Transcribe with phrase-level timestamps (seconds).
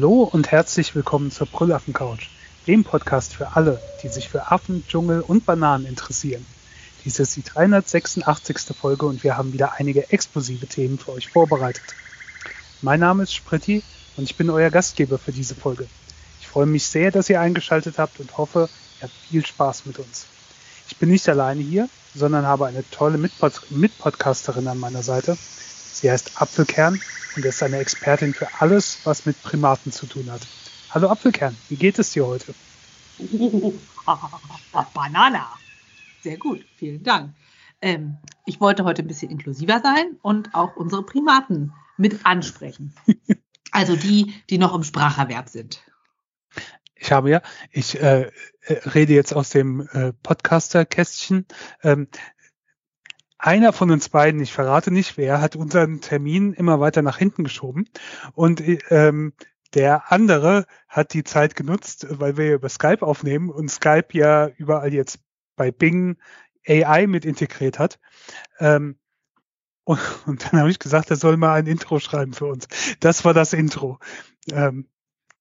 [0.00, 2.28] Hallo und herzlich willkommen zur Brüllaffen Couch,
[2.66, 6.46] dem Podcast für alle, die sich für Affen, Dschungel und Bananen interessieren.
[7.04, 8.74] Dies ist die 386.
[8.74, 11.82] Folge und wir haben wieder einige explosive Themen für euch vorbereitet.
[12.80, 13.82] Mein Name ist Spritti
[14.16, 15.86] und ich bin euer Gastgeber für diese Folge.
[16.40, 19.98] Ich freue mich sehr, dass ihr eingeschaltet habt und hoffe, ihr habt viel Spaß mit
[19.98, 20.24] uns.
[20.88, 25.36] Ich bin nicht alleine hier, sondern habe eine tolle Mitpod Mitpodcasterin an meiner Seite.
[26.00, 26.98] Sie heißt Apfelkern
[27.36, 30.40] und ist eine Expertin für alles, was mit Primaten zu tun hat.
[30.88, 32.54] Hallo Apfelkern, wie geht es dir heute?
[34.94, 35.52] Banana.
[36.22, 37.34] Sehr gut, vielen Dank.
[37.82, 38.16] Ähm,
[38.46, 42.94] ich wollte heute ein bisschen inklusiver sein und auch unsere Primaten mit ansprechen.
[43.72, 45.84] Also die, die noch im Spracherwerb sind.
[46.96, 48.32] Ich habe ja, ich äh,
[48.68, 51.46] rede jetzt aus dem äh, Podcaster-Kästchen.
[51.84, 52.08] Ähm,
[53.40, 57.44] einer von uns beiden, ich verrate nicht wer, hat unseren Termin immer weiter nach hinten
[57.44, 57.88] geschoben
[58.34, 59.32] und ähm,
[59.74, 64.92] der andere hat die Zeit genutzt, weil wir über Skype aufnehmen und Skype ja überall
[64.92, 65.20] jetzt
[65.56, 66.16] bei Bing
[66.66, 68.00] AI mit integriert hat.
[68.58, 68.98] Ähm,
[69.84, 72.68] und, und, dann habe ich gesagt, er soll mal ein Intro schreiben für uns.
[73.00, 73.98] Das war das Intro,
[74.52, 74.88] ähm,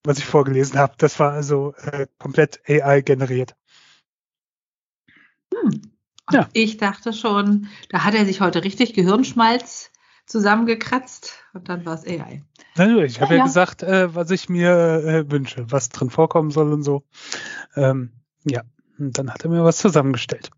[0.04, 0.94] was ich vorgelesen habe.
[0.98, 3.56] Das war also äh, komplett AI generiert.
[5.54, 5.99] Hm.
[6.32, 6.50] Ja.
[6.54, 9.92] Ich dachte schon, da hat er sich heute richtig Gehirnschmalz
[10.26, 12.44] zusammengekratzt und dann war es AI.
[12.76, 14.72] Natürlich, ich habe ja, ja, gesagt, äh, was ich mir
[15.04, 17.04] äh, wünsche, was drin vorkommen soll und so.
[17.76, 18.12] Ähm,
[18.46, 18.62] ja,
[19.00, 20.52] und dann hat er mir was zusammengestellt.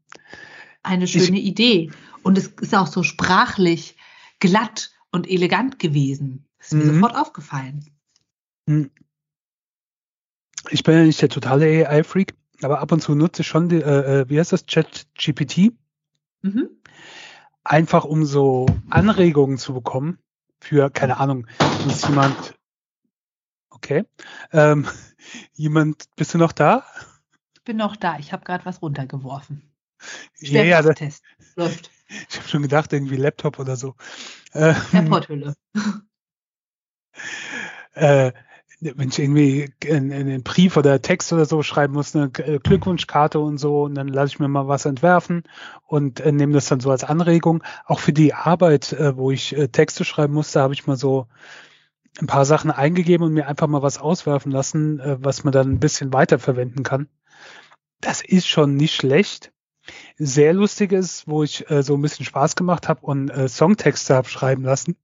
[0.84, 1.92] Eine schöne ich, Idee.
[2.24, 3.96] Und es ist auch so sprachlich
[4.40, 6.46] glatt und elegant gewesen.
[6.58, 6.96] Das ist mir mhm.
[6.96, 7.86] sofort aufgefallen.
[8.66, 8.92] Mhm.
[10.70, 13.82] Ich bin ja nicht der totale AI-Freak, aber ab und zu nutze ich schon die,
[13.82, 15.74] äh, äh wie heißt das, Chat GPT.
[16.42, 16.70] Mhm.
[17.64, 20.20] Einfach um so Anregungen zu bekommen
[20.60, 21.48] für, keine Ahnung,
[21.86, 22.58] muss jemand,
[23.70, 24.06] okay,
[24.52, 24.88] ähm,
[25.54, 26.84] jemand, bist du noch da?
[27.56, 29.72] Ich bin noch da, ich habe gerade was runtergeworfen.
[30.40, 31.22] Ja, ja, das,
[31.56, 31.92] läuft.
[32.30, 33.96] Ich habe schon gedacht, irgendwie Laptop oder so.
[34.54, 35.54] Ähm, Airport-Hülle.
[37.94, 38.34] äh,
[38.82, 43.40] wenn ich irgendwie in, in den Brief oder Text oder so schreiben muss, eine Glückwunschkarte
[43.40, 45.44] und so, und dann lasse ich mir mal was entwerfen
[45.86, 47.64] und äh, nehme das dann so als Anregung.
[47.86, 51.28] Auch für die Arbeit, äh, wo ich äh, Texte schreiben musste, habe ich mal so
[52.20, 55.70] ein paar Sachen eingegeben und mir einfach mal was auswerfen lassen, äh, was man dann
[55.70, 57.08] ein bisschen weiterverwenden kann.
[58.02, 59.54] Das ist schon nicht schlecht.
[60.18, 64.16] Sehr lustig ist, wo ich äh, so ein bisschen Spaß gemacht habe und äh, Songtexte
[64.16, 64.98] habe schreiben lassen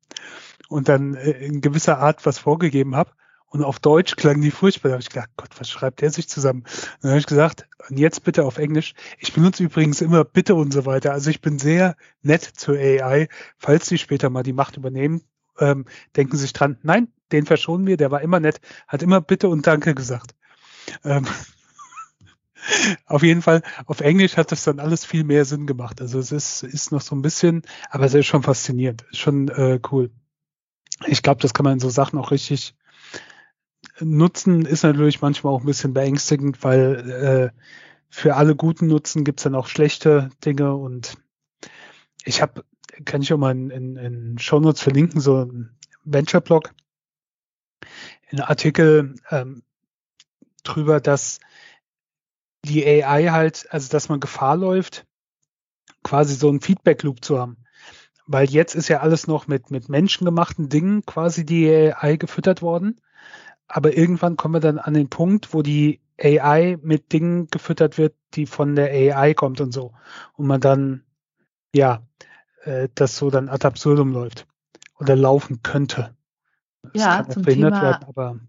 [0.68, 3.12] und dann äh, in gewisser Art was vorgegeben habe
[3.50, 4.90] und auf Deutsch klangen die furchtbar.
[4.90, 6.62] Da habe ich gedacht, Gott, was schreibt der sich zusammen?
[6.62, 8.94] Und dann habe ich gesagt, und jetzt bitte auf Englisch.
[9.20, 11.14] Ich benutze übrigens immer bitte und so weiter.
[11.14, 13.30] Also ich bin sehr nett zur AI.
[13.58, 15.22] Falls sie später mal die Macht übernehmen,
[15.60, 19.22] ähm, denken Sie sich dran, nein, den verschonen wir, der war immer nett, hat immer
[19.22, 20.36] bitte und danke gesagt.
[21.04, 21.26] Ähm,
[23.06, 26.02] auf jeden Fall, auf Englisch hat das dann alles viel mehr Sinn gemacht.
[26.02, 29.80] Also es ist, ist noch so ein bisschen, aber es ist schon faszinierend, schon äh,
[29.92, 30.12] cool.
[31.06, 32.76] Ich glaube, das kann man in so Sachen auch richtig
[34.00, 37.10] Nutzen ist natürlich manchmal auch ein bisschen beängstigend, weil
[37.54, 37.62] äh,
[38.10, 41.18] für alle guten Nutzen gibt es dann auch schlechte Dinge und
[42.24, 42.64] ich habe,
[43.06, 46.74] kann ich auch mal in, in, in Shownotes verlinken, so ein Venture-Blog,
[48.32, 49.64] ein Artikel ähm,
[50.64, 51.40] drüber, dass
[52.66, 55.06] die AI halt, also dass man Gefahr läuft,
[56.04, 57.58] quasi so einen Feedback-Loop zu haben.
[58.26, 63.00] Weil jetzt ist ja alles noch mit, mit menschengemachten Dingen quasi die AI gefüttert worden
[63.68, 68.16] aber irgendwann kommen wir dann an den Punkt, wo die AI mit Dingen gefüttert wird,
[68.34, 69.94] die von der AI kommt und so.
[70.34, 71.04] Und man dann,
[71.74, 72.02] ja,
[72.64, 74.48] äh, das so dann ad absurdum läuft
[75.00, 76.16] oder laufen könnte.
[76.94, 78.40] Das ja, zum Thema werden, aber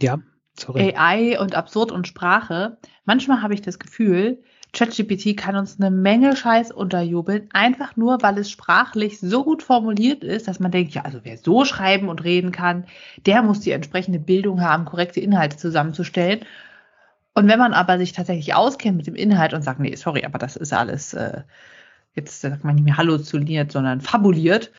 [0.00, 0.18] ja,
[0.58, 0.94] sorry.
[0.94, 2.78] AI und Absurd und Sprache.
[3.04, 8.38] Manchmal habe ich das Gefühl, ChatGPT kann uns eine Menge Scheiß unterjubeln, einfach nur, weil
[8.38, 12.22] es sprachlich so gut formuliert ist, dass man denkt, ja, also wer so schreiben und
[12.22, 12.84] reden kann,
[13.26, 16.44] der muss die entsprechende Bildung haben, korrekte Inhalte zusammenzustellen.
[17.34, 20.38] Und wenn man aber sich tatsächlich auskennt mit dem Inhalt und sagt, nee, sorry, aber
[20.38, 21.42] das ist alles, äh,
[22.14, 24.70] jetzt sagt man nicht mehr halluziniert, sondern fabuliert,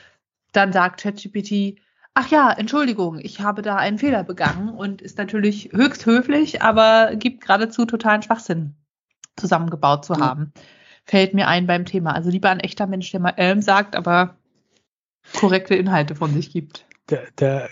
[0.53, 1.79] dann sagt ChatGPT,
[2.13, 7.15] ach ja, Entschuldigung, ich habe da einen Fehler begangen und ist natürlich höchst höflich, aber
[7.15, 8.75] gibt geradezu totalen Schwachsinn
[9.41, 10.53] zusammengebaut zu haben.
[11.05, 12.13] Fällt mir ein beim Thema.
[12.13, 14.35] Also lieber ein echter Mensch, der mal Elm sagt, aber
[15.33, 16.85] korrekte Inhalte von sich gibt.
[17.07, 17.67] Da, da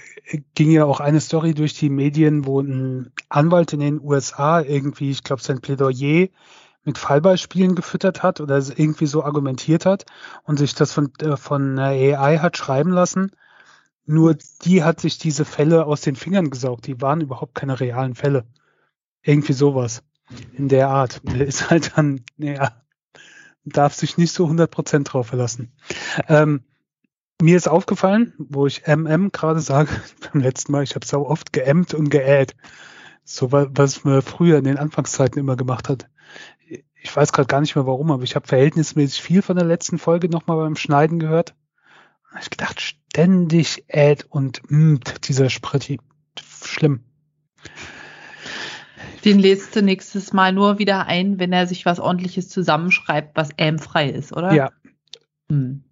[0.56, 5.12] ging ja auch eine Story durch die Medien, wo ein Anwalt in den USA irgendwie,
[5.12, 6.28] ich glaube, sein Plädoyer
[6.84, 10.06] mit Fallbeispielen gefüttert hat oder irgendwie so argumentiert hat
[10.44, 13.32] und sich das von, äh, von AI hat schreiben lassen.
[14.06, 16.88] Nur die hat sich diese Fälle aus den Fingern gesaugt.
[16.88, 18.46] Die waren überhaupt keine realen Fälle.
[19.22, 20.04] Irgendwie sowas
[20.54, 21.22] in der Art.
[21.24, 22.72] Der ist halt dann, naja,
[23.66, 25.74] darf sich nicht so 100% drauf verlassen.
[26.28, 26.64] Ähm,
[27.42, 29.90] mir ist aufgefallen, wo ich MM gerade sage,
[30.34, 32.56] beim letzten Mal, ich habe so oft geämmt und geäht.
[33.24, 36.10] So was man früher in den Anfangszeiten immer gemacht hat.
[37.02, 40.00] Ich weiß gerade gar nicht mehr warum, aber ich habe verhältnismäßig viel von der letzten
[40.00, 41.54] Folge nochmal beim Schneiden gehört.
[42.24, 46.00] Da hab ich gedacht, ständig äht und mmt dieser Spritti.
[46.64, 47.04] Schlimm.
[49.26, 53.50] Den lädst du nächstes Mal nur wieder ein, wenn er sich was ordentliches zusammenschreibt, was
[53.58, 54.54] ämfrei ist, oder?
[54.54, 54.72] Ja.
[55.50, 55.84] Hm.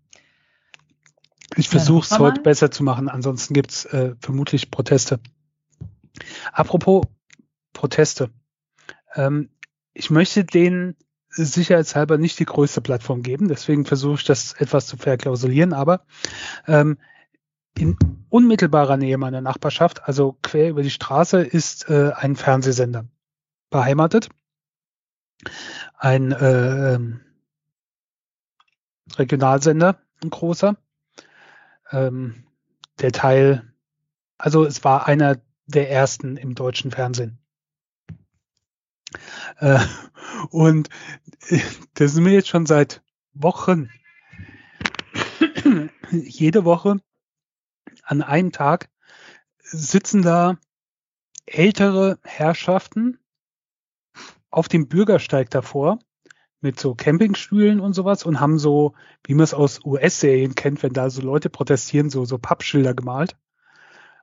[1.55, 5.19] Ich versuche es heute besser zu machen, ansonsten gibt's äh, vermutlich Proteste.
[6.51, 7.05] Apropos
[7.73, 8.29] Proteste.
[9.15, 9.49] Ähm,
[9.93, 10.95] ich möchte denen
[11.29, 16.05] sicherheitshalber nicht die größte Plattform geben, deswegen versuche ich das etwas zu verklausulieren, aber
[16.67, 16.97] ähm,
[17.77, 17.97] in
[18.29, 23.05] unmittelbarer Nähe meiner Nachbarschaft, also quer über die Straße, ist äh, ein Fernsehsender
[23.69, 24.29] beheimatet.
[25.97, 27.21] Ein äh, ähm,
[29.15, 30.77] Regionalsender, ein großer.
[31.91, 32.45] Ähm,
[32.99, 33.73] der Teil,
[34.37, 37.39] also es war einer der ersten im deutschen Fernsehen.
[39.57, 39.79] Äh,
[40.49, 40.89] und
[41.93, 43.01] das sind wir jetzt schon seit
[43.33, 43.89] Wochen.
[46.11, 46.99] Jede Woche
[48.03, 48.89] an einem Tag
[49.59, 50.57] sitzen da
[51.45, 53.19] ältere Herrschaften
[54.49, 55.99] auf dem Bürgersteig davor
[56.59, 60.93] mit so Campingstühlen und sowas und haben so, wie man es aus US-Serien kennt, wenn
[60.93, 63.37] da so Leute protestieren, so, so Pappschilder gemalt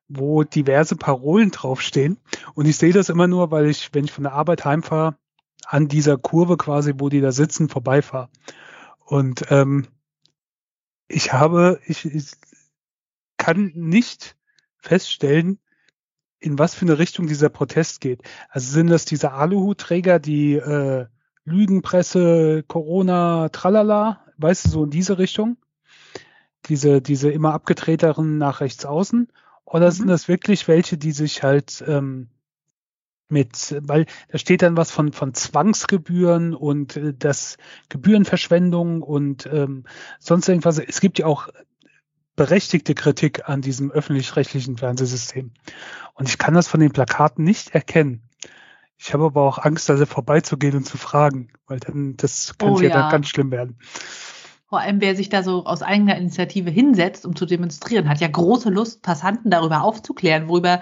[0.08, 2.18] wo diverse Parolen draufstehen.
[2.54, 5.16] Und ich sehe das immer nur, weil ich, wenn ich von der Arbeit heimfahre,
[5.66, 8.28] an dieser Kurve quasi, wo die da sitzen, vorbeifahre.
[8.98, 9.88] Und ähm,
[11.08, 12.32] ich habe, ich, ich
[13.38, 14.36] kann nicht
[14.78, 15.58] feststellen,
[16.44, 18.20] in was für eine Richtung dieser Protest geht.
[18.50, 21.06] Also sind das diese Aluhutträger, die äh,
[21.44, 25.56] Lügenpresse, Corona, tralala, weißt du, so in diese Richtung?
[26.66, 29.28] Diese, diese immer abgetreteren nach rechts außen?
[29.64, 30.10] Oder sind mhm.
[30.10, 32.28] das wirklich welche, die sich halt ähm,
[33.28, 37.56] mit, weil da steht dann was von, von Zwangsgebühren und äh, das
[37.88, 39.84] Gebührenverschwendung und ähm,
[40.18, 40.78] sonst irgendwas.
[40.78, 41.48] Es gibt ja auch
[42.36, 45.52] berechtigte Kritik an diesem öffentlich-rechtlichen Fernsehsystem.
[46.14, 48.22] Und ich kann das von den Plakaten nicht erkennen.
[48.96, 52.80] Ich habe aber auch Angst, da vorbeizugehen und zu fragen, weil dann das könnte oh,
[52.80, 53.78] ja, ja dann ganz schlimm werden.
[54.66, 58.28] Vor allem, wer sich da so aus eigener Initiative hinsetzt, um zu demonstrieren, hat ja
[58.28, 60.80] große Lust, Passanten darüber aufzuklären, worüber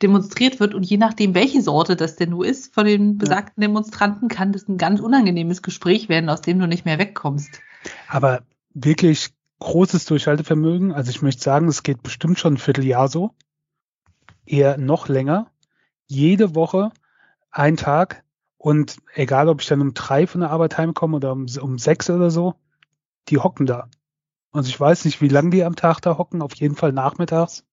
[0.00, 0.74] demonstriert wird.
[0.74, 4.68] Und je nachdem, welche Sorte das denn nur ist von den besagten Demonstranten, kann das
[4.68, 7.60] ein ganz unangenehmes Gespräch werden, aus dem du nicht mehr wegkommst.
[8.06, 8.42] Aber
[8.74, 9.30] wirklich
[9.62, 10.92] großes Durchhaltevermögen.
[10.92, 13.34] Also ich möchte sagen, es geht bestimmt schon ein Vierteljahr so.
[14.44, 15.50] Eher noch länger.
[16.06, 16.90] Jede Woche
[17.50, 18.24] ein Tag.
[18.58, 22.10] Und egal, ob ich dann um drei von der Arbeit heimkomme oder um, um sechs
[22.10, 22.54] oder so,
[23.28, 23.88] die hocken da.
[24.52, 27.64] Also ich weiß nicht, wie lange die am Tag da hocken, auf jeden Fall nachmittags.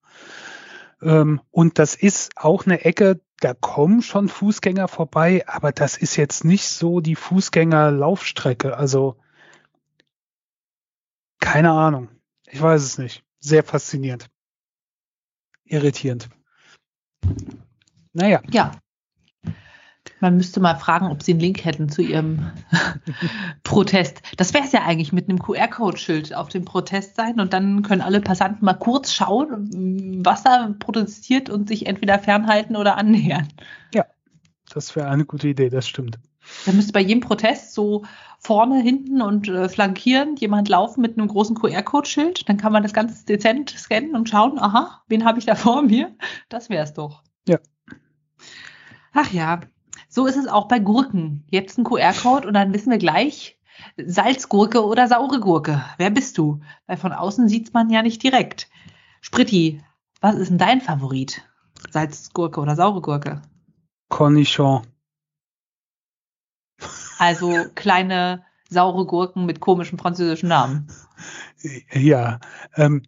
[1.02, 6.16] Ähm, und das ist auch eine Ecke, da kommen schon Fußgänger vorbei, aber das ist
[6.16, 8.76] jetzt nicht so die Fußgängerlaufstrecke.
[8.76, 9.16] Also
[11.40, 12.08] keine Ahnung.
[12.46, 13.24] Ich weiß es nicht.
[13.40, 14.26] Sehr faszinierend.
[15.64, 16.28] Irritierend.
[18.12, 18.42] Naja.
[18.50, 18.72] Ja,
[20.20, 22.50] man müsste mal fragen, ob sie einen Link hätten zu ihrem
[23.62, 24.22] Protest.
[24.36, 28.02] Das wäre es ja eigentlich mit einem QR-Code-Schild auf dem Protest sein und dann können
[28.02, 33.48] alle Passanten mal kurz schauen, was da protestiert und sich entweder fernhalten oder annähern.
[33.94, 34.04] Ja,
[34.72, 36.18] das wäre eine gute Idee, das stimmt.
[36.66, 38.04] Da müsste bei jedem Protest so
[38.40, 42.48] vorne, hinten und äh, flankierend jemand laufen mit einem großen QR-Code-Schild.
[42.48, 45.82] Dann kann man das ganz dezent scannen und schauen, aha, wen habe ich da vor
[45.82, 46.14] mir?
[46.48, 47.22] Das wäre es doch.
[47.46, 47.58] Ja.
[49.12, 49.60] Ach ja,
[50.08, 51.44] so ist es auch bei Gurken.
[51.50, 53.58] Jetzt ein QR-Code und dann wissen wir gleich,
[53.96, 55.84] Salzgurke oder saure Gurke.
[55.98, 56.60] Wer bist du?
[56.86, 58.68] Weil von außen sieht man ja nicht direkt.
[59.20, 59.82] Spritti,
[60.20, 61.42] was ist denn dein Favorit?
[61.90, 63.42] Salzgurke oder saure Gurke?
[64.08, 64.82] Cornichon.
[67.20, 70.88] Also kleine saure Gurken mit komischen französischen Namen.
[71.92, 72.40] Ja,
[72.76, 73.02] ähm,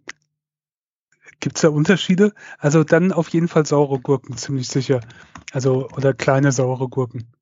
[1.41, 2.35] Gibt es da Unterschiede?
[2.59, 5.01] Also dann auf jeden Fall saure Gurken, ziemlich sicher.
[5.51, 7.33] Also, oder kleine saure Gurken.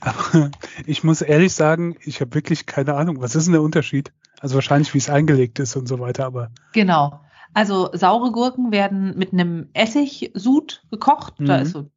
[0.00, 0.50] Aber
[0.86, 3.20] ich muss ehrlich sagen, ich habe wirklich keine Ahnung.
[3.20, 4.12] Was ist denn der Unterschied?
[4.40, 6.52] Also wahrscheinlich, wie es eingelegt ist und so weiter, aber.
[6.72, 7.20] Genau.
[7.52, 11.40] Also saure Gurken werden mit einem Essigsud gekocht.
[11.40, 11.46] Mhm.
[11.46, 11.90] Da ist so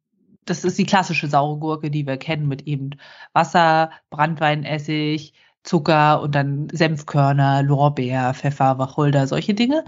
[0.46, 2.90] das ist die klassische saure Gurke, die wir kennen mit eben
[3.32, 9.84] Wasser, Brandweinessig, Zucker und dann Senfkörner, Lorbeer, Pfeffer, Wacholder, solche Dinge.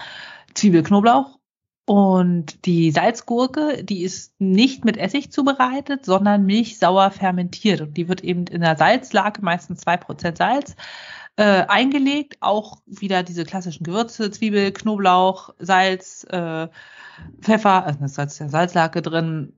[0.54, 1.38] Zwiebel, Knoblauch.
[1.86, 7.80] Und die Salzgurke, die ist nicht mit Essig zubereitet, sondern milchsauer fermentiert.
[7.80, 10.76] Und die wird eben in der Salzlake, meistens zwei Prozent Salz,
[11.36, 12.36] äh, eingelegt.
[12.40, 16.68] Auch wieder diese klassischen Gewürze, Zwiebel, Knoblauch, Salz, äh,
[17.40, 19.57] Pfeffer, also da ist ja Salzlake drin,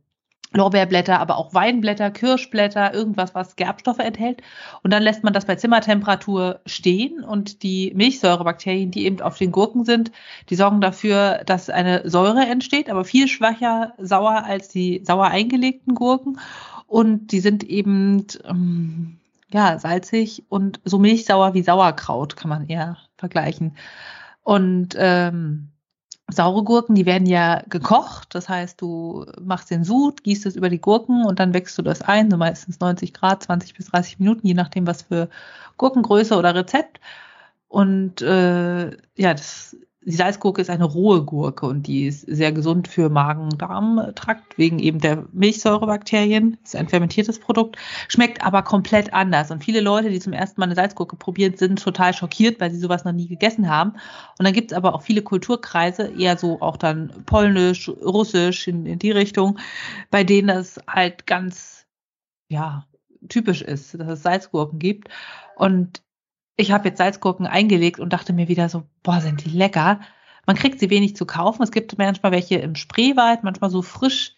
[0.52, 4.42] Lorbeerblätter, aber auch Weinblätter, Kirschblätter, irgendwas, was Gerbstoffe enthält.
[4.82, 9.52] Und dann lässt man das bei Zimmertemperatur stehen und die Milchsäurebakterien, die eben auf den
[9.52, 10.10] Gurken sind,
[10.48, 15.94] die sorgen dafür, dass eine Säure entsteht, aber viel schwächer sauer als die sauer eingelegten
[15.94, 16.40] Gurken.
[16.88, 19.18] Und die sind eben, ähm,
[19.52, 23.76] ja, salzig und so milchsauer wie Sauerkraut, kann man eher vergleichen.
[24.42, 25.69] Und ähm,
[26.32, 28.34] saure Gurken, die werden ja gekocht.
[28.34, 31.82] Das heißt, du machst den Sud, gießt es über die Gurken und dann wächst du
[31.82, 35.28] das ein, so meistens 90 Grad, 20 bis 30 Minuten, je nachdem, was für
[35.76, 37.00] Gurkengröße oder Rezept.
[37.68, 42.88] Und äh, ja, das die Salzgurke ist eine rohe Gurke und die ist sehr gesund
[42.88, 46.56] für Magen-Darm-Trakt wegen eben der Milchsäurebakterien.
[46.64, 47.76] Ist ein fermentiertes Produkt,
[48.08, 49.50] schmeckt aber komplett anders.
[49.50, 52.78] Und viele Leute, die zum ersten Mal eine Salzgurke probiert, sind total schockiert, weil sie
[52.78, 53.92] sowas noch nie gegessen haben.
[54.38, 58.86] Und dann gibt es aber auch viele Kulturkreise, eher so auch dann polnisch, russisch in,
[58.86, 59.58] in die Richtung,
[60.10, 61.86] bei denen das halt ganz,
[62.48, 62.86] ja,
[63.28, 65.08] typisch ist, dass es Salzgurken gibt.
[65.56, 66.02] Und
[66.60, 70.00] ich habe jetzt Salzgurken eingelegt und dachte mir wieder so, boah, sind die lecker.
[70.46, 71.62] Man kriegt sie wenig zu kaufen.
[71.62, 74.36] Es gibt manchmal welche im Spreewald, manchmal so frisch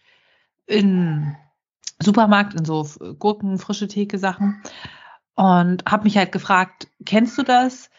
[0.67, 1.37] in
[2.01, 2.87] Supermarkt, in so
[3.19, 4.63] Gurken, frische Theke Sachen.
[5.35, 7.91] Und habe mich halt gefragt, kennst du das?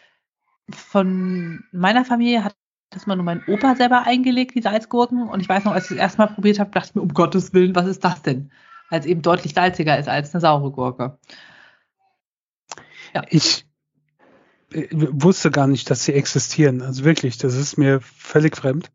[0.70, 2.56] Von meiner Familie hat
[2.90, 5.28] das mal nur mein Opa selber eingelegt, die Salzgurken.
[5.28, 7.08] Und ich weiß noch, als ich das erste Mal probiert habe, dachte ich mir, um
[7.08, 8.50] Gottes Willen, was ist das denn?
[8.88, 11.18] Weil es eben deutlich salziger ist als eine saure Gurke.
[13.12, 13.22] Ja.
[13.28, 13.66] Ich
[14.92, 16.82] wusste gar nicht, dass sie existieren.
[16.82, 18.90] Also wirklich, das ist mir völlig fremd.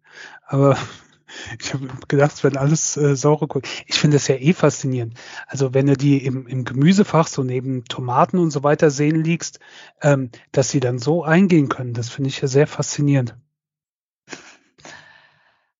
[0.45, 0.77] Aber
[1.59, 3.69] ich habe gedacht, es werden alles äh, saure Gurken.
[3.85, 5.15] Ich finde das ja eh faszinierend.
[5.47, 9.59] Also wenn du die im, im Gemüsefach so neben Tomaten und so weiter sehen liegst,
[10.01, 13.35] ähm, dass sie dann so eingehen können, das finde ich ja sehr faszinierend.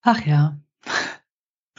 [0.02, 0.60] Ach ja.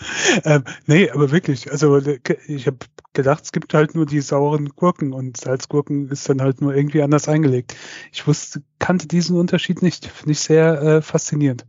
[0.44, 1.98] ähm, nee, aber wirklich, also
[2.46, 2.78] ich habe
[3.12, 7.02] gedacht, es gibt halt nur die sauren Gurken und Salzgurken ist dann halt nur irgendwie
[7.02, 7.76] anders eingelegt.
[8.12, 10.06] Ich wusste, kannte diesen Unterschied nicht.
[10.06, 11.66] Finde ich sehr äh, faszinierend.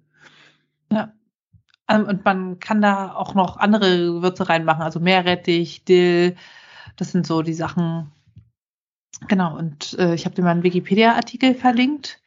[0.91, 1.13] Ja.
[1.89, 6.35] Ähm, und man kann da auch noch andere Gewürze reinmachen, also Meerrettich, Dill,
[6.95, 8.11] das sind so die Sachen.
[9.27, 12.20] Genau, und äh, ich habe dir mal einen Wikipedia-Artikel verlinkt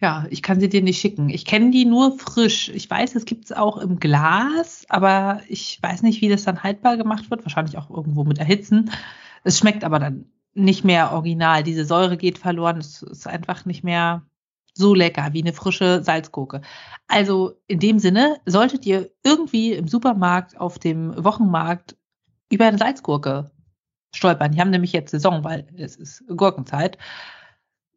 [0.00, 1.28] ja, ich kann sie dir nicht schicken.
[1.28, 2.70] Ich kenne die nur frisch.
[2.70, 6.62] Ich weiß, es gibt es auch im Glas, aber ich weiß nicht, wie das dann
[6.62, 7.44] haltbar gemacht wird.
[7.44, 8.90] Wahrscheinlich auch irgendwo mit Erhitzen.
[9.44, 11.62] Es schmeckt aber dann nicht mehr original.
[11.62, 12.78] Diese Säure geht verloren.
[12.78, 14.22] Es ist einfach nicht mehr
[14.72, 16.62] so lecker wie eine frische Salzgurke.
[17.06, 21.96] Also in dem Sinne solltet ihr irgendwie im Supermarkt, auf dem Wochenmarkt
[22.50, 23.50] über eine Salzgurke
[24.14, 24.52] stolpern.
[24.52, 26.96] Die haben nämlich jetzt Saison, weil es ist Gurkenzeit.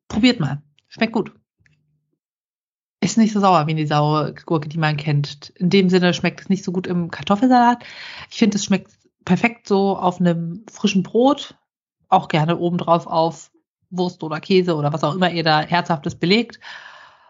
[0.09, 0.61] Probiert mal.
[0.89, 1.31] Schmeckt gut.
[3.03, 5.49] Ist nicht so sauer wie die saure Gurke, die man kennt.
[5.57, 7.83] In dem Sinne schmeckt es nicht so gut im Kartoffelsalat.
[8.31, 8.93] Ich finde, es schmeckt
[9.25, 11.55] perfekt so auf einem frischen Brot.
[12.07, 13.51] Auch gerne obendrauf auf
[13.89, 16.61] Wurst oder Käse oder was auch immer ihr da herzhaftes belegt.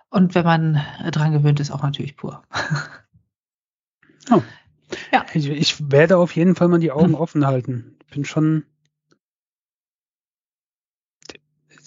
[0.10, 2.44] Und wenn man dran gewöhnt ist, auch natürlich pur.
[4.32, 4.42] Oh.
[5.12, 5.25] Ja.
[5.34, 7.15] Ich, ich, werde auf jeden Fall mal die Augen hm.
[7.15, 7.98] offen halten.
[8.06, 8.63] Ich bin schon.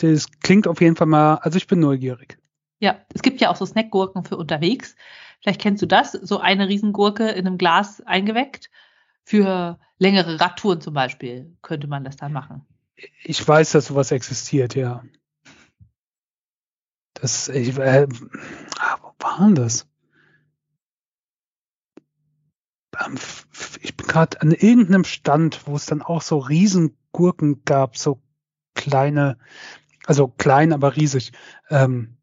[0.01, 2.37] Das klingt auf jeden Fall mal, also ich bin neugierig.
[2.79, 4.97] Ja, es gibt ja auch so Snackgurken für unterwegs.
[5.41, 8.71] Vielleicht kennst du das, so eine Riesengurke in einem Glas eingeweckt.
[9.25, 12.67] Für längere Radtouren zum Beispiel könnte man das dann machen.
[13.25, 15.05] Ich weiß, dass sowas existiert, ja.
[17.15, 19.87] Das, ich, äh, wo war das?
[23.81, 28.23] Ich bin gerade an irgendeinem Stand, wo es dann auch so Riesengurken gab, so
[28.75, 29.39] kleine,
[30.07, 31.33] also klein, aber riesig.
[31.69, 32.16] Ähm,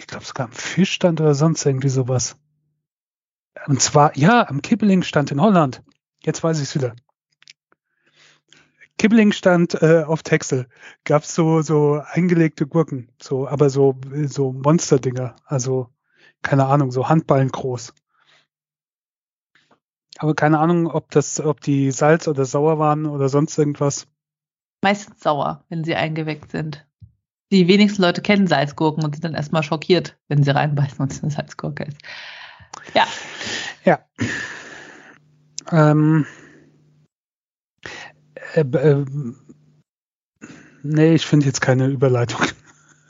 [0.00, 2.36] ich glaube sogar am Fischstand oder sonst irgendwie sowas.
[3.66, 5.82] Und zwar, ja, am Kibbelingstand in Holland.
[6.24, 6.96] Jetzt weiß ich es wieder.
[8.96, 10.68] Kibbelingstand äh, auf Texel
[11.04, 15.36] gab es so, so eingelegte Gurken, so, aber so, so Monsterdinger.
[15.44, 15.90] Also,
[16.40, 17.92] keine Ahnung, so Handballen groß.
[20.16, 24.06] Aber keine Ahnung, ob das, ob die Salz oder sauer waren oder sonst irgendwas.
[24.82, 26.86] Meistens sauer, wenn sie eingeweckt sind
[27.52, 31.22] die wenigsten Leute kennen Salzgurken und sind dann erstmal schockiert, wenn sie reinbeißen und es
[31.22, 31.98] eine Salzgurke ist.
[32.94, 33.06] Ja.
[33.84, 34.00] Ja.
[35.70, 36.26] Ähm,
[38.54, 39.04] Äh, äh,
[40.82, 42.40] nee, ich finde jetzt keine Überleitung.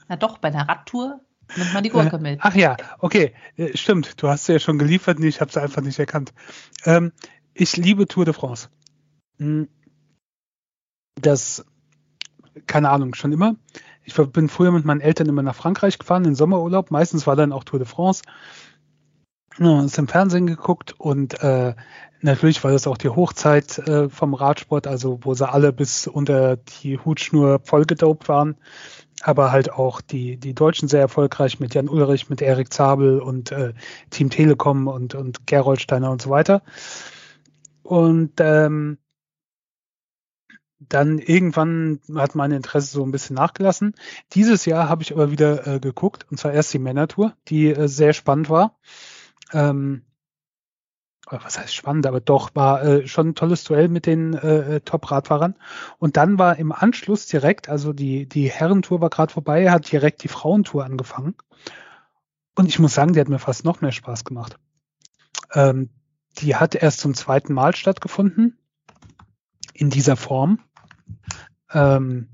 [0.08, 1.20] Na doch, bei einer Radtour
[1.56, 2.40] nimmt man die Gurke Äh, mit.
[2.42, 4.22] Ach ja, okay, äh, stimmt.
[4.22, 6.32] Du hast sie ja schon geliefert, nee, ich habe sie einfach nicht erkannt.
[6.84, 7.12] Ähm,
[7.54, 8.68] ich liebe Tour de France.
[9.38, 9.68] Hm.
[11.20, 11.64] Das,
[12.66, 13.56] keine Ahnung, schon immer.
[14.04, 16.90] Ich bin früher mit meinen Eltern immer nach Frankreich gefahren, in Sommerurlaub.
[16.90, 18.22] Meistens war dann auch Tour de France.
[19.58, 21.74] Ja, ist im Fernsehen geguckt und äh,
[22.22, 26.56] natürlich war das auch die Hochzeit äh, vom Radsport, also wo sie alle bis unter
[26.56, 28.56] die Hutschnur vollgedopt waren
[29.22, 33.52] aber halt auch die, die Deutschen sehr erfolgreich mit Jan Ulrich, mit Erik Zabel und
[33.52, 33.74] äh,
[34.10, 36.62] Team Telekom und, und Gerold und so weiter.
[37.82, 38.98] Und ähm,
[40.80, 43.94] dann irgendwann hat mein Interesse so ein bisschen nachgelassen.
[44.32, 47.86] Dieses Jahr habe ich aber wieder äh, geguckt, und zwar erst die Männertour, die äh,
[47.86, 48.78] sehr spannend war.
[49.52, 50.02] Ähm,
[51.30, 55.54] was heißt spannend, aber doch war äh, schon ein tolles Duell mit den äh, Top-Radfahrern.
[55.98, 60.24] Und dann war im Anschluss direkt, also die, die Herrentour war gerade vorbei, hat direkt
[60.24, 61.36] die Frauentour angefangen.
[62.56, 64.58] Und ich muss sagen, die hat mir fast noch mehr Spaß gemacht.
[65.52, 65.90] Ähm,
[66.38, 68.58] die hat erst zum zweiten Mal stattgefunden
[69.72, 70.60] in dieser Form.
[71.72, 72.28] Ähm,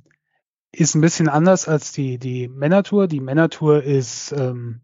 [0.72, 3.06] ist ein bisschen anders als die, die Männertour.
[3.06, 4.82] Die Männertour ist ähm,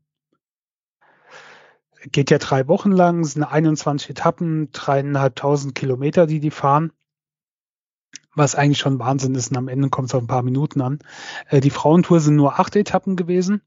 [2.10, 6.92] geht ja drei Wochen lang, sind 21 Etappen, dreieinhalbtausend Kilometer, die die fahren.
[8.34, 11.00] Was eigentlich schon Wahnsinn ist und am Ende kommt es auf ein paar Minuten an.
[11.48, 13.60] Äh, die Frauentour sind nur acht Etappen gewesen,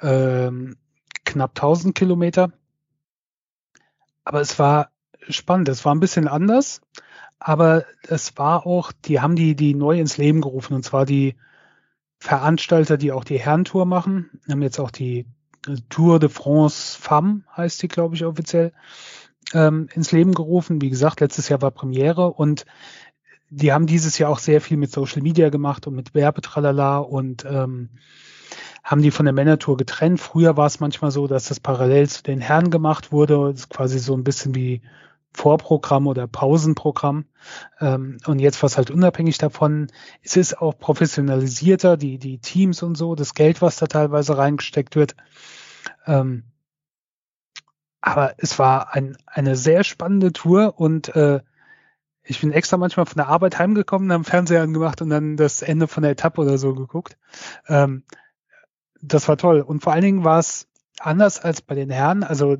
[0.00, 0.76] ähm,
[1.24, 2.52] knapp 1000 Kilometer.
[4.24, 4.90] Aber es war
[5.28, 6.80] spannend, es war ein bisschen anders,
[7.38, 11.34] aber es war auch, die haben die, die neu ins Leben gerufen und zwar die
[12.18, 15.26] Veranstalter, die auch die Herrentour machen, haben jetzt auch die
[15.88, 18.72] Tour de France Femme, heißt die, glaube ich, offiziell,
[19.52, 20.80] ähm, ins Leben gerufen.
[20.80, 22.64] Wie gesagt, letztes Jahr war Premiere und
[23.50, 27.44] die haben dieses Jahr auch sehr viel mit Social Media gemacht und mit Werbetralala und
[27.44, 27.90] ähm,
[28.82, 30.20] haben die von der Männertour getrennt.
[30.20, 33.50] Früher war es manchmal so, dass das parallel zu den Herren gemacht wurde.
[33.52, 34.82] Das ist quasi so ein bisschen wie
[35.34, 37.26] Vorprogramm oder Pausenprogramm.
[37.80, 39.88] Ähm, und jetzt war es halt unabhängig davon.
[40.22, 44.96] Es ist auch professionalisierter, die, die Teams und so, das Geld, was da teilweise reingesteckt
[44.96, 45.16] wird.
[46.06, 46.44] Ähm,
[48.00, 51.40] aber es war ein, eine sehr spannende Tour und äh,
[52.22, 55.88] ich bin extra manchmal von der Arbeit heimgekommen, haben Fernseher angemacht und dann das Ende
[55.88, 57.18] von der Etappe oder so geguckt.
[57.68, 58.04] Ähm,
[59.02, 59.60] das war toll.
[59.60, 60.68] Und vor allen Dingen war es
[60.98, 62.22] anders als bei den Herren.
[62.22, 62.56] Also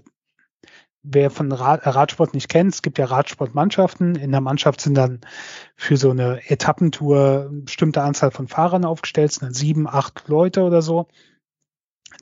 [1.04, 4.16] wer von Rad, Radsport nicht kennt, es gibt ja Radsportmannschaften.
[4.16, 5.20] In der Mannschaft sind dann
[5.76, 10.26] für so eine Etappentour eine bestimmte Anzahl von Fahrern aufgestellt, es sind dann sieben, acht
[10.28, 11.06] Leute oder so,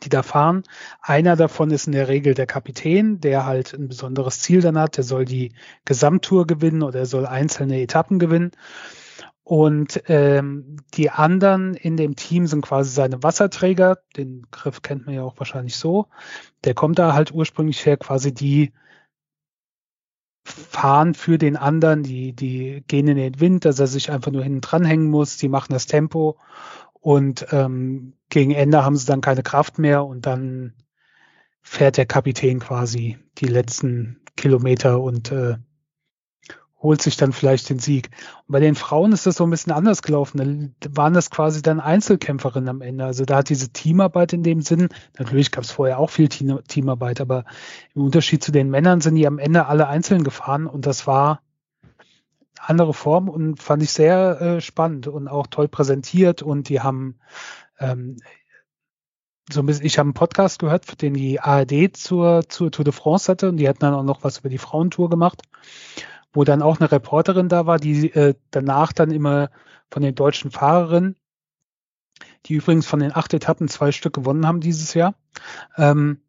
[0.03, 0.65] die da fahren.
[1.01, 4.97] Einer davon ist in der Regel der Kapitän, der halt ein besonderes Ziel dann hat.
[4.97, 8.51] Der soll die Gesamttour gewinnen oder er soll einzelne Etappen gewinnen.
[9.45, 13.99] Und ähm, die anderen in dem Team sind quasi seine Wasserträger.
[14.17, 16.07] Den Griff kennt man ja auch wahrscheinlich so.
[16.65, 18.73] Der kommt da halt ursprünglich her, quasi die
[20.45, 24.43] fahren für den anderen, die, die gehen in den Wind, dass er sich einfach nur
[24.43, 26.37] hinten dranhängen muss, die machen das Tempo
[27.03, 30.75] und ähm, gegen Ende haben sie dann keine Kraft mehr und dann
[31.61, 35.57] fährt der Kapitän quasi die letzten Kilometer und äh,
[36.83, 38.11] holt sich dann vielleicht den Sieg.
[38.47, 40.75] Und bei den Frauen ist das so ein bisschen anders gelaufen.
[40.81, 43.05] Da waren das quasi dann Einzelkämpferinnen am Ende.
[43.05, 46.61] Also da hat diese Teamarbeit in dem Sinn, natürlich gab es vorher auch viel Team
[46.67, 47.45] Teamarbeit, aber
[47.95, 51.41] im Unterschied zu den Männern sind die am Ende alle einzeln gefahren und das war
[52.59, 57.19] andere Form und fand ich sehr äh, spannend und auch toll präsentiert und die haben
[57.79, 58.17] ähm,
[59.53, 62.93] so ein bisschen, ich habe einen Podcast gehört, den die ARD zur, zur Tour de
[62.93, 65.43] France hatte und die hatten dann auch noch was über die Frauentour gemacht
[66.33, 69.51] wo dann auch eine Reporterin da war, die äh, danach dann immer
[69.91, 71.17] von den deutschen Fahrerinnen,
[72.47, 75.15] die übrigens von den acht Etappen zwei Stück gewonnen haben dieses Jahr,
[75.77, 76.21] ähm,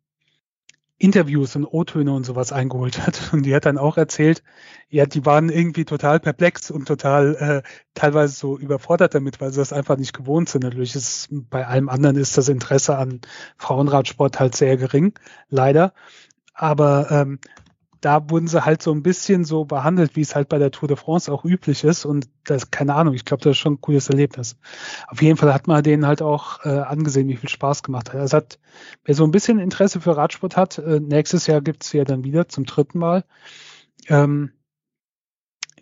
[0.97, 3.19] Interviews und O-Töne und sowas eingeholt hat.
[3.33, 4.41] Und die hat dann auch erzählt,
[4.89, 9.59] ja, die waren irgendwie total perplex und total äh, teilweise so überfordert damit, weil sie
[9.59, 10.63] das einfach nicht gewohnt sind.
[10.63, 13.19] Natürlich ist bei allem anderen ist das Interesse an
[13.57, 15.13] Frauenradsport halt sehr gering,
[15.49, 15.93] leider.
[16.53, 17.39] Aber ähm,
[18.03, 20.89] da wurden sie halt so ein bisschen so behandelt, wie es halt bei der Tour
[20.89, 22.03] de France auch üblich ist.
[22.03, 24.57] Und das, keine Ahnung, ich glaube, das ist schon ein cooles Erlebnis.
[25.07, 28.19] Auf jeden Fall hat man denen halt auch äh, angesehen, wie viel Spaß gemacht hat.
[28.19, 28.59] Also hat,
[29.05, 32.49] wer so ein bisschen Interesse für Radsport hat, äh, nächstes Jahr gibt's ja dann wieder
[32.49, 33.23] zum dritten Mal.
[34.09, 34.51] Ähm,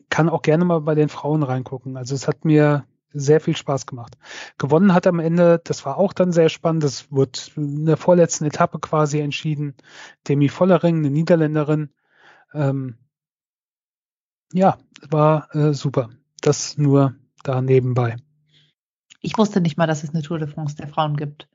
[0.09, 1.97] kann auch gerne mal bei den Frauen reingucken.
[1.97, 4.15] Also es hat mir sehr viel Spaß gemacht.
[4.59, 8.45] Gewonnen hat am Ende, das war auch dann sehr spannend, das wurde in der vorletzten
[8.45, 9.75] Etappe quasi entschieden.
[10.27, 11.89] Demi Vollering, eine Niederländerin,
[12.53, 12.97] ähm,
[14.53, 14.77] ja,
[15.09, 16.09] war äh, super.
[16.41, 18.17] das nur da nebenbei.
[19.21, 21.47] Ich wusste nicht mal, dass es eine Tour de France der Frauen gibt.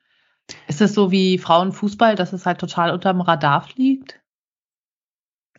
[0.68, 4.20] Ist es so wie Frauenfußball, dass es halt total unterm Radar fliegt?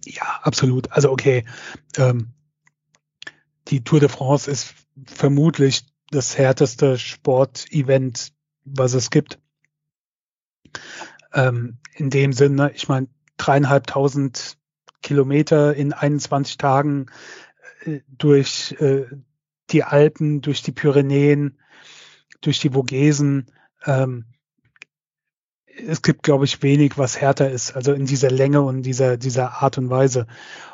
[0.05, 0.91] Ja, absolut.
[0.91, 1.45] Also okay,
[1.97, 2.33] ähm,
[3.67, 4.73] die Tour de France ist
[5.05, 8.31] vermutlich das härteste Sportevent,
[8.63, 9.39] was es gibt.
[11.33, 14.57] Ähm, in dem Sinne, ich meine, dreieinhalbtausend
[15.01, 17.07] Kilometer in 21 Tagen
[17.85, 19.05] äh, durch äh,
[19.69, 21.57] die Alpen, durch die Pyrenäen,
[22.41, 23.47] durch die Vogesen.
[23.85, 24.25] Ähm,
[25.85, 29.61] es gibt, glaube ich, wenig, was härter ist, also in dieser Länge und dieser, dieser
[29.61, 30.25] Art und Weise.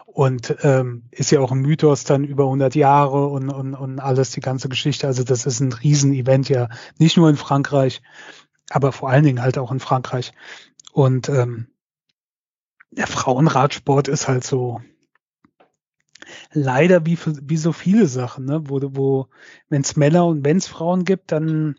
[0.06, 4.30] Und ähm, ist ja auch ein Mythos dann über 100 Jahre und, und, und alles,
[4.30, 5.08] die ganze Geschichte.
[5.08, 8.02] Also das ist ein Riesenevent ja, nicht nur in Frankreich,
[8.70, 10.32] aber vor allen Dingen halt auch in Frankreich.
[10.94, 11.73] Und ähm,
[12.96, 14.82] der Frauenradsport ist halt so
[16.52, 18.70] leider wie, wie so viele Sachen, ne?
[18.70, 19.28] wo, wo
[19.70, 21.76] wenn es Männer und wenn es Frauen gibt, dann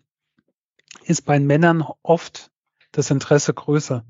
[1.05, 2.51] ist bei Männern oft
[2.93, 4.05] das Interesse größer,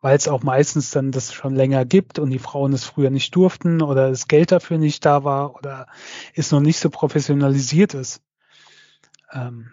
[0.00, 3.34] weil es auch meistens dann das schon länger gibt und die Frauen es früher nicht
[3.34, 5.86] durften oder das Geld dafür nicht da war oder
[6.34, 8.22] es noch nicht so professionalisiert ist.
[9.32, 9.72] Ähm,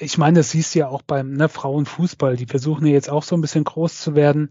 [0.00, 3.22] ich meine, das siehst du ja auch beim ne, Frauenfußball, die versuchen ja jetzt auch
[3.22, 4.50] so ein bisschen groß zu werden.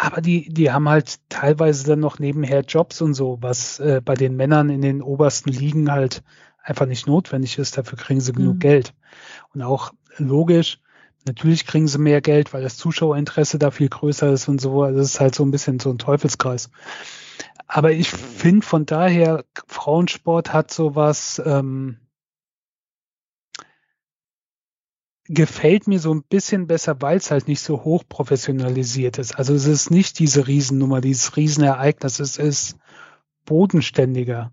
[0.00, 4.14] Aber die, die haben halt teilweise dann noch nebenher Jobs und so, was äh, bei
[4.14, 6.22] den Männern in den obersten Ligen halt
[6.62, 7.76] einfach nicht notwendig ist.
[7.76, 8.60] Dafür kriegen sie genug mhm.
[8.60, 8.94] Geld.
[9.52, 10.80] Und auch logisch,
[11.26, 14.82] Natürlich kriegen sie mehr Geld, weil das Zuschauerinteresse da viel größer ist und so.
[14.82, 16.70] Also es ist halt so ein bisschen so ein Teufelskreis.
[17.66, 21.98] Aber ich finde von daher, Frauensport hat sowas, ähm,
[25.28, 29.38] gefällt mir so ein bisschen besser, weil es halt nicht so hoch professionalisiert ist.
[29.38, 32.18] Also es ist nicht diese Riesennummer, dieses Riesenereignis.
[32.18, 32.76] Es ist
[33.44, 34.52] bodenständiger.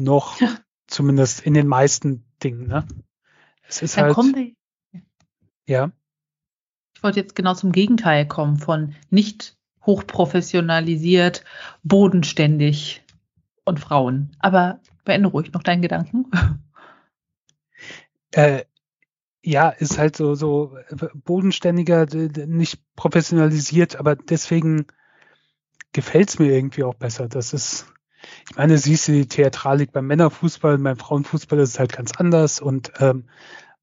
[0.00, 0.48] Noch, ja.
[0.86, 2.86] zumindest in den meisten Dingen, ne?
[3.68, 4.54] Es ist Dann halt.
[5.66, 5.92] Ja
[7.04, 9.56] wollte jetzt genau zum Gegenteil kommen von nicht
[9.86, 11.44] hochprofessionalisiert,
[11.84, 13.04] bodenständig
[13.64, 14.34] und Frauen.
[14.40, 16.26] Aber beende ruhig noch deinen Gedanken.
[18.32, 18.64] Äh,
[19.44, 20.76] ja, ist halt so, so
[21.14, 24.86] bodenständiger, nicht professionalisiert, aber deswegen
[25.92, 27.28] gefällt es mir irgendwie auch besser.
[27.28, 27.86] Das ist,
[28.48, 32.60] ich meine, siehst du die Theatralik beim Männerfußball, beim Frauenfußball ist es halt ganz anders
[32.60, 33.28] und ähm,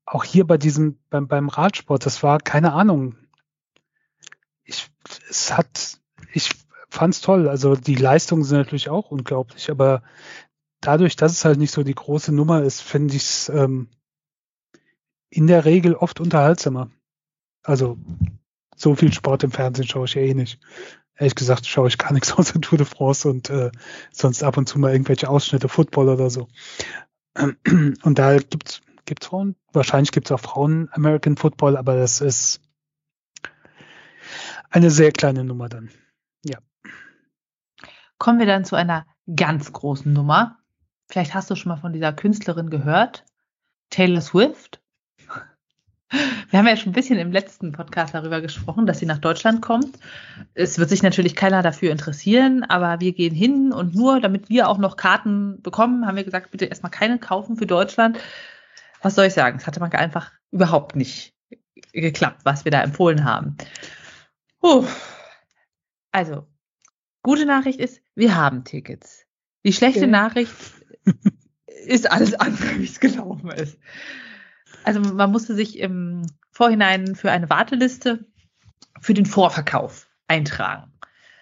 [0.05, 3.15] auch hier bei diesem, beim, beim Radsport, das war keine Ahnung.
[4.63, 4.89] Ich,
[5.29, 5.99] es hat,
[6.33, 6.49] ich
[6.89, 7.47] fand's toll.
[7.47, 10.01] Also die Leistungen sind natürlich auch unglaublich, aber
[10.81, 13.89] dadurch, dass es halt nicht so die große Nummer ist, finde ich es ähm,
[15.31, 16.91] in der Regel oft unterhaltsamer.
[17.63, 17.97] Also
[18.75, 20.59] so viel Sport im Fernsehen schaue ich ja eh nicht.
[21.15, 23.71] Ehrlich gesagt schaue ich gar nichts außer Tour de France und äh,
[24.11, 26.47] sonst ab und zu mal irgendwelche Ausschnitte Football oder so.
[28.03, 29.55] Und da gibt's Gibt's Frauen?
[29.73, 32.61] Wahrscheinlich gibt es auch Frauen American Football, aber das ist
[34.69, 35.89] eine sehr kleine Nummer dann.
[36.43, 36.59] Ja.
[38.17, 40.59] Kommen wir dann zu einer ganz großen Nummer.
[41.09, 43.25] Vielleicht hast du schon mal von dieser Künstlerin gehört.
[43.89, 44.80] Taylor Swift.
[46.49, 49.61] Wir haben ja schon ein bisschen im letzten Podcast darüber gesprochen, dass sie nach Deutschland
[49.61, 49.97] kommt.
[50.53, 54.67] Es wird sich natürlich keiner dafür interessieren, aber wir gehen hin und nur, damit wir
[54.67, 58.19] auch noch Karten bekommen, haben wir gesagt, bitte erstmal keine kaufen für Deutschland,
[59.01, 59.57] was soll ich sagen?
[59.57, 61.33] Es hatte mal einfach überhaupt nicht
[61.93, 63.57] geklappt, was wir da empfohlen haben.
[64.59, 64.85] Puh.
[66.11, 66.45] Also,
[67.23, 69.25] gute Nachricht ist, wir haben Tickets.
[69.63, 70.11] Die schlechte okay.
[70.11, 70.53] Nachricht
[71.85, 73.77] ist alles andere, wie es gelaufen ist.
[74.83, 78.25] Also man musste sich im Vorhinein für eine Warteliste
[78.99, 80.91] für den Vorverkauf eintragen.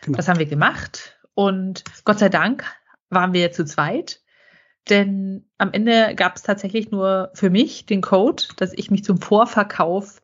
[0.02, 0.18] Genau.
[0.18, 2.64] Das haben wir gemacht und Gott sei Dank
[3.10, 4.22] waren wir zu zweit.
[4.88, 9.22] Denn am Ende gab es tatsächlich nur für mich den Code, dass ich mich zum
[9.22, 10.22] Vorverkauf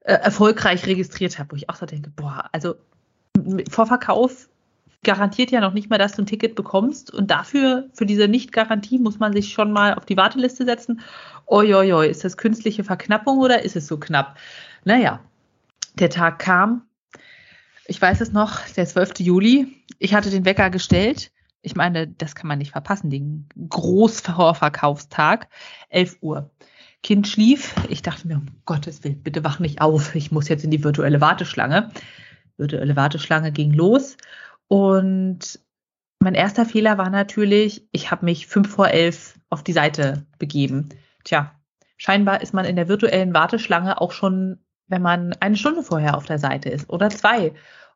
[0.00, 2.74] äh, erfolgreich registriert habe, wo ich auch so denke, boah, also
[3.70, 4.48] Vorverkauf
[5.04, 7.12] garantiert ja noch nicht mal, dass du ein Ticket bekommst.
[7.12, 11.00] Und dafür, für diese Nicht-Garantie, muss man sich schon mal auf die Warteliste setzen.
[11.52, 14.38] Oi, ist das künstliche Verknappung oder ist es so knapp?
[14.84, 15.20] Naja,
[15.94, 16.86] der Tag kam.
[17.86, 19.20] Ich weiß es noch, der 12.
[19.20, 19.84] Juli.
[19.98, 21.30] Ich hatte den Wecker gestellt
[21.62, 25.48] ich meine, das kann man nicht verpassen, den Großvorverkaufstag,
[25.88, 26.50] 11 Uhr.
[27.02, 27.74] Kind schlief.
[27.88, 30.14] Ich dachte mir, um Gottes Willen, bitte wach nicht auf.
[30.14, 31.90] Ich muss jetzt in die virtuelle Warteschlange.
[32.56, 34.16] Virtuelle Warteschlange ging los.
[34.68, 35.60] Und
[36.20, 40.88] mein erster Fehler war natürlich, ich habe mich fünf vor elf auf die Seite begeben.
[41.24, 41.52] Tja,
[41.96, 44.58] scheinbar ist man in der virtuellen Warteschlange auch schon,
[44.88, 47.52] wenn man eine Stunde vorher auf der Seite ist oder zwei.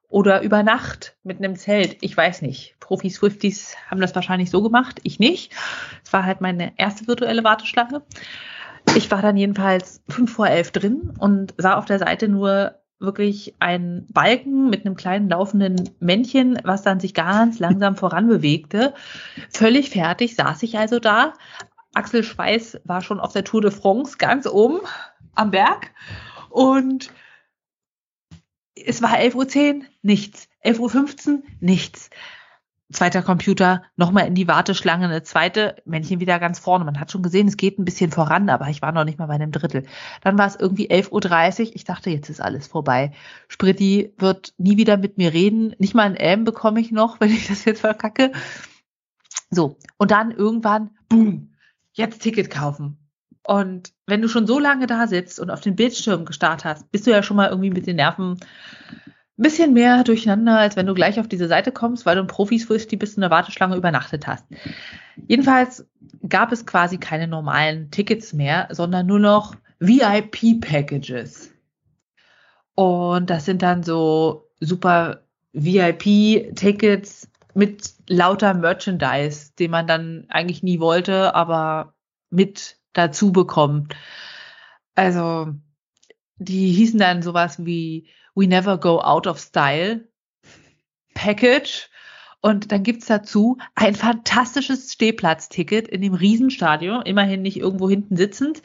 [0.09, 1.97] oder über Nacht mit einem Zelt.
[2.01, 2.77] Ich weiß nicht.
[2.81, 5.53] Profi-Swifties haben das wahrscheinlich so gemacht, ich nicht.
[6.05, 8.03] Es war halt meine erste virtuelle Warteschlange.
[8.95, 13.55] Ich war dann jedenfalls fünf vor elf drin und sah auf der Seite nur wirklich
[13.59, 18.95] einen Balken mit einem kleinen laufenden Männchen, was dann sich ganz langsam voran bewegte.
[19.51, 21.35] Völlig fertig saß ich also da.
[21.97, 24.81] Axel Schweiß war schon auf der Tour de France ganz oben
[25.35, 25.93] am Berg
[26.51, 27.11] und
[28.75, 29.35] es war 11.10
[29.79, 30.49] Uhr, nichts.
[30.63, 32.11] 11.15 Uhr, nichts.
[32.93, 36.85] Zweiter Computer, nochmal in die Warteschlange, eine zweite, Männchen wieder ganz vorne.
[36.85, 39.27] Man hat schon gesehen, es geht ein bisschen voran, aber ich war noch nicht mal
[39.27, 39.85] bei einem Drittel.
[40.23, 41.77] Dann war es irgendwie 11.30 Uhr.
[41.77, 43.13] Ich dachte, jetzt ist alles vorbei.
[43.49, 45.75] Spritti wird nie wieder mit mir reden.
[45.79, 48.31] Nicht mal ein M bekomme ich noch, wenn ich das jetzt verkacke.
[49.51, 49.79] So.
[49.97, 51.56] Und dann irgendwann, boom,
[51.97, 52.99] jetzt Ticket kaufen.
[53.43, 57.07] Und wenn du schon so lange da sitzt und auf den Bildschirm gestarrt hast, bist
[57.07, 58.39] du ja schon mal irgendwie mit den Nerven
[59.39, 62.27] ein bisschen mehr durcheinander, als wenn du gleich auf diese Seite kommst, weil du ein
[62.27, 64.45] Profis bist, die bis in der Warteschlange übernachtet hast.
[65.29, 65.87] Jedenfalls
[66.29, 71.53] gab es quasi keine normalen Tickets mehr, sondern nur noch VIP-Packages.
[72.75, 77.26] Und das sind dann so super VIP-Tickets
[77.57, 81.95] mit lauter Merchandise, den man dann eigentlich nie wollte, aber
[82.29, 83.97] mit dazu bekommt.
[84.95, 85.55] Also,
[86.37, 90.07] die hießen dann sowas wie We Never Go Out of Style
[91.15, 91.89] Package.
[92.41, 98.63] Und dann gibt's dazu ein fantastisches Stehplatzticket in dem Riesenstadion, immerhin nicht irgendwo hinten sitzend,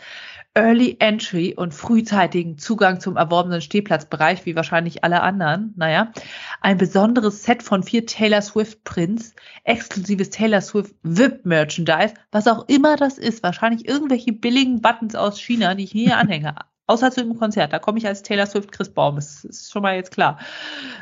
[0.54, 5.74] Early Entry und frühzeitigen Zugang zum erworbenen Stehplatzbereich, wie wahrscheinlich alle anderen.
[5.78, 6.12] Naja,
[6.60, 12.68] ein besonderes Set von vier Taylor Swift Prints, exklusives Taylor Swift VIP Merchandise, was auch
[12.68, 13.44] immer das ist.
[13.44, 16.56] Wahrscheinlich irgendwelche billigen Buttons aus China, die ich nie anhänge.
[16.88, 17.72] Außer zu dem Konzert.
[17.72, 19.16] Da komme ich als Taylor Swift Chris Baum.
[19.16, 20.38] Das ist schon mal jetzt klar.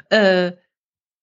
[0.10, 0.51] Äh,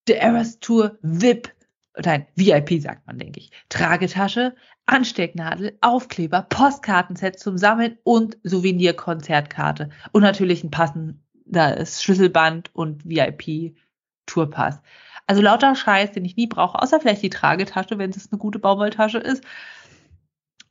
[0.06, 1.56] The Eras Tour VIP
[2.04, 3.50] nein, VIP sagt man, denke ich.
[3.68, 4.54] Tragetasche,
[4.86, 9.90] Anstecknadel, Aufkleber, Postkartenset zum Sammeln und Souvenir-Konzertkarte.
[10.12, 14.82] Und natürlich ein passendes Schlüsselband und VIP-Tourpass.
[15.26, 18.58] Also lauter Scheiß, den ich nie brauche, außer vielleicht die Tragetasche, wenn es eine gute
[18.58, 19.42] Baumwolltasche ist.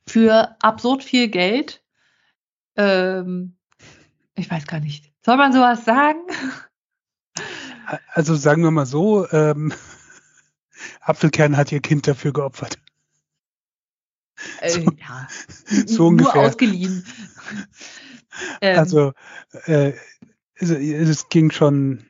[0.07, 1.83] Für absurd viel Geld.
[2.77, 3.57] Ähm,
[4.35, 5.11] ich weiß gar nicht.
[5.25, 6.19] Soll man sowas sagen?
[8.13, 9.73] Also sagen wir mal so, ähm,
[11.01, 12.77] Apfelkern hat ihr Kind dafür geopfert.
[14.59, 15.27] Äh, so, ja,
[15.85, 16.35] so ungefähr.
[16.35, 17.05] Nur ausgeliehen.
[18.61, 18.79] ähm.
[18.79, 19.13] Also,
[19.65, 19.93] äh,
[20.55, 22.05] es, es ging schon.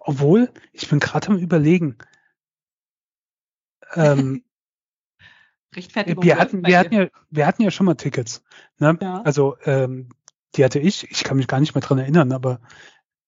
[0.00, 1.98] Obwohl, ich bin gerade am überlegen.
[3.94, 4.42] Ähm,
[5.72, 8.42] wir hatten, wir hatten ja, wir hatten ja schon mal Tickets.
[8.78, 8.98] Ne?
[9.00, 9.22] Ja.
[9.22, 10.08] Also ähm,
[10.56, 11.10] die hatte ich.
[11.10, 12.60] Ich kann mich gar nicht mehr dran erinnern, aber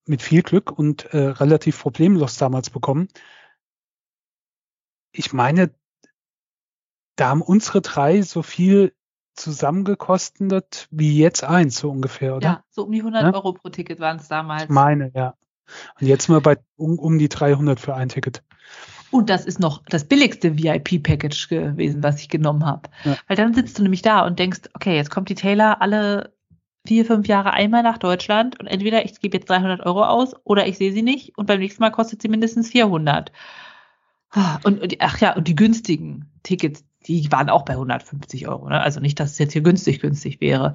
[0.07, 3.09] mit viel Glück und äh, relativ problemlos damals bekommen.
[5.13, 5.71] Ich meine,
[7.17, 8.95] da haben unsere drei so viel
[9.35, 12.47] zusammengekostet wie jetzt eins, so ungefähr, oder?
[12.47, 13.35] Ja, so um die 100 ja?
[13.35, 14.65] Euro pro Ticket waren es damals.
[14.65, 15.35] Ich meine, ja.
[16.01, 18.43] Und jetzt mal bei um, um die 300 für ein Ticket.
[19.11, 22.91] Und das ist noch das billigste VIP-Package gewesen, was ich genommen habe.
[23.05, 23.17] Ja.
[23.27, 26.35] Weil dann sitzt du nämlich da und denkst, okay, jetzt kommt die Taylor alle
[26.89, 30.67] vier, fünf Jahre einmal nach Deutschland und entweder ich gebe jetzt 300 Euro aus oder
[30.67, 33.31] ich sehe sie nicht und beim nächsten Mal kostet sie mindestens 400.
[34.31, 38.69] Ah, und, und ach ja, und die günstigen Tickets, die waren auch bei 150 Euro.
[38.71, 38.81] Ne?
[38.81, 40.75] Also nicht, dass es jetzt hier günstig, günstig wäre.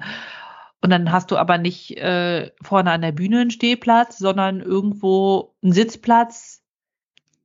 [0.80, 5.54] Und dann hast du aber nicht äh, vorne an der Bühne einen Stehplatz, sondern irgendwo
[5.62, 6.62] einen Sitzplatz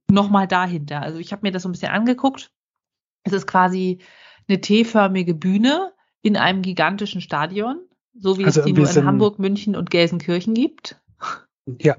[0.10, 1.02] nochmal dahinter.
[1.02, 2.52] Also ich habe mir das so ein bisschen angeguckt.
[3.24, 4.00] Es ist quasi
[4.48, 7.89] eine T-förmige Bühne in einem gigantischen Stadion
[8.20, 11.00] so wie also es die nur in Hamburg, München und Gelsenkirchen gibt?
[11.80, 11.98] Ja,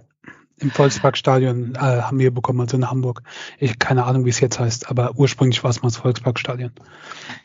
[0.58, 3.22] im Volksparkstadion äh, haben wir bekommen, also in Hamburg.
[3.58, 6.72] Ich keine Ahnung, wie es jetzt heißt, aber ursprünglich war es mal das Volksparkstadion.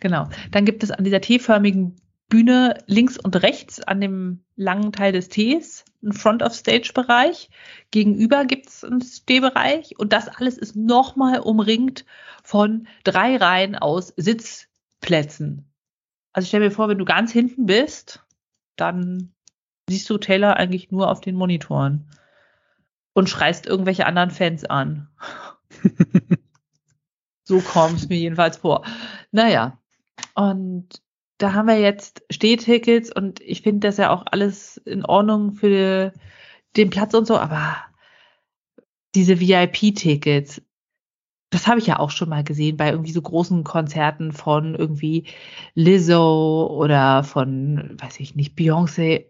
[0.01, 0.27] Genau.
[0.51, 1.95] Dann gibt es an dieser T-förmigen
[2.27, 7.49] Bühne links und rechts an dem langen Teil des Ts einen Front-of-Stage-Bereich.
[7.91, 12.05] Gegenüber gibt es einen Stehbereich und das alles ist nochmal umringt
[12.43, 15.71] von drei Reihen aus Sitzplätzen.
[16.33, 18.25] Also stell mir vor, wenn du ganz hinten bist,
[18.75, 19.33] dann
[19.89, 22.09] siehst du Taylor eigentlich nur auf den Monitoren
[23.13, 25.09] und schreist irgendwelche anderen Fans an.
[27.43, 28.83] so kommt es mir jedenfalls vor.
[29.31, 29.79] Naja,
[30.33, 31.01] und
[31.37, 36.13] da haben wir jetzt Stehtickets und ich finde das ja auch alles in Ordnung für
[36.75, 37.77] den Platz und so, aber
[39.15, 40.61] diese VIP-Tickets,
[41.55, 45.25] das habe ich ja auch schon mal gesehen bei irgendwie so großen Konzerten von irgendwie
[45.73, 49.27] Lizzo oder von, weiß ich nicht, Beyoncé.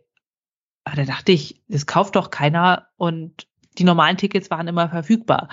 [0.83, 5.49] Aber da dachte ich, das kauft doch keiner und die normalen Tickets waren immer verfügbar.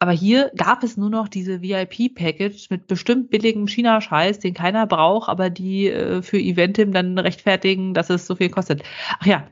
[0.00, 5.28] Aber hier gab es nur noch diese VIP-Package mit bestimmt billigem China-Scheiß, den keiner braucht,
[5.28, 8.82] aber die äh, für Eventim dann rechtfertigen, dass es so viel kostet.
[9.20, 9.46] Ach ja.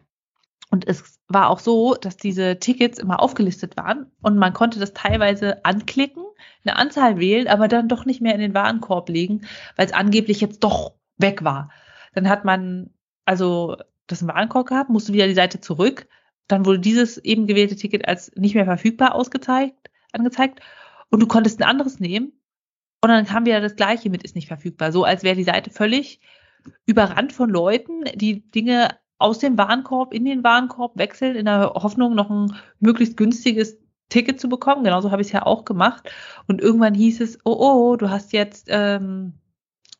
[0.70, 4.92] Und es war auch so, dass diese Tickets immer aufgelistet waren und man konnte das
[4.92, 6.24] teilweise anklicken,
[6.64, 10.40] eine Anzahl wählen, aber dann doch nicht mehr in den Warenkorb legen, weil es angeblich
[10.40, 11.70] jetzt doch weg war.
[12.14, 12.90] Dann hat man
[13.24, 13.76] also
[14.06, 16.06] das im Warenkorb gehabt, musste wieder die Seite zurück.
[16.48, 20.60] Dann wurde dieses eben gewählte Ticket als nicht mehr verfügbar ausgezeigt angezeigt
[21.10, 22.32] und du konntest ein anderes nehmen
[23.00, 24.92] und dann kam wieder das gleiche mit ist nicht verfügbar.
[24.92, 26.20] So als wäre die Seite völlig
[26.86, 32.14] überrannt von Leuten, die Dinge aus dem Warenkorb in den Warenkorb wechseln, in der Hoffnung,
[32.14, 33.78] noch ein möglichst günstiges
[34.08, 34.84] Ticket zu bekommen.
[34.84, 36.10] Genauso habe ich es ja auch gemacht.
[36.46, 39.34] Und irgendwann hieß es, oh, oh, du hast jetzt ähm,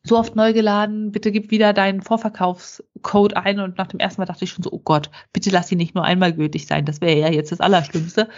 [0.03, 3.59] so oft neu geladen, bitte gib wieder deinen Vorverkaufscode ein.
[3.59, 5.95] Und nach dem ersten Mal dachte ich schon so, oh Gott, bitte lass sie nicht
[5.95, 6.85] nur einmal gültig sein.
[6.85, 8.29] Das wäre ja jetzt das Allerschlimmste.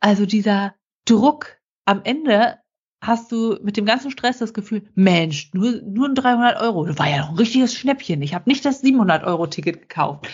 [0.00, 2.59] Also dieser Druck am Ende
[3.00, 6.98] hast du mit dem ganzen Stress das Gefühl, Mensch, nur, nur ein 300 Euro, das
[6.98, 8.20] war ja noch ein richtiges Schnäppchen.
[8.22, 10.28] Ich habe nicht das 700 Euro Ticket gekauft.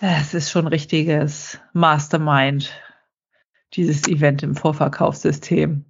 [0.00, 2.72] Es ist schon ein richtiges Mastermind,
[3.74, 5.84] dieses Event im Vorverkaufssystem.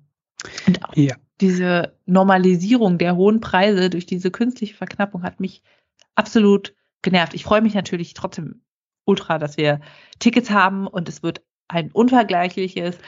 [0.67, 1.15] Und auch ja.
[1.41, 5.63] diese Normalisierung der hohen Preise durch diese künstliche Verknappung hat mich
[6.15, 7.35] absolut genervt.
[7.35, 8.63] Ich freue mich natürlich trotzdem
[9.05, 9.81] ultra, dass wir
[10.19, 12.99] Tickets haben und es wird ein unvergleichliches,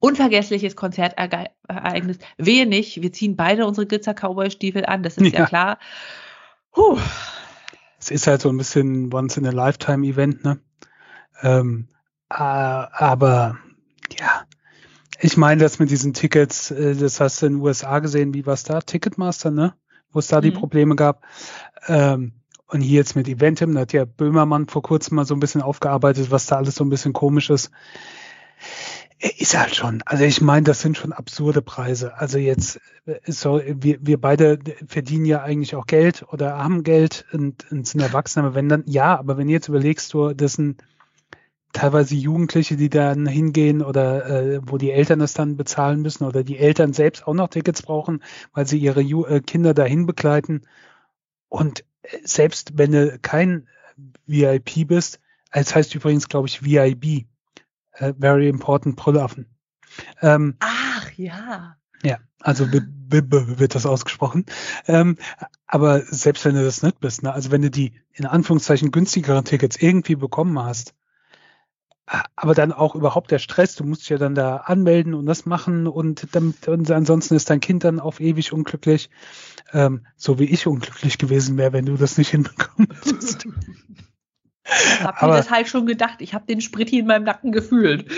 [0.00, 2.18] unvergessliches Konzertereignis.
[2.38, 5.78] Wehe nicht, wir ziehen beide unsere Glitzer-Cowboy-Stiefel an, das ist ja, ja klar.
[6.72, 6.98] Puh.
[7.98, 10.58] Es ist halt so ein bisschen Once-in-a-Lifetime-Event, ne?
[11.42, 11.88] Ähm,
[12.30, 13.58] äh, aber
[14.18, 14.44] ja,
[15.20, 18.46] ich meine, das mit diesen Tickets, äh, das hast du in den USA gesehen, wie
[18.46, 18.80] war es da?
[18.80, 19.74] Ticketmaster, ne?
[20.12, 20.42] Wo es da mhm.
[20.42, 21.22] die Probleme gab.
[21.88, 22.32] Ähm,
[22.68, 25.60] und hier jetzt mit Eventim, da hat ja Böhmermann vor kurzem mal so ein bisschen
[25.60, 27.70] aufgearbeitet, was da alles so ein bisschen komisch ist.
[29.20, 30.02] Ist halt schon.
[30.06, 32.16] Also ich meine, das sind schon absurde Preise.
[32.16, 32.80] Also jetzt,
[33.26, 38.00] so, wir, wir beide verdienen ja eigentlich auch Geld oder haben Geld und, und sind
[38.00, 38.46] Erwachsene.
[38.46, 40.82] Aber wenn dann, ja, aber wenn jetzt überlegst, du, das sind
[41.74, 46.42] teilweise Jugendliche, die dann hingehen oder äh, wo die Eltern das dann bezahlen müssen oder
[46.42, 48.22] die Eltern selbst auch noch Tickets brauchen,
[48.54, 50.62] weil sie ihre Ju äh, Kinder dahin begleiten.
[51.50, 51.84] Und
[52.24, 53.68] selbst wenn du kein
[54.26, 55.20] VIP bist,
[55.52, 57.26] es heißt übrigens, glaube ich, VIB,
[58.00, 59.46] äh, Very Important Brüllaffen.
[60.20, 61.76] Ähm, Ach ja.
[62.02, 64.46] Ja, also wird das ausgesprochen.
[64.86, 65.18] Ähm,
[65.66, 69.44] aber selbst wenn du das nicht bist, ne, also wenn du die in Anführungszeichen günstigeren
[69.44, 70.94] Tickets irgendwie bekommen hast,
[72.34, 75.46] aber dann auch überhaupt der Stress, du musst dich ja dann da anmelden und das
[75.46, 79.10] machen und, damit, und ansonsten ist dein Kind dann auf ewig unglücklich,
[79.72, 83.46] ähm, so wie ich unglücklich gewesen wäre, wenn du das nicht hinbekommen hättest.
[84.70, 87.52] Ich habe mir das halt schon gedacht, ich habe den Sprit hier in meinem Nacken
[87.52, 88.10] gefühlt.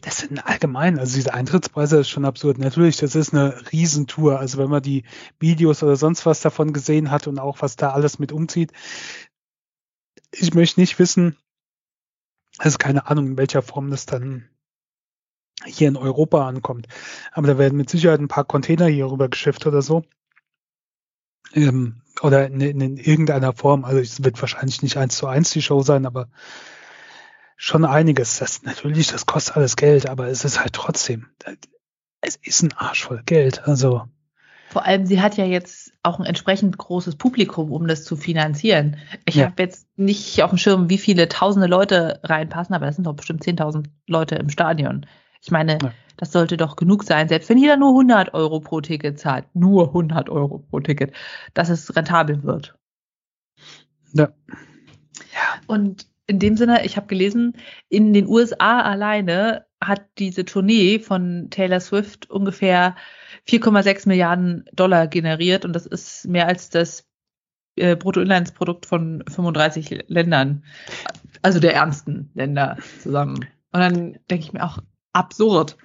[0.00, 2.58] Das sind allgemein, also diese Eintrittspreise ist schon absurd.
[2.58, 4.40] Natürlich, das ist eine Riesentour.
[4.40, 5.04] Also wenn man die
[5.38, 8.72] Videos oder sonst was davon gesehen hat und auch was da alles mit umzieht,
[10.32, 11.36] ich möchte nicht wissen,
[12.58, 14.48] also keine Ahnung, in welcher Form das dann
[15.64, 16.88] hier in Europa ankommt.
[17.32, 20.04] Aber da werden mit Sicherheit ein paar Container hier rüber geschifft oder so.
[21.54, 23.84] Ähm, oder in, in, in, irgendeiner Form.
[23.84, 26.28] Also es wird wahrscheinlich nicht eins zu eins die Show sein, aber
[27.56, 28.38] schon einiges.
[28.38, 31.26] Das natürlich, das kostet alles Geld, aber es ist halt trotzdem,
[32.20, 33.66] es ist ein Arsch voll Geld.
[33.66, 34.02] Also
[34.74, 38.96] vor allem, sie hat ja jetzt auch ein entsprechend großes Publikum, um das zu finanzieren.
[39.24, 39.44] Ich ja.
[39.44, 43.14] habe jetzt nicht auf dem Schirm, wie viele tausende Leute reinpassen, aber das sind doch
[43.14, 45.06] bestimmt 10.000 Leute im Stadion.
[45.44, 45.92] Ich meine, ja.
[46.16, 49.44] das sollte doch genug sein, selbst wenn jeder nur 100 Euro pro Ticket zahlt.
[49.54, 51.12] Nur 100 Euro pro Ticket,
[51.52, 52.74] dass es rentabel wird.
[54.14, 54.32] Ja.
[55.66, 57.58] Und in dem Sinne, ich habe gelesen,
[57.90, 62.96] in den USA alleine hat diese Tournee von Taylor Swift ungefähr
[63.46, 67.06] 4,6 Milliarden Dollar generiert und das ist mehr als das
[67.76, 70.64] äh, Bruttoinlandsprodukt von 35 Ländern,
[71.42, 73.46] also der ärmsten Länder zusammen.
[73.72, 74.78] Und dann denke ich mir auch,
[75.14, 75.76] absurd.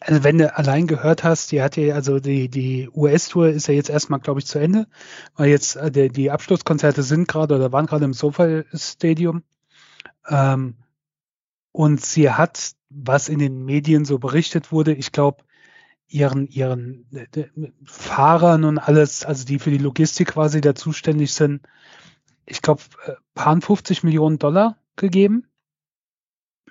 [0.00, 3.74] Also wenn du allein gehört hast, die hat ja, also die, die US-Tour ist ja
[3.74, 4.86] jetzt erstmal, glaube ich, zu Ende,
[5.34, 9.42] weil jetzt äh, die, die Abschlusskonzerte sind gerade oder waren gerade im SoFi-Stadium.
[10.28, 10.76] Ähm,
[11.72, 15.42] und sie hat, was in den Medien so berichtet wurde, ich glaube,
[16.06, 17.48] ihren, ihren äh,
[17.84, 21.62] Fahrern und alles, also die für die Logistik quasi da zuständig sind,
[22.46, 25.46] ich glaube, äh, paar 50 Millionen Dollar gegeben,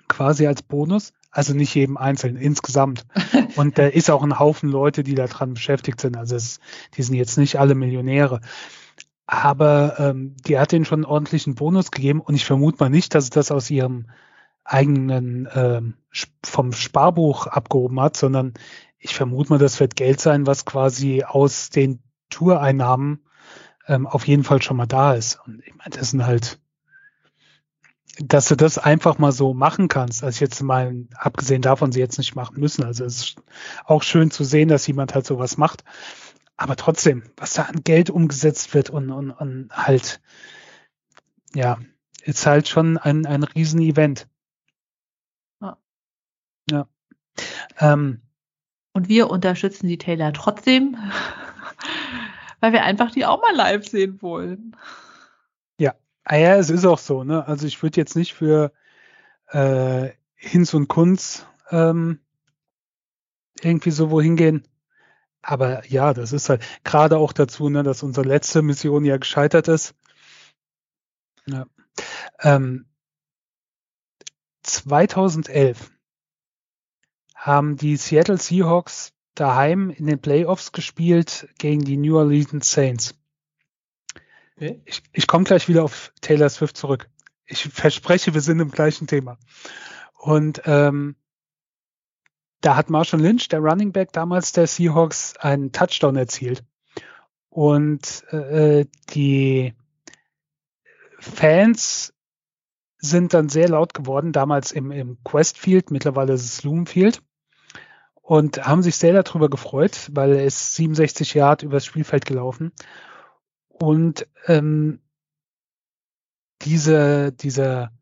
[0.08, 1.12] quasi als Bonus.
[1.30, 3.06] Also nicht jedem Einzelnen, insgesamt.
[3.56, 6.16] Und da ist auch ein Haufen Leute, die da dran beschäftigt sind.
[6.16, 6.58] Also es,
[6.96, 8.40] die sind jetzt nicht alle Millionäre.
[9.26, 13.14] aber ähm, die hat denen schon einen ordentlichen Bonus gegeben und ich vermute mal nicht,
[13.14, 14.06] dass sie das aus ihrem
[14.64, 15.94] eigenen ähm,
[16.42, 18.54] vom Sparbuch abgehoben hat, sondern
[18.98, 22.00] ich vermute mal, das wird Geld sein, was quasi aus den
[22.30, 23.22] Toureinnahmen
[23.86, 25.38] ähm, auf jeden Fall schon mal da ist.
[25.46, 26.58] Und ich meine, das sind halt,
[28.20, 32.18] dass du das einfach mal so machen kannst, also jetzt mal abgesehen davon, sie jetzt
[32.18, 32.84] nicht machen müssen.
[32.84, 33.36] Also es ist
[33.84, 35.84] auch schön zu sehen, dass jemand halt sowas macht.
[36.56, 40.20] Aber trotzdem, was da an Geld umgesetzt wird und, und, und halt,
[41.54, 41.78] ja,
[42.24, 44.26] ist halt schon ein, ein Riesen-Event.
[45.60, 45.78] Ja.
[46.70, 46.88] ja.
[47.78, 48.22] Ähm,
[48.92, 50.96] und wir unterstützen die Taylor trotzdem,
[52.60, 54.76] weil wir einfach die auch mal live sehen wollen.
[56.30, 57.24] Ah ja, es ist auch so.
[57.24, 57.46] Ne?
[57.48, 58.70] Also ich würde jetzt nicht für
[59.46, 62.20] äh, Hinz und Kunz ähm,
[63.62, 64.68] irgendwie so wohin gehen.
[65.40, 69.68] Aber ja, das ist halt gerade auch dazu, ne, dass unsere letzte Mission ja gescheitert
[69.68, 69.94] ist.
[71.46, 71.66] Ja.
[72.40, 72.84] Ähm,
[74.64, 75.90] 2011
[77.34, 83.17] haben die Seattle Seahawks daheim in den Playoffs gespielt gegen die New Orleans Saints.
[84.60, 87.08] Ich, ich komme gleich wieder auf Taylor Swift zurück.
[87.46, 89.38] Ich verspreche, wir sind im gleichen Thema.
[90.18, 91.16] Und ähm,
[92.60, 96.64] da hat Marshall Lynch, der Running Back damals der Seahawks, einen Touchdown erzielt.
[97.48, 99.74] Und äh, die
[101.18, 102.12] Fans
[102.98, 107.22] sind dann sehr laut geworden, damals im, im Quest Field, mittlerweile ist es Loom Field
[108.28, 112.72] und haben sich sehr darüber gefreut, weil er ist 67 Yard übers Spielfeld gelaufen.
[113.80, 115.00] Und ähm,
[116.62, 117.92] diese, dieser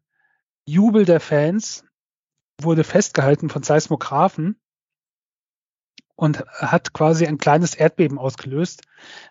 [0.65, 1.85] Jubel der Fans
[2.61, 4.59] wurde festgehalten von Seismographen
[6.17, 8.83] und hat quasi ein kleines Erdbeben ausgelöst,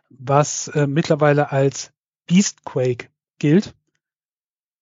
[0.10, 1.92] was äh, mittlerweile als
[2.28, 3.76] Beastquake gilt.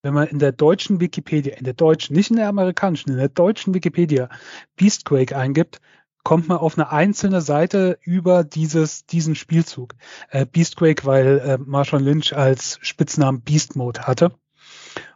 [0.01, 3.29] Wenn man in der deutschen Wikipedia, in der deutschen, nicht in der amerikanischen, in der
[3.29, 4.29] deutschen Wikipedia
[4.75, 5.79] Beastquake eingibt,
[6.23, 9.95] kommt man auf eine einzelne Seite über dieses, diesen Spielzug.
[10.29, 14.33] Äh, Beastquake, weil äh, Marshall Lynch als Spitznamen Beast Mode hatte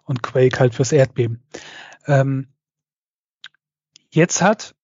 [0.03, 1.43] und Quake halt fürs Erdbeben.
[2.05, 2.47] Ähm,
[4.10, 4.76] jetzt hat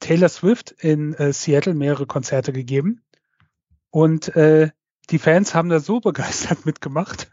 [0.00, 3.02] Taylor Swift in äh, Seattle mehrere Konzerte gegeben
[3.90, 4.70] und äh,
[5.10, 7.30] die Fans haben da so begeistert mitgemacht,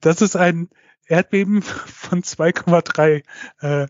[0.00, 0.70] dass es ein
[1.06, 3.22] Erdbeben von 2,3
[3.60, 3.88] äh,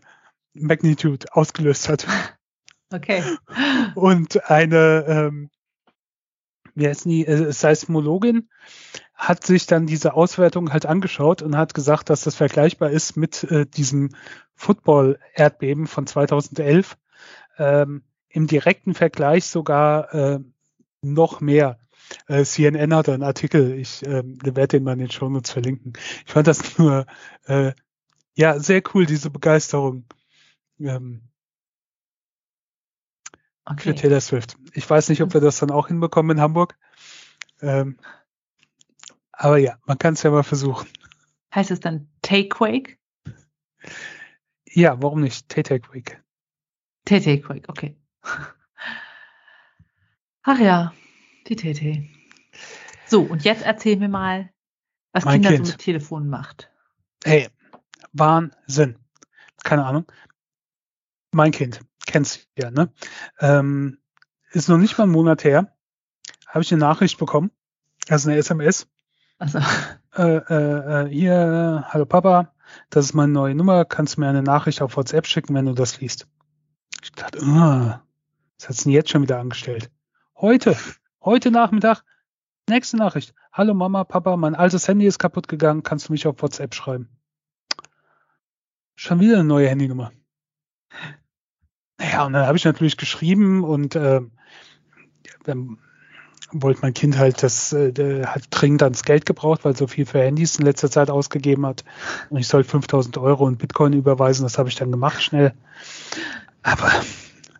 [0.53, 2.07] Magnitude ausgelöst hat.
[2.91, 3.23] Okay.
[3.95, 5.49] Und eine, ähm,
[6.75, 8.49] wie heißt die, äh, Seismologin
[9.15, 13.43] hat sich dann diese Auswertung halt angeschaut und hat gesagt, dass das vergleichbar ist mit
[13.45, 14.09] äh, diesem
[14.55, 16.97] Football-Erdbeben von 2011.
[17.57, 20.39] Ähm, Im direkten Vergleich sogar äh,
[21.01, 21.79] noch mehr.
[22.27, 25.93] Äh, CNN hat einen Artikel, ich äh, werde den mal in den Shownotes verlinken.
[26.25, 27.05] Ich fand das nur,
[27.45, 27.71] äh,
[28.35, 30.05] ja, sehr cool, diese Begeisterung.
[30.79, 31.21] Ähm,
[33.65, 33.81] Okay.
[33.81, 34.57] Für Taylor Swift.
[34.73, 36.77] Ich weiß nicht, ob wir das dann auch hinbekommen in Hamburg.
[37.61, 37.97] Ähm,
[39.31, 40.87] aber ja, man kann es ja mal versuchen.
[41.53, 42.97] Heißt es dann Takequake?
[44.67, 45.49] Ja, warum nicht?
[45.49, 46.21] Takequake.
[47.05, 47.97] Takequake, okay.
[50.43, 50.93] Ach ja,
[51.47, 52.07] die TT.
[53.07, 54.51] So, und jetzt erzähl mir mal,
[55.11, 55.67] was mein Kinder kind.
[55.67, 56.71] so mit Telefonen macht.
[57.23, 57.49] Hey,
[58.13, 58.99] Wahnsinn.
[59.63, 60.05] Keine Ahnung.
[61.31, 61.79] Mein Kind
[62.15, 62.93] kennst ja, ne?
[63.41, 63.97] Ähm,
[64.51, 65.75] ist noch nicht mal einen Monat her.
[66.47, 67.51] Habe ich eine Nachricht bekommen,
[68.07, 68.87] also eine SMS.
[69.37, 69.59] Also.
[70.17, 72.53] Äh, äh, äh, hier, hallo Papa,
[72.89, 75.73] das ist meine neue Nummer, kannst du mir eine Nachricht auf WhatsApp schicken, wenn du
[75.73, 76.25] das liest.
[77.03, 78.01] Ich dachte, ah,
[78.57, 79.91] was hat's denn jetzt schon wieder angestellt?
[80.37, 80.77] Heute,
[81.21, 82.05] heute Nachmittag,
[82.69, 83.33] nächste Nachricht.
[83.51, 87.09] Hallo Mama, Papa, mein altes Handy ist kaputt gegangen, kannst du mich auf WhatsApp schreiben?
[88.95, 90.13] Schon wieder eine neue Handynummer.
[92.05, 94.21] Naja, und dann habe ich natürlich geschrieben und äh,
[95.43, 95.77] dann
[96.51, 100.21] wollte mein Kind halt das, äh, hat dringend ans Geld gebraucht, weil so viel für
[100.21, 101.83] Handys in letzter Zeit ausgegeben hat.
[102.29, 104.43] Und ich soll 5000 Euro in Bitcoin überweisen.
[104.43, 105.53] Das habe ich dann gemacht schnell.
[106.61, 106.91] Aber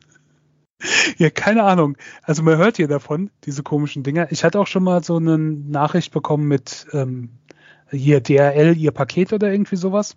[1.17, 1.97] ja, keine Ahnung.
[2.21, 4.31] Also man hört hier davon, diese komischen Dinger.
[4.31, 7.29] Ich hatte auch schon mal so eine Nachricht bekommen mit ähm,
[7.89, 10.15] hier DRL, ihr Paket oder irgendwie sowas.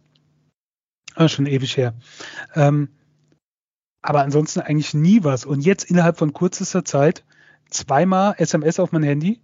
[1.15, 1.95] Ah, schon ewig her.
[2.55, 2.91] Ähm,
[4.09, 5.45] aber ansonsten eigentlich nie was.
[5.45, 7.27] Und jetzt innerhalb von kürzester Zeit
[7.69, 9.43] zweimal SMS auf mein Handy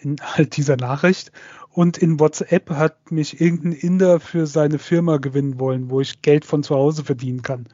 [0.00, 1.32] in halt dieser Nachricht
[1.70, 6.44] und in WhatsApp hat mich irgendein Inder für seine Firma gewinnen wollen, wo ich Geld
[6.44, 7.66] von zu Hause verdienen kann.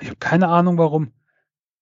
[0.00, 1.12] Ich habe keine Ahnung warum.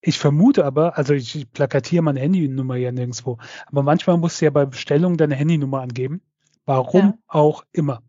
[0.00, 4.50] Ich vermute aber, also ich plakatiere meine Handynummer ja nirgendwo, aber manchmal musst du ja
[4.50, 6.20] bei Bestellung deine Handynummer angeben.
[6.66, 7.18] Warum ja.
[7.28, 8.02] auch immer.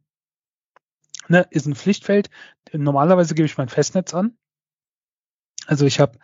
[1.27, 2.31] Ne, ist ein Pflichtfeld.
[2.73, 4.35] Normalerweise gebe ich mein Festnetz an.
[5.67, 6.17] Also ich habe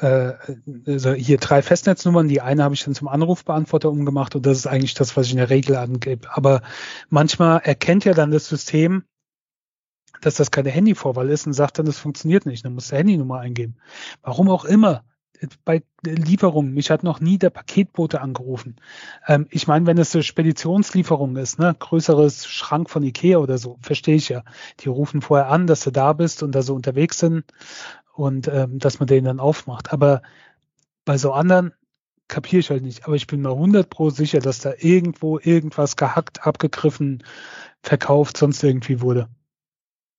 [0.00, 0.34] äh,
[0.86, 2.28] also hier drei Festnetznummern.
[2.28, 5.32] Die eine habe ich dann zum Anrufbeantworter umgemacht und das ist eigentlich das, was ich
[5.32, 6.28] in der Regel angebe.
[6.32, 6.62] Aber
[7.08, 9.04] manchmal erkennt ja dann das System,
[10.20, 12.64] dass das keine Handyvorwahl ist und sagt dann, das funktioniert nicht.
[12.64, 13.76] Dann muss du Handynummer eingeben.
[14.22, 15.04] Warum auch immer.
[15.64, 18.76] Bei Lieferungen, mich hat noch nie der Paketbote angerufen.
[19.26, 23.78] Ähm, ich meine, wenn es eine Speditionslieferung ist, ne, größeres Schrank von Ikea oder so,
[23.80, 24.42] verstehe ich ja.
[24.80, 27.44] Die rufen vorher an, dass du da bist und da so unterwegs sind
[28.14, 29.92] und ähm, dass man den dann aufmacht.
[29.92, 30.22] Aber
[31.04, 31.72] bei so anderen
[32.28, 33.06] kapiere ich halt nicht.
[33.06, 37.24] Aber ich bin mir 100 pro sicher, dass da irgendwo irgendwas gehackt, abgegriffen,
[37.82, 39.28] verkauft, sonst irgendwie wurde.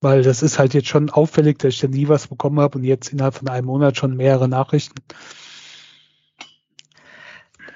[0.02, 2.86] Weil das ist halt jetzt schon auffällig, dass ich da nie was bekommen habe und
[2.86, 5.02] jetzt innerhalb von einem Monat schon mehrere Nachrichten.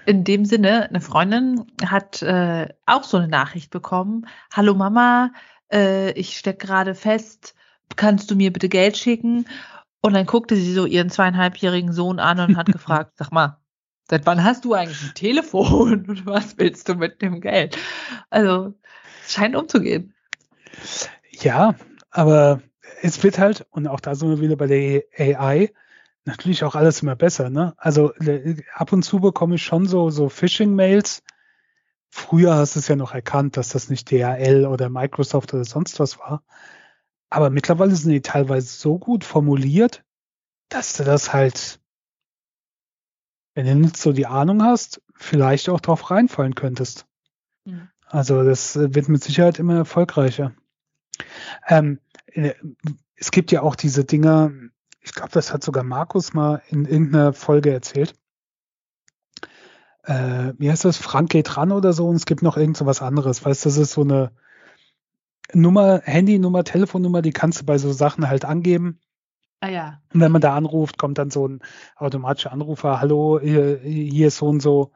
[0.05, 4.27] In dem Sinne, eine Freundin hat äh, auch so eine Nachricht bekommen.
[4.51, 5.31] Hallo Mama,
[5.71, 7.55] äh, ich stecke gerade fest,
[7.95, 9.45] kannst du mir bitte Geld schicken?
[10.01, 13.57] Und dann guckte sie so ihren zweieinhalbjährigen Sohn an und hat gefragt, sag mal,
[14.09, 17.77] seit wann hast du eigentlich ein Telefon und was willst du mit dem Geld?
[18.29, 18.73] Also,
[19.25, 20.13] es scheint umzugehen.
[21.31, 21.75] Ja,
[22.13, 22.61] aber
[23.01, 25.73] es wird halt, und auch da sind wir wieder bei der AI,
[26.25, 27.73] natürlich auch alles immer besser, ne?
[27.77, 28.13] Also
[28.73, 31.23] ab und zu bekomme ich schon so, so Phishing-Mails.
[32.09, 35.99] Früher hast du es ja noch erkannt, dass das nicht DHL oder Microsoft oder sonst
[35.99, 36.43] was war.
[37.31, 40.03] Aber mittlerweile sind die teilweise so gut formuliert,
[40.69, 41.81] dass du das halt,
[43.55, 47.07] wenn du nicht so die Ahnung hast, vielleicht auch drauf reinfallen könntest.
[47.65, 47.89] Mhm.
[48.05, 50.53] Also das wird mit Sicherheit immer erfolgreicher.
[51.67, 52.53] Ähm, äh,
[53.15, 54.51] es gibt ja auch diese Dinger,
[55.01, 58.15] ich glaube, das hat sogar Markus mal in irgendeiner Folge erzählt.
[60.03, 60.97] Äh, wie heißt das?
[60.97, 63.45] Frank geht ran oder so und es gibt noch irgend so was anderes.
[63.45, 64.31] Weißt du, das ist so eine,
[65.53, 68.99] Nummer, Handynummer, Telefonnummer, die kannst du bei so Sachen halt angeben.
[69.59, 70.01] Ah ja.
[70.13, 71.61] Und wenn man da anruft, kommt dann so ein
[71.95, 74.91] automatischer Anrufer, hallo, hier, hier ist so und so,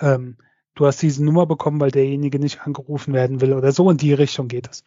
[0.00, 0.36] ähm,
[0.78, 4.12] du hast diese Nummer bekommen, weil derjenige nicht angerufen werden will oder so in die
[4.12, 4.84] Richtung geht es.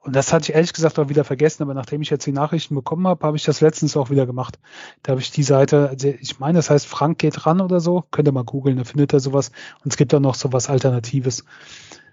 [0.00, 2.74] Und das hatte ich ehrlich gesagt auch wieder vergessen, aber nachdem ich jetzt die Nachrichten
[2.74, 4.58] bekommen habe, habe ich das letztens auch wieder gemacht.
[5.02, 8.04] Da habe ich die Seite, also ich meine, das heißt Frank geht ran oder so,
[8.10, 9.52] könnt ihr mal googeln, da findet ihr sowas
[9.84, 11.44] und es gibt auch noch sowas Alternatives.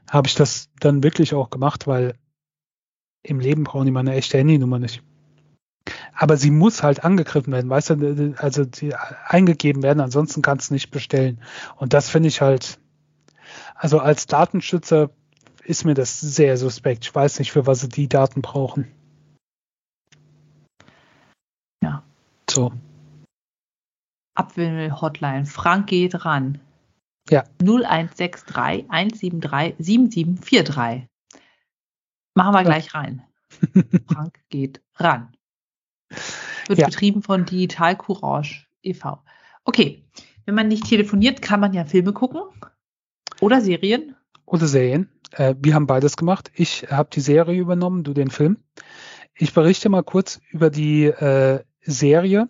[0.09, 2.15] Habe ich das dann wirklich auch gemacht, weil
[3.23, 5.01] im Leben brauchen die mal eine echte Handynummer nicht.
[6.13, 10.73] Aber sie muss halt angegriffen werden, weißt du, also die eingegeben werden, ansonsten kannst du
[10.73, 11.39] nicht bestellen.
[11.77, 12.79] Und das finde ich halt,
[13.83, 15.09] also als Datenschützer
[15.65, 17.03] ist mir das sehr suspekt.
[17.03, 18.89] Ich weiß nicht, für was sie die Daten brauchen.
[21.83, 22.01] Ja.
[22.49, 22.71] So.
[24.35, 25.45] Abwimmel-Hotline.
[25.45, 26.61] Frank geht ran.
[27.29, 27.43] Ja.
[27.61, 31.09] 0163 173 7743.
[32.35, 33.21] Machen wir gleich rein.
[34.07, 35.35] Frank geht ran.
[36.67, 36.85] Wird ja.
[36.85, 39.21] betrieben von Digital Courage e.V.
[39.65, 40.05] Okay,
[40.45, 42.43] wenn man nicht telefoniert, kann man ja Filme gucken
[43.43, 44.15] oder Serien.
[44.45, 45.09] Oder Serien.
[45.31, 46.49] Äh, wir haben beides gemacht.
[46.55, 48.57] Ich habe die Serie übernommen, du den Film.
[49.35, 52.47] Ich berichte mal kurz über die äh, Serie.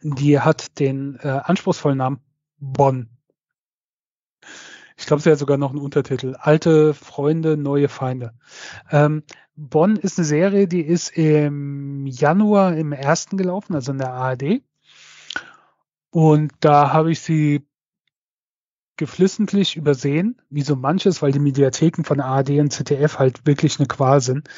[0.00, 2.20] Die hat den äh, anspruchsvollen Namen
[2.58, 3.10] Bonn.
[4.96, 6.34] Ich glaube, sie hat sogar noch einen Untertitel.
[6.38, 8.32] Alte Freunde, neue Feinde.
[8.90, 9.22] Ähm,
[9.54, 14.62] Bonn ist eine Serie, die ist im Januar im ersten gelaufen, also in der ARD.
[16.10, 17.66] Und da habe ich sie
[19.02, 23.88] geflissentlich übersehen, wie so manches, weil die Mediatheken von ARD und ZDF halt wirklich eine
[23.88, 24.48] Qual sind.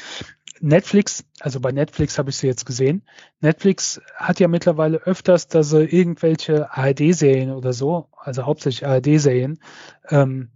[0.61, 3.07] Netflix, also bei Netflix habe ich sie jetzt gesehen.
[3.41, 9.61] Netflix hat ja mittlerweile öfters, dass sie irgendwelche ARD-Serien oder so, also hauptsächlich ARD-Serien,
[10.11, 10.51] ähm,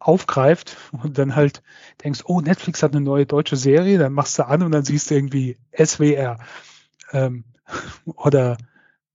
[0.00, 1.62] aufgreift und dann halt
[2.02, 5.08] denkst, oh, Netflix hat eine neue deutsche Serie, dann machst du an und dann siehst
[5.08, 6.40] du irgendwie SWR
[7.12, 7.44] ähm,
[8.06, 8.58] oder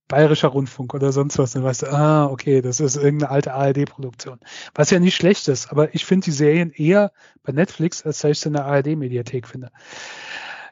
[0.09, 1.53] Bayerischer Rundfunk oder sonst was.
[1.53, 4.39] Dann weißt du, ah, okay, das ist irgendeine alte ARD-Produktion.
[4.75, 8.39] Was ja nicht schlecht ist, aber ich finde die Serien eher bei Netflix, als ich
[8.39, 9.71] sie in der ARD-Mediathek finde.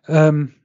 [0.07, 0.55] Ähm,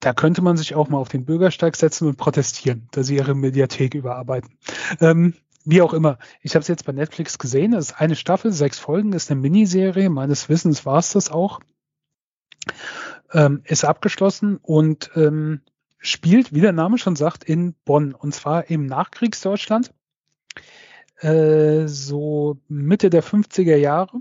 [0.00, 3.34] da könnte man sich auch mal auf den Bürgersteig setzen und protestieren, dass sie ihre
[3.34, 4.58] Mediathek überarbeiten.
[5.00, 5.34] Ähm,
[5.64, 6.18] wie auch immer.
[6.42, 7.72] Ich habe es jetzt bei Netflix gesehen.
[7.72, 10.10] Es ist eine Staffel, sechs Folgen, ist eine Miniserie.
[10.10, 11.60] Meines Wissens war es das auch.
[13.32, 15.62] Ähm, ist abgeschlossen und ähm,
[16.08, 18.14] spielt, wie der Name schon sagt, in Bonn.
[18.14, 19.92] Und zwar im Nachkriegsdeutschland.
[21.18, 24.20] Äh, so Mitte der 50er Jahre.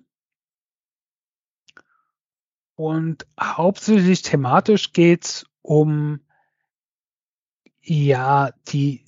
[2.76, 6.20] Und hauptsächlich thematisch geht's um
[7.82, 9.06] Ja, die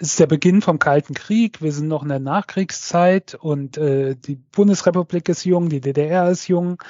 [0.00, 1.60] es ist der Beginn vom Kalten Krieg.
[1.60, 6.48] Wir sind noch in der Nachkriegszeit und äh, die Bundesrepublik ist jung, die DDR ist
[6.48, 6.82] jung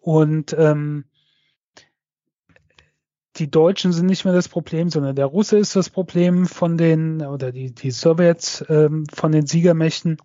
[0.00, 1.06] und ähm,
[3.38, 7.22] die Deutschen sind nicht mehr das Problem, sondern der Russe ist das Problem von den
[7.22, 10.18] oder die die Sowjets ähm, von den Siegermächten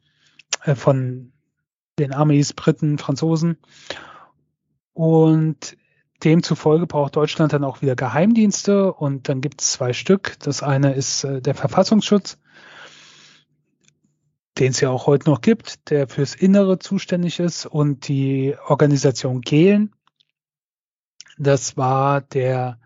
[0.64, 1.32] äh, von
[2.00, 3.58] den Armees Briten, Franzosen
[4.94, 5.78] und
[6.24, 10.38] Demzufolge braucht Deutschland dann auch wieder Geheimdienste und dann gibt es zwei Stück.
[10.40, 12.38] Das eine ist äh, der Verfassungsschutz,
[14.60, 19.42] den es ja auch heute noch gibt, der fürs Innere zuständig ist und die Organisation
[19.42, 19.96] Gehlen.
[21.38, 22.78] Das war der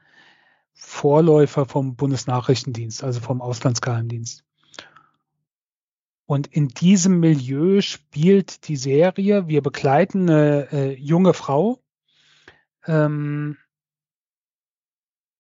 [0.86, 4.44] Vorläufer vom Bundesnachrichtendienst, also vom Auslandsgeheimdienst.
[6.28, 11.80] Und in diesem Milieu spielt die Serie, wir begleiten eine äh, junge Frau,
[12.86, 13.58] ähm,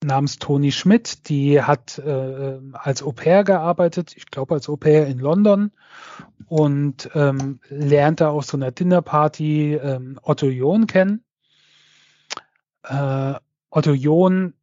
[0.03, 5.07] namens Toni Schmidt, die hat äh, als Au pair gearbeitet, ich glaube als Au pair
[5.07, 5.71] in London
[6.47, 11.23] und ähm, lernte auf so einer Dinnerparty ähm, Otto John kennen.
[12.83, 13.35] Äh,
[13.69, 14.54] Otto John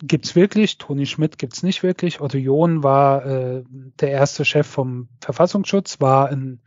[0.00, 2.20] gibt's wirklich, Toni Schmidt gibt's nicht wirklich.
[2.20, 3.64] Otto John war äh,
[4.00, 6.60] der erste Chef vom Verfassungsschutz, war ein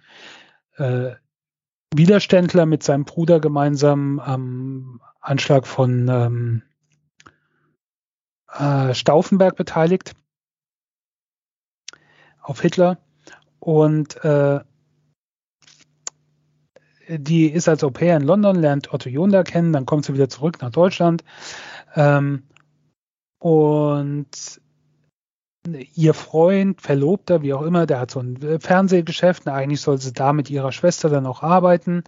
[0.78, 1.12] äh,
[1.94, 6.62] Widerständler mit seinem Bruder gemeinsam am Anschlag von ähm,
[8.54, 10.14] äh, Stauffenberg beteiligt.
[12.42, 12.98] Auf Hitler.
[13.60, 14.62] Und äh,
[17.08, 20.30] die ist als Au pair in London, lernt Otto Jonda kennen, dann kommt sie wieder
[20.30, 21.24] zurück nach Deutschland.
[21.96, 22.44] Ähm,
[23.42, 24.62] und
[25.96, 29.48] ihr Freund, Verlobter, wie auch immer, der hat so ein äh, Fernsehgeschäft.
[29.48, 32.04] Und eigentlich soll sie da mit ihrer Schwester dann auch arbeiten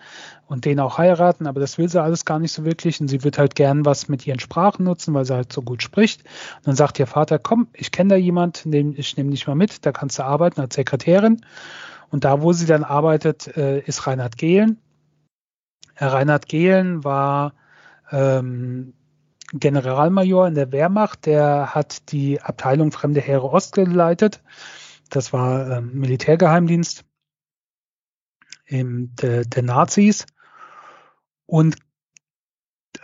[0.45, 3.01] und den auch heiraten, aber das will sie alles gar nicht so wirklich.
[3.01, 5.81] Und sie wird halt gern was mit ihren Sprachen nutzen, weil sie halt so gut
[5.81, 6.21] spricht.
[6.57, 9.83] Und dann sagt ihr Vater, komm, ich kenne da jemand, ich nehme dich mal mit,
[9.87, 11.41] da kannst du arbeiten als Sekretärin.
[12.11, 14.77] Und da, wo sie dann arbeitet, äh, ist Reinhard Gehlen.
[15.97, 17.53] Reinhard Gehlen war
[18.11, 18.93] ähm,
[19.53, 24.41] Generalmajor in der Wehrmacht, der hat die Abteilung Fremde Heere Ost geleitet.
[25.09, 27.05] Das war ähm, Militärgeheimdienst
[28.65, 30.25] im, der, der Nazis.
[31.45, 31.75] Und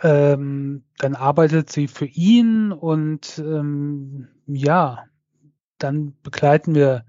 [0.02, 5.04] ähm, dann arbeitet sie für ihn und ähm, ja,
[5.78, 7.04] dann begleiten wir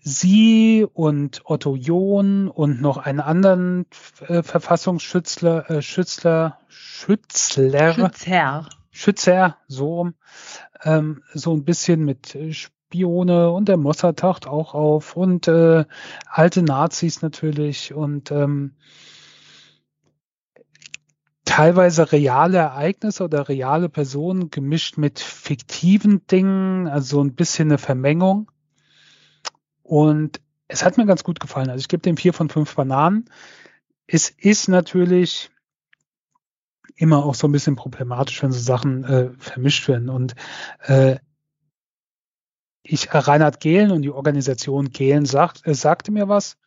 [0.00, 3.86] sie und Otto John und noch einen anderen
[4.26, 10.10] äh, Verfassungsschützler, äh, Schützler, Schützler, Schützer, Schützer, so
[10.84, 15.84] ähm, so ein bisschen mit Spione und der Mossad taucht auch auf und äh,
[16.26, 18.72] alte Nazis natürlich und ähm,
[21.44, 28.50] teilweise reale Ereignisse oder reale Personen gemischt mit fiktiven Dingen, also ein bisschen eine Vermengung.
[29.82, 31.70] Und es hat mir ganz gut gefallen.
[31.70, 33.28] Also ich gebe dem vier von fünf Bananen.
[34.06, 35.50] Es ist natürlich
[36.96, 40.08] immer auch so ein bisschen problematisch, wenn so Sachen äh, vermischt werden.
[40.08, 40.34] Und
[40.80, 41.16] äh,
[42.82, 46.58] ich, Reinhard Gehlen und die Organisation Gehlen sagt, äh, sagte mir was.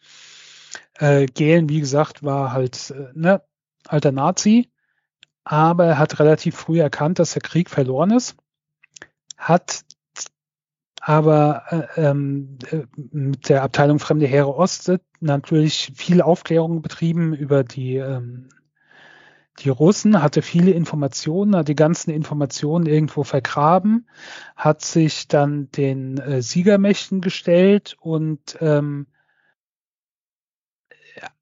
[0.96, 3.42] Äh, Gehlen, wie gesagt, war halt äh, ne,
[3.86, 4.72] alter Nazi,
[5.44, 8.36] aber er hat relativ früh erkannt, dass der Krieg verloren ist,
[9.38, 9.84] hat
[11.08, 12.82] aber äh, ähm, äh,
[13.12, 18.50] mit der Abteilung Fremde Heere Ost natürlich viel Aufklärung betrieben über die ähm,
[19.60, 24.10] die Russen, hatte viele Informationen, hat die ganzen Informationen irgendwo vergraben,
[24.56, 29.06] hat sich dann den äh, Siegermächten gestellt und ähm,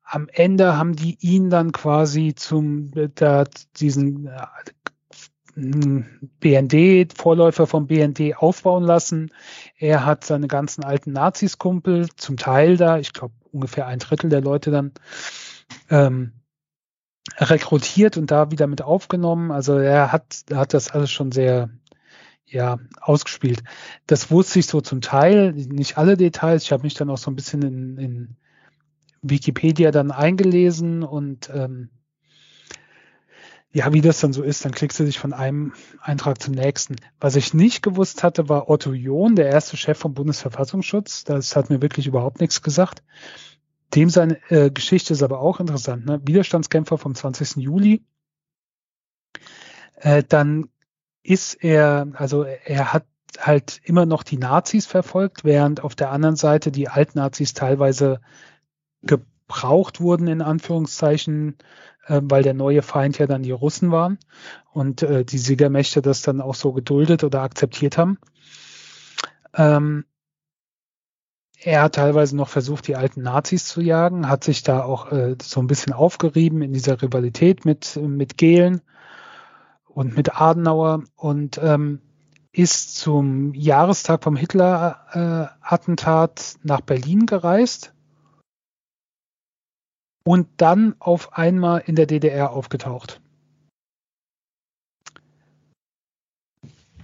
[0.03, 3.45] am Ende haben die ihn dann quasi zum da,
[3.77, 4.45] diesen äh,
[5.55, 9.31] BND, Vorläufer vom BND aufbauen lassen.
[9.77, 14.41] Er hat seine ganzen alten Nazis-Kumpel, zum Teil da, ich glaube ungefähr ein Drittel der
[14.41, 14.91] Leute dann,
[15.89, 16.33] ähm,
[17.37, 19.51] rekrutiert und da wieder mit aufgenommen.
[19.51, 21.69] Also er hat, hat das alles schon sehr
[22.45, 23.63] ja, ausgespielt.
[24.07, 26.63] Das wusste ich so zum Teil, nicht alle Details.
[26.63, 28.35] Ich habe mich dann auch so ein bisschen in, in
[29.21, 31.89] Wikipedia dann eingelesen und ähm,
[33.73, 36.95] ja, wie das dann so ist, dann klickst du dich von einem Eintrag zum nächsten.
[37.19, 41.23] Was ich nicht gewusst hatte, war Otto John, der erste Chef vom Bundesverfassungsschutz.
[41.23, 43.01] Das hat mir wirklich überhaupt nichts gesagt.
[43.95, 46.05] Dem seine äh, Geschichte ist aber auch interessant.
[46.05, 46.21] Ne?
[46.23, 47.57] Widerstandskämpfer vom 20.
[47.57, 48.03] Juli.
[49.95, 50.69] Äh, dann
[51.23, 53.05] ist er, also er hat
[53.39, 58.21] halt immer noch die Nazis verfolgt, während auf der anderen Seite die Altnazis teilweise
[59.01, 61.57] gebraucht wurden, in Anführungszeichen,
[62.07, 64.17] weil der neue Feind ja dann die Russen waren
[64.71, 68.17] und äh, die Siegermächte das dann auch so geduldet oder akzeptiert haben.
[69.55, 70.05] Ähm,
[71.65, 75.37] er hat teilweise noch versucht, die alten Nazis zu jagen, hat sich da auch äh,
[75.41, 78.81] so ein bisschen aufgerieben in dieser Rivalität mit, mit Gehlen
[79.85, 82.01] und mit Adenauer und ähm,
[82.51, 87.93] ist zum Jahrestag vom Hitler-Attentat äh, nach Berlin gereist
[90.23, 93.21] und dann auf einmal in der DDR aufgetaucht.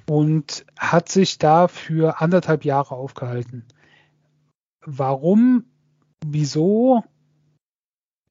[0.07, 3.65] Und hat sich da für anderthalb Jahre aufgehalten.
[4.81, 5.65] Warum,
[6.25, 7.03] wieso,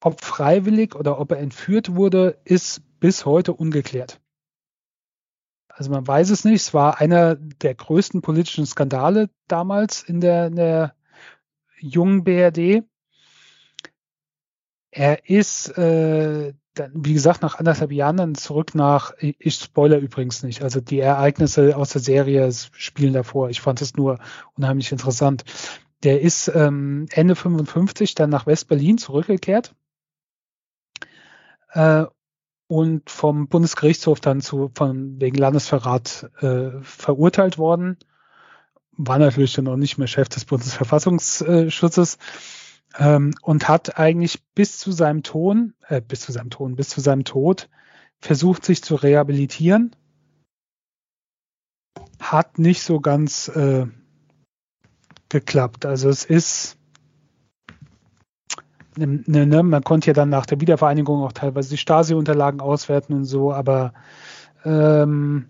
[0.01, 4.19] ob freiwillig oder ob er entführt wurde, ist bis heute ungeklärt.
[5.69, 6.61] Also man weiß es nicht.
[6.61, 10.95] Es war einer der größten politischen Skandale damals in der, in der
[11.79, 12.83] jungen BRD.
[14.91, 16.53] Er ist, äh,
[16.93, 21.75] wie gesagt, nach anderthalb Jahren dann zurück nach, ich spoiler übrigens nicht, also die Ereignisse
[21.77, 23.49] aus der Serie spielen davor.
[23.49, 24.19] Ich fand es nur
[24.55, 25.43] unheimlich interessant.
[26.03, 29.75] Der ist ähm, Ende 55 dann nach West-Berlin zurückgekehrt
[31.73, 32.05] äh,
[32.67, 37.97] und vom Bundesgerichtshof dann zu, von wegen Landesverrat äh, verurteilt worden.
[38.93, 42.17] War natürlich dann auch nicht mehr Chef des Bundesverfassungsschutzes
[42.97, 47.01] ähm, und hat eigentlich bis zu seinem Ton, äh, bis zu seinem Ton, bis zu
[47.01, 47.69] seinem Tod
[48.19, 49.95] versucht, sich zu rehabilitieren.
[52.19, 53.87] Hat nicht so ganz äh,
[55.29, 55.85] geklappt.
[55.85, 56.77] Also es ist
[58.97, 63.25] ne, ne, man konnte ja dann nach der Wiedervereinigung auch teilweise die Stasi-Unterlagen auswerten und
[63.25, 63.93] so, aber
[64.65, 65.49] ähm,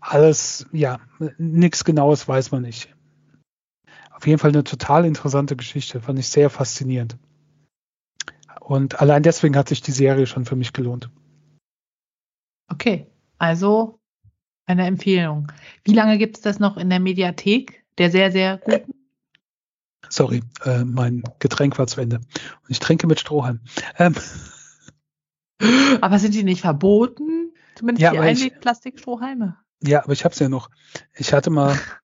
[0.00, 0.98] alles, ja,
[1.38, 2.94] nichts Genaues weiß man nicht.
[4.24, 7.18] Auf jeden Fall eine total interessante Geschichte, fand ich sehr faszinierend.
[8.58, 11.10] Und allein deswegen hat sich die Serie schon für mich gelohnt.
[12.72, 13.06] Okay,
[13.36, 14.00] also
[14.64, 15.52] eine Empfehlung.
[15.84, 17.84] Wie lange gibt es das noch in der Mediathek?
[17.98, 18.94] Der sehr, sehr guten?
[20.08, 22.16] Sorry, äh, mein Getränk war zu Ende.
[22.16, 23.60] Und ich trinke mit Strohhalm.
[23.98, 24.14] Ähm.
[26.00, 27.52] Aber sind die nicht verboten?
[27.74, 29.58] Zumindest ja, die Einwegplastikstrohhalme.
[29.82, 30.70] Ja, aber ich habe es ja noch.
[31.12, 31.78] Ich hatte mal,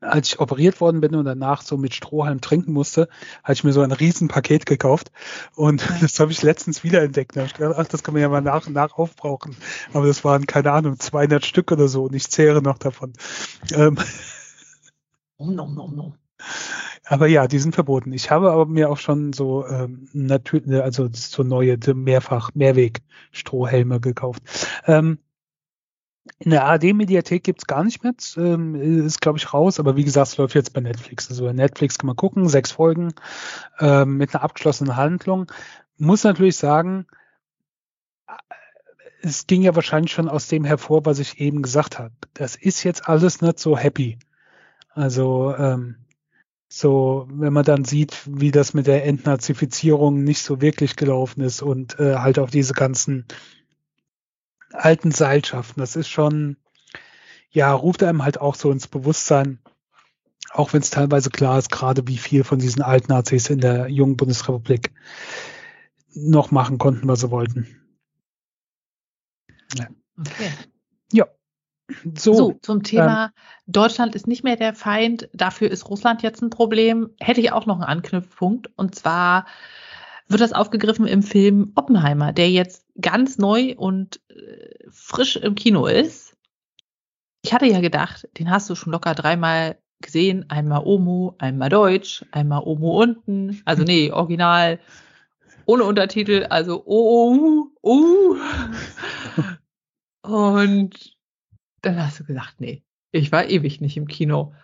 [0.00, 3.08] als ich operiert worden bin und danach so mit Strohhalm trinken musste,
[3.42, 5.10] hatte ich mir so ein Riesenpaket gekauft
[5.54, 5.96] und ja.
[6.00, 7.36] das habe ich letztens wiederentdeckt.
[7.36, 9.56] Da habe ich gedacht, ach, das kann man ja mal nach und nach aufbrauchen.
[9.92, 13.12] Aber das waren, keine Ahnung, 200 Stück oder so und ich zehre noch davon.
[13.72, 13.98] Ähm.
[15.36, 16.14] Um, um, um, um.
[17.04, 18.12] Aber ja, die sind verboten.
[18.12, 24.42] Ich habe aber mir auch schon so ähm, natürlich, also so neue mehrfach Mehrweg-Strohhelme gekauft.
[24.86, 25.18] Ähm,
[26.38, 30.28] in der ARD-Mediathek gibt's gar nicht mehr, ähm, ist glaube ich raus, aber wie gesagt,
[30.28, 31.28] es läuft jetzt bei Netflix.
[31.30, 33.14] Also bei Netflix kann man gucken, sechs Folgen
[33.80, 35.50] ähm, mit einer abgeschlossenen Handlung.
[35.96, 37.06] Muss natürlich sagen,
[39.20, 42.14] es ging ja wahrscheinlich schon aus dem hervor, was ich eben gesagt habe.
[42.34, 44.18] Das ist jetzt alles nicht so happy.
[44.94, 45.96] Also ähm,
[46.68, 51.62] so, wenn man dann sieht, wie das mit der Entnazifizierung nicht so wirklich gelaufen ist
[51.62, 53.24] und äh, halt auch diese ganzen
[54.72, 56.56] alten Seilschaften, das ist schon,
[57.50, 59.58] ja, ruft einem halt auch so ins Bewusstsein,
[60.50, 64.16] auch wenn es teilweise klar ist, gerade wie viel von diesen Altnazis in der jungen
[64.16, 64.92] Bundesrepublik
[66.14, 67.66] noch machen konnten, was sie wollten.
[69.76, 69.88] Ja.
[70.18, 70.50] Okay.
[71.12, 71.26] Ja.
[72.14, 73.30] So, so zum Thema ähm,
[73.66, 77.10] Deutschland ist nicht mehr der Feind, dafür ist Russland jetzt ein Problem.
[77.18, 78.70] Hätte ich auch noch einen Anknüpfpunkt.
[78.76, 79.46] Und zwar
[80.28, 85.86] wird das aufgegriffen im Film Oppenheimer, der jetzt ganz neu und äh, frisch im Kino
[85.86, 86.36] ist.
[87.44, 90.48] Ich hatte ja gedacht, den hast du schon locker dreimal gesehen.
[90.50, 93.62] Einmal Omu, einmal Deutsch, einmal Omu unten.
[93.64, 94.80] Also nee, original
[95.66, 98.36] ohne Untertitel, also oh, oh,
[99.42, 99.48] oh.
[100.22, 101.16] Und
[101.82, 102.82] dann hast du gesagt, nee,
[103.12, 104.54] ich war ewig nicht im Kino.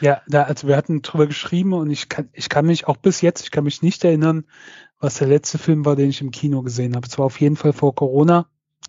[0.00, 3.20] Ja, da, also wir hatten drüber geschrieben und ich kann, ich kann mich auch bis
[3.20, 4.44] jetzt, ich kann mich nicht erinnern,
[4.98, 7.06] was der letzte Film war, den ich im Kino gesehen habe.
[7.06, 8.46] Es war auf jeden Fall vor Corona.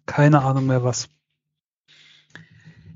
[0.07, 1.09] Keine Ahnung mehr was.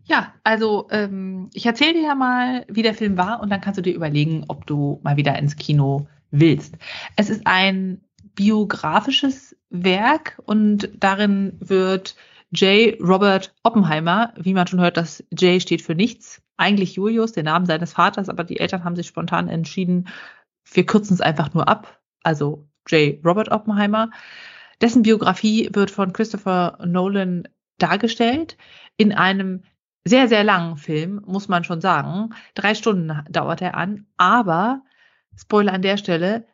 [0.06, 3.78] Ja, also ähm, ich erzähle dir ja mal, wie der Film war und dann kannst
[3.78, 6.76] du dir überlegen, ob du mal wieder ins Kino willst.
[7.18, 8.02] Es ist ein
[8.34, 12.16] biografisches Werk und darin wird
[12.52, 12.98] J.
[13.02, 16.42] Robert Oppenheimer, wie man schon hört, das J steht für nichts.
[16.56, 20.08] Eigentlich Julius, der Name seines Vaters, aber die Eltern haben sich spontan entschieden,
[20.72, 22.02] wir kürzen es einfach nur ab.
[22.24, 23.24] Also J.
[23.26, 24.10] Robert Oppenheimer.
[24.82, 28.58] Dessen Biografie wird von Christopher Nolan dargestellt
[28.98, 29.64] in einem
[30.06, 32.34] sehr, sehr langen Film, muss man schon sagen.
[32.56, 34.84] Drei Stunden dauert er an, aber
[35.38, 36.48] Spoiler an der Stelle,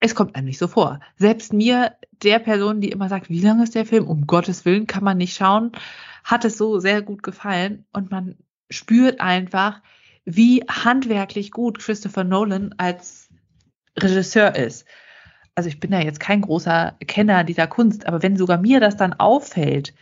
[0.00, 1.00] es kommt einem nicht so vor.
[1.16, 4.06] Selbst mir, der Person, die immer sagt, wie lang ist der Film?
[4.06, 5.72] Um Gottes Willen kann man nicht schauen,
[6.24, 8.36] hat es so sehr gut gefallen und man
[8.70, 9.80] spürt einfach,
[10.24, 13.28] wie handwerklich gut Christopher Nolan als
[13.98, 14.86] Regisseur ist.
[15.54, 18.96] Also ich bin ja jetzt kein großer Kenner dieser Kunst, aber wenn sogar mir das
[18.96, 19.94] dann auffällt,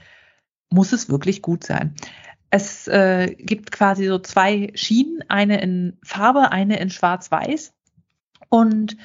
[0.70, 1.94] muss es wirklich gut sein.
[2.50, 7.74] Es äh, gibt quasi so zwei Schienen, eine in Farbe, eine in Schwarz-Weiß.
[8.48, 8.96] Und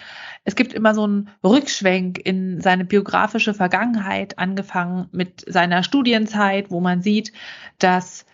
[0.45, 6.79] es gibt immer so einen Rückschwenk in seine biografische Vergangenheit, angefangen mit seiner Studienzeit, wo
[6.79, 7.33] man sieht,
[7.79, 8.25] dass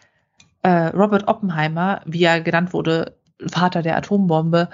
[0.61, 3.15] äh, Robert Oppenheimer, wie er genannt wurde,
[3.47, 4.69] Vater der Atombombe,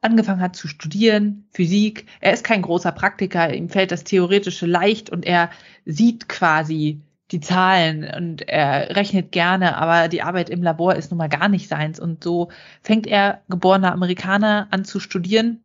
[0.00, 2.06] angefangen hat zu studieren, Physik.
[2.20, 5.50] Er ist kein großer Praktiker, ihm fällt das Theoretische leicht und er
[5.86, 7.00] sieht quasi
[7.30, 11.48] die Zahlen und er rechnet gerne, aber die Arbeit im Labor ist nun mal gar
[11.48, 11.98] nicht seins.
[11.98, 12.50] Und so
[12.82, 15.63] fängt er, geborener Amerikaner, an zu studieren.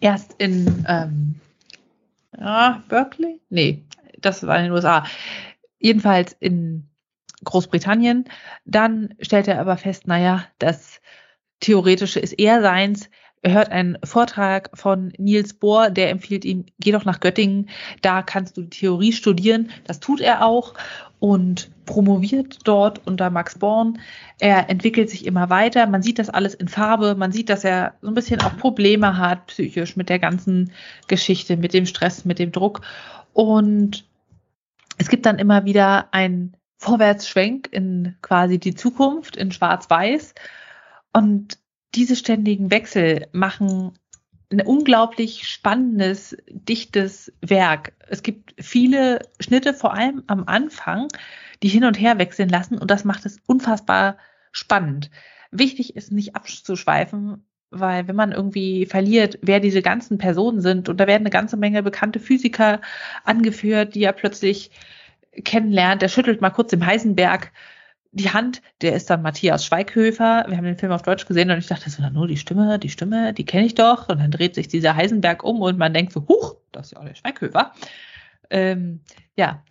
[0.00, 1.40] Erst in ähm,
[2.38, 3.40] ja, Berkeley?
[3.48, 3.84] Nee,
[4.18, 5.04] das war in den USA.
[5.78, 6.88] Jedenfalls in
[7.44, 8.24] Großbritannien.
[8.64, 11.00] Dann stellt er aber fest, naja, das
[11.60, 13.08] Theoretische ist eher seins.
[13.44, 17.68] Er hört einen Vortrag von Niels Bohr, der empfiehlt ihm, geh doch nach Göttingen,
[18.00, 19.70] da kannst du Theorie studieren.
[19.86, 20.72] Das tut er auch
[21.18, 23.98] und promoviert dort unter Max Born.
[24.40, 25.86] Er entwickelt sich immer weiter.
[25.86, 27.16] Man sieht das alles in Farbe.
[27.16, 30.72] Man sieht, dass er so ein bisschen auch Probleme hat, psychisch mit der ganzen
[31.06, 32.80] Geschichte, mit dem Stress, mit dem Druck.
[33.34, 34.06] Und
[34.96, 40.34] es gibt dann immer wieder ein Vorwärtsschwenk in quasi die Zukunft in Schwarz-Weiß.
[41.12, 41.58] Und
[41.94, 43.92] diese ständigen Wechsel machen
[44.50, 47.92] ein unglaublich spannendes, dichtes Werk.
[48.08, 51.08] Es gibt viele Schnitte, vor allem am Anfang,
[51.62, 54.16] die hin und her wechseln lassen und das macht es unfassbar
[54.52, 55.10] spannend.
[55.50, 60.98] Wichtig ist nicht abzuschweifen, weil wenn man irgendwie verliert, wer diese ganzen Personen sind und
[60.98, 62.80] da werden eine ganze Menge bekannte Physiker
[63.24, 64.70] angeführt, die er plötzlich
[65.44, 67.50] kennenlernt, der schüttelt mal kurz im Heisenberg
[68.14, 70.44] die Hand, der ist dann Matthias Schweighöfer.
[70.46, 72.78] Wir haben den Film auf Deutsch gesehen und ich dachte so, na nur die Stimme,
[72.78, 74.08] die Stimme, die kenne ich doch.
[74.08, 77.00] Und dann dreht sich dieser Heisenberg um und man denkt so, huch, das ist ja
[77.00, 77.72] auch der Schweighöfer.
[78.50, 79.00] Ähm,
[79.36, 79.64] ja,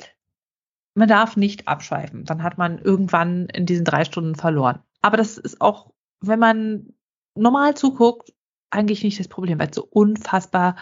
[0.94, 2.26] man darf nicht abschweifen.
[2.26, 4.80] Dann hat man irgendwann in diesen drei Stunden verloren.
[5.02, 6.94] Aber das ist auch, wenn man
[7.36, 8.34] normal zuguckt,
[8.70, 10.76] eigentlich nicht das Problem, weil es so unfassbar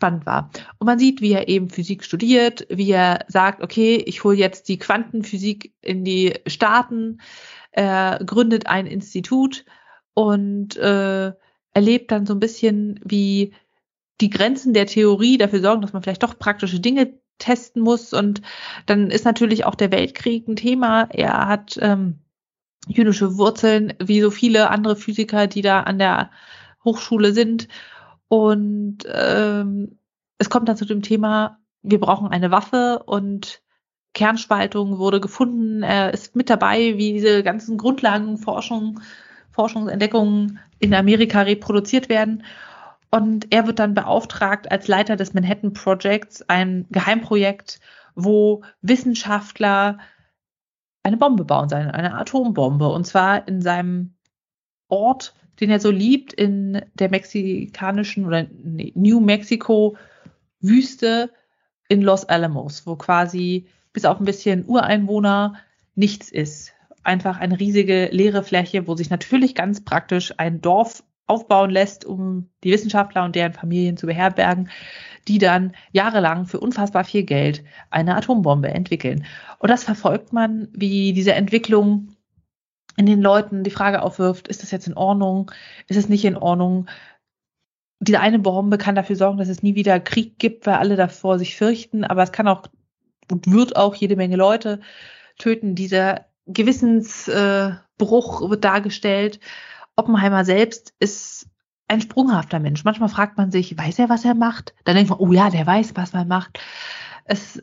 [0.00, 0.50] spannend war.
[0.78, 4.68] Und man sieht, wie er eben Physik studiert, wie er sagt, okay, ich hole jetzt
[4.68, 7.20] die Quantenphysik in die Staaten,
[7.70, 9.66] er gründet ein Institut
[10.14, 11.32] und äh,
[11.74, 13.52] erlebt dann so ein bisschen, wie
[14.22, 18.14] die Grenzen der Theorie dafür sorgen, dass man vielleicht doch praktische Dinge testen muss.
[18.14, 18.40] Und
[18.86, 21.08] dann ist natürlich auch der Weltkrieg ein Thema.
[21.10, 22.20] Er hat ähm,
[22.88, 26.30] jüdische Wurzeln, wie so viele andere Physiker, die da an der
[26.84, 27.68] Hochschule sind.
[28.30, 29.98] Und ähm,
[30.38, 33.60] es kommt dann zu dem Thema, wir brauchen eine Waffe und
[34.14, 35.82] Kernspaltung wurde gefunden.
[35.82, 39.00] Er ist mit dabei, wie diese ganzen Grundlagenforschung,
[39.50, 42.44] Forschungsentdeckungen in Amerika reproduziert werden.
[43.10, 47.80] Und er wird dann beauftragt als Leiter des Manhattan Projects, ein Geheimprojekt,
[48.14, 49.98] wo Wissenschaftler
[51.02, 52.86] eine Bombe bauen sollen, eine Atombombe.
[52.86, 54.14] Und zwar in seinem
[54.88, 58.46] Ort den er so liebt in der mexikanischen oder
[58.94, 59.96] New Mexico
[60.60, 61.30] Wüste
[61.88, 65.54] in Los Alamos, wo quasi bis auf ein bisschen Ureinwohner
[65.94, 66.72] nichts ist.
[67.02, 72.48] Einfach eine riesige leere Fläche, wo sich natürlich ganz praktisch ein Dorf aufbauen lässt, um
[72.64, 74.68] die Wissenschaftler und deren Familien zu beherbergen,
[75.28, 79.24] die dann jahrelang für unfassbar viel Geld eine Atombombe entwickeln.
[79.58, 82.08] Und das verfolgt man, wie diese Entwicklung
[83.00, 85.50] in den Leuten die Frage aufwirft, ist das jetzt in Ordnung,
[85.88, 86.86] ist es nicht in Ordnung?
[87.98, 91.38] Diese eine Bombe kann dafür sorgen, dass es nie wieder Krieg gibt, weil alle davor
[91.38, 92.64] sich fürchten, aber es kann auch
[93.30, 94.80] und wird auch jede Menge Leute
[95.38, 95.74] töten.
[95.74, 99.40] Dieser Gewissensbruch äh, wird dargestellt.
[99.96, 101.48] Oppenheimer selbst ist
[101.88, 102.84] ein sprunghafter Mensch.
[102.84, 104.74] Manchmal fragt man sich, weiß er, was er macht?
[104.84, 106.60] Dann denkt man, oh ja, der weiß, was man macht.
[107.24, 107.62] Es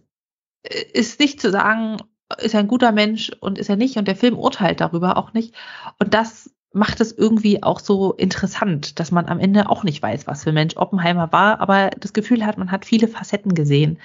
[0.93, 1.97] ist nicht zu sagen,
[2.39, 5.33] ist er ein guter Mensch und ist er nicht und der Film urteilt darüber auch
[5.33, 5.55] nicht.
[5.99, 10.27] Und das macht es irgendwie auch so interessant, dass man am Ende auch nicht weiß,
[10.27, 13.99] was für Mensch Oppenheimer war, aber das Gefühl hat, man hat viele Facetten gesehen.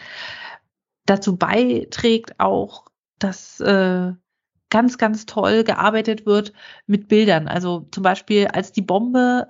[1.07, 2.85] Dazu beiträgt auch,
[3.19, 4.13] dass äh,
[4.71, 6.53] ganz, ganz toll gearbeitet wird
[6.87, 7.49] mit Bildern.
[7.49, 9.49] Also zum Beispiel, als die Bombe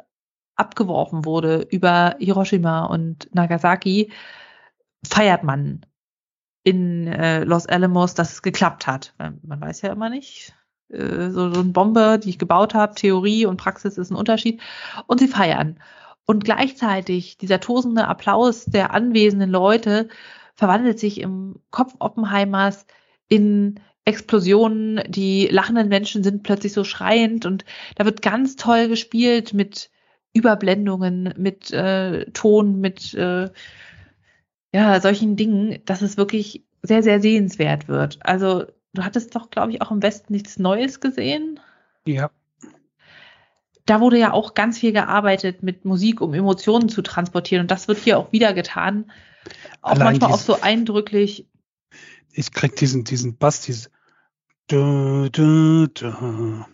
[0.57, 4.11] abgeworfen wurde über Hiroshima und Nagasaki,
[5.07, 5.87] feiert man
[6.65, 9.15] in äh, Los Alamos, dass es geklappt hat.
[9.19, 10.55] Man weiß ja immer nicht.
[10.89, 14.61] Äh, so, so eine Bombe, die ich gebaut habe, Theorie und Praxis ist ein Unterschied.
[15.07, 15.79] Und sie feiern.
[16.25, 20.09] Und gleichzeitig dieser tosende Applaus der anwesenden Leute
[20.55, 22.87] verwandelt sich im Kopf Oppenheimers
[23.29, 29.55] in Explosionen, die lachenden Menschen sind plötzlich so schreiend und da wird ganz toll gespielt
[29.55, 29.91] mit
[30.33, 33.49] Überblendungen, mit äh, Ton, mit äh,
[34.73, 38.19] ja, solchen Dingen, dass es wirklich sehr, sehr sehenswert wird.
[38.23, 38.65] Also
[38.95, 41.61] du hattest doch, glaube ich, auch im Westen nichts Neues gesehen.
[42.07, 42.31] Ja.
[43.85, 47.63] Da wurde ja auch ganz viel gearbeitet mit Musik, um Emotionen zu transportieren.
[47.63, 49.11] Und das wird hier auch wieder getan.
[49.83, 51.49] Auch Allein manchmal auch so eindrücklich.
[52.33, 53.91] Ich krieg diesen, diesen Bass, dieses
[54.69, 56.65] du, du, du,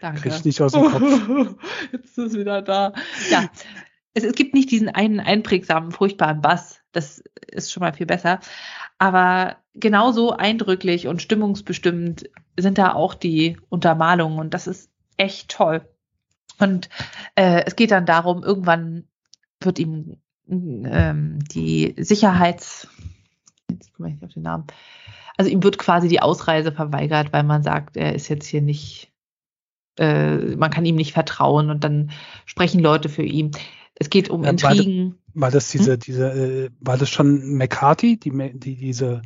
[0.00, 0.20] Danke.
[0.20, 1.54] krieg ich nicht aus dem Kopf.
[1.92, 2.94] Jetzt ist es wieder da.
[3.30, 3.48] Ja,
[4.14, 6.80] es, es gibt nicht diesen einen einprägsamen, furchtbaren Bass.
[6.96, 8.40] Das ist schon mal viel besser.
[8.98, 15.82] Aber genauso eindrücklich und stimmungsbestimmt sind da auch die Untermalungen und das ist echt toll.
[16.58, 16.88] Und
[17.34, 19.04] äh, es geht dann darum, irgendwann
[19.60, 20.16] wird ihm
[20.48, 22.88] ähm, die Sicherheits...
[23.70, 24.66] Jetzt komme ich nicht auf den Namen.
[25.36, 29.10] Also ihm wird quasi die Ausreise verweigert, weil man sagt, er ist jetzt hier nicht
[29.98, 32.10] äh, man kann ihm nicht vertrauen und dann
[32.46, 33.52] sprechen Leute für ihn.
[33.94, 35.18] Es geht um Ja, Intrigen.
[35.34, 39.22] War das diese, diese, äh, war das schon McCarthy, die, die diese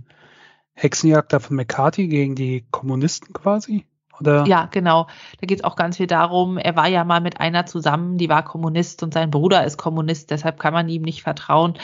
[0.75, 3.85] Hexenjagd da von McCarthy gegen die Kommunisten quasi?
[4.21, 4.47] Oder?
[4.47, 5.07] Ja, genau.
[5.41, 8.29] Da geht es auch ganz viel darum, er war ja mal mit einer zusammen, die
[8.29, 11.75] war Kommunist und sein Bruder ist Kommunist, deshalb kann man ihm nicht vertrauen.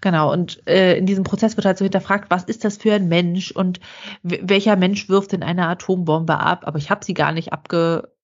[0.00, 3.08] Genau, und äh, in diesem Prozess wird halt so hinterfragt, was ist das für ein
[3.08, 3.80] Mensch und
[4.22, 6.62] welcher Mensch wirft denn eine Atombombe ab?
[6.66, 7.52] Aber ich habe sie gar nicht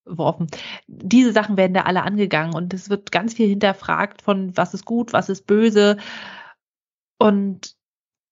[0.05, 0.47] abgeworfen.
[0.87, 4.85] Diese Sachen werden da alle angegangen und es wird ganz viel hinterfragt von was ist
[4.85, 5.97] gut, was ist böse.
[7.17, 7.75] Und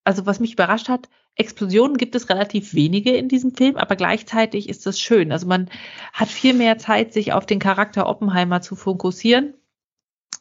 [0.03, 4.67] also was mich überrascht hat, Explosionen gibt es relativ wenige in diesem Film, aber gleichzeitig
[4.67, 5.32] ist das schön.
[5.32, 5.69] Also man
[6.11, 9.53] hat viel mehr Zeit, sich auf den Charakter Oppenheimer zu fokussieren,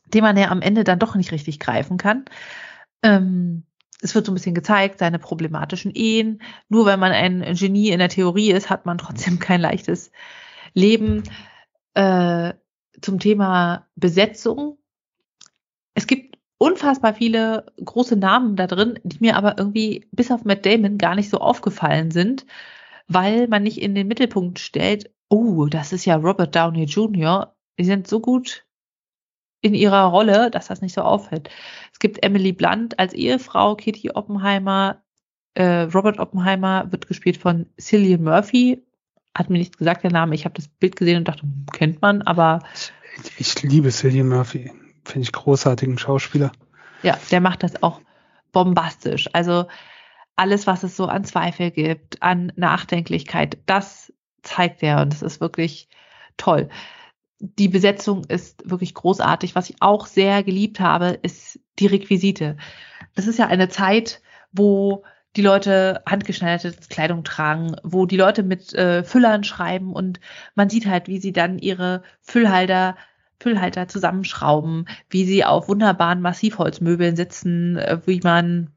[0.06, 2.24] den man ja am Ende dann doch nicht richtig greifen kann.
[3.02, 3.64] Ähm,
[4.02, 6.42] es wird so ein bisschen gezeigt, seine problematischen Ehen.
[6.68, 10.10] Nur wenn man ein Genie in der Theorie ist, hat man trotzdem kein leichtes
[10.74, 11.22] Leben.
[11.94, 12.54] Äh,
[13.00, 14.78] zum Thema Besetzung.
[15.94, 20.66] Es gibt unfassbar viele große Namen da drin, die mir aber irgendwie bis auf Matt
[20.66, 22.46] Damon gar nicht so aufgefallen sind,
[23.08, 27.54] weil man nicht in den Mittelpunkt stellt, oh, das ist ja Robert Downey Jr.
[27.78, 28.66] Die sind so gut
[29.62, 31.50] in ihrer Rolle, dass das nicht so auffällt.
[31.92, 35.02] Es gibt Emily Blunt als Ehefrau, Kitty Oppenheimer,
[35.54, 38.84] äh, Robert Oppenheimer wird gespielt von Cillian Murphy.
[39.40, 40.34] Hat mir nichts gesagt, der Name.
[40.34, 42.62] Ich habe das Bild gesehen und dachte, hm, kennt man, aber
[43.16, 44.70] Ich, ich liebe Cillian Murphy.
[45.06, 46.52] Finde ich großartigen Schauspieler.
[47.02, 48.02] Ja, der macht das auch
[48.52, 49.30] bombastisch.
[49.32, 49.64] Also
[50.36, 54.12] alles, was es so an Zweifel gibt, an Nachdenklichkeit, das
[54.42, 55.88] zeigt er und es ist wirklich
[56.36, 56.68] toll.
[57.38, 59.54] Die Besetzung ist wirklich großartig.
[59.54, 62.58] Was ich auch sehr geliebt habe, ist die Requisite.
[63.14, 64.20] Das ist ja eine Zeit,
[64.52, 65.02] wo
[65.36, 70.20] die Leute handgeschneiderte Kleidung tragen, wo die Leute mit äh, Füllern schreiben und
[70.54, 72.96] man sieht halt, wie sie dann ihre Füllhalter
[73.38, 78.70] Füllhalter zusammenschrauben, wie sie auf wunderbaren Massivholzmöbeln sitzen, äh, wie man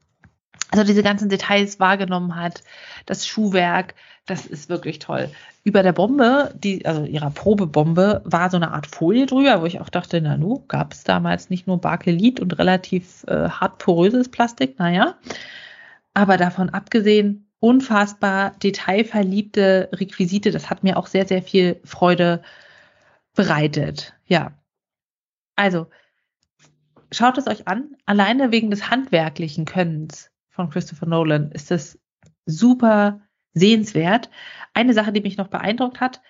[0.70, 2.62] also diese ganzen Details wahrgenommen hat,
[3.06, 3.94] das Schuhwerk,
[4.26, 5.28] das ist wirklich toll.
[5.62, 9.80] Über der Bombe, die, also ihrer Probebombe, war so eine Art Folie drüber, wo ich
[9.80, 14.30] auch dachte, na nu, gab es damals nicht nur Bakelit und relativ äh, hart poröses
[14.30, 15.14] Plastik, naja.
[16.14, 22.42] Aber davon abgesehen, unfassbar detailverliebte Requisite, das hat mir auch sehr, sehr viel Freude
[23.34, 24.14] bereitet.
[24.26, 24.58] Ja.
[25.56, 25.88] Also,
[27.12, 27.96] schaut es euch an.
[28.06, 31.98] Alleine wegen des handwerklichen Könnens von Christopher Nolan ist es
[32.46, 33.20] super
[33.54, 34.30] sehenswert.
[34.72, 36.20] Eine Sache, die mich noch beeindruckt hat,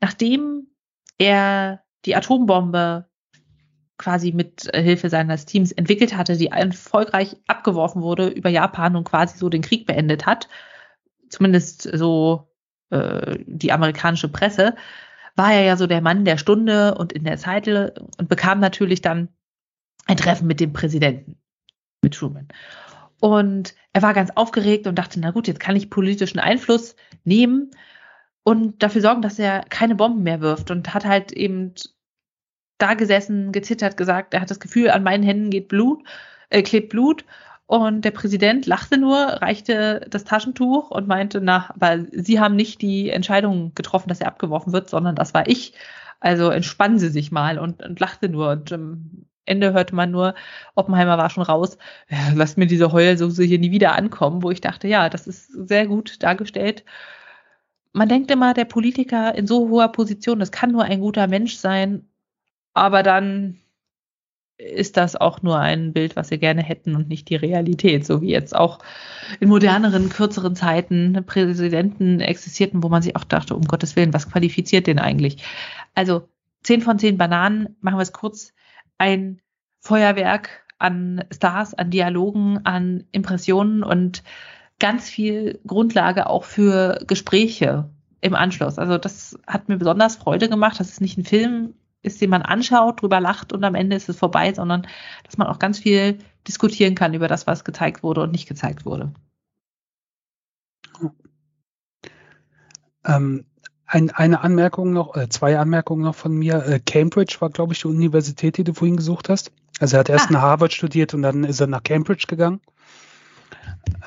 [0.00, 0.68] nachdem
[1.18, 3.08] er die Atombombe
[4.02, 9.38] quasi mit Hilfe seines Teams entwickelt hatte, die erfolgreich abgeworfen wurde über Japan und quasi
[9.38, 10.48] so den Krieg beendet hat,
[11.28, 12.50] zumindest so
[12.90, 14.74] äh, die amerikanische Presse,
[15.36, 19.00] war er ja so der Mann der Stunde und in der Zeit und bekam natürlich
[19.00, 19.28] dann
[20.06, 21.36] ein Treffen mit dem Präsidenten,
[22.02, 22.48] mit Truman.
[23.20, 27.70] Und er war ganz aufgeregt und dachte, na gut, jetzt kann ich politischen Einfluss nehmen
[28.42, 31.74] und dafür sorgen, dass er keine Bomben mehr wirft und hat halt eben
[32.82, 36.02] da gesessen, gezittert, gesagt, er hat das Gefühl, an meinen Händen geht Blut,
[36.50, 37.24] äh, klebt Blut.
[37.66, 42.82] Und der Präsident lachte nur, reichte das Taschentuch und meinte, na, aber Sie haben nicht
[42.82, 45.72] die Entscheidung getroffen, dass er abgeworfen wird, sondern das war ich.
[46.20, 48.50] Also entspannen Sie sich mal und, und lachte nur.
[48.50, 50.34] Und am Ende hörte man nur,
[50.74, 51.78] Oppenheimer war schon raus,
[52.10, 55.46] ja, lasst mir diese Heulsoße hier nie wieder ankommen, wo ich dachte, ja, das ist
[55.68, 56.84] sehr gut dargestellt.
[57.92, 61.56] Man denkt immer, der Politiker in so hoher Position, das kann nur ein guter Mensch
[61.56, 62.08] sein,
[62.74, 63.58] aber dann
[64.58, 68.20] ist das auch nur ein Bild, was wir gerne hätten und nicht die Realität, so
[68.20, 68.78] wie jetzt auch
[69.40, 74.30] in moderneren, kürzeren Zeiten Präsidenten existierten, wo man sich auch dachte, um Gottes Willen, was
[74.30, 75.42] qualifiziert den eigentlich?
[75.94, 76.28] Also
[76.62, 78.52] zehn von zehn Bananen, machen wir es kurz,
[78.98, 79.40] ein
[79.80, 84.22] Feuerwerk an Stars, an Dialogen, an Impressionen und
[84.78, 88.78] ganz viel Grundlage auch für Gespräche im Anschluss.
[88.78, 90.78] Also das hat mir besonders Freude gemacht.
[90.78, 94.08] Das ist nicht ein Film ist, den man anschaut, drüber lacht und am Ende ist
[94.08, 94.86] es vorbei, sondern
[95.24, 98.84] dass man auch ganz viel diskutieren kann über das, was gezeigt wurde und nicht gezeigt
[98.84, 99.12] wurde.
[103.04, 103.44] Ähm,
[103.86, 106.64] ein, eine Anmerkung noch, äh, zwei Anmerkungen noch von mir.
[106.64, 109.52] Äh, Cambridge war, glaube ich, die Universität, die du vorhin gesucht hast.
[109.80, 110.30] Also er hat erst ah.
[110.30, 112.60] in Harvard studiert und dann ist er nach Cambridge gegangen.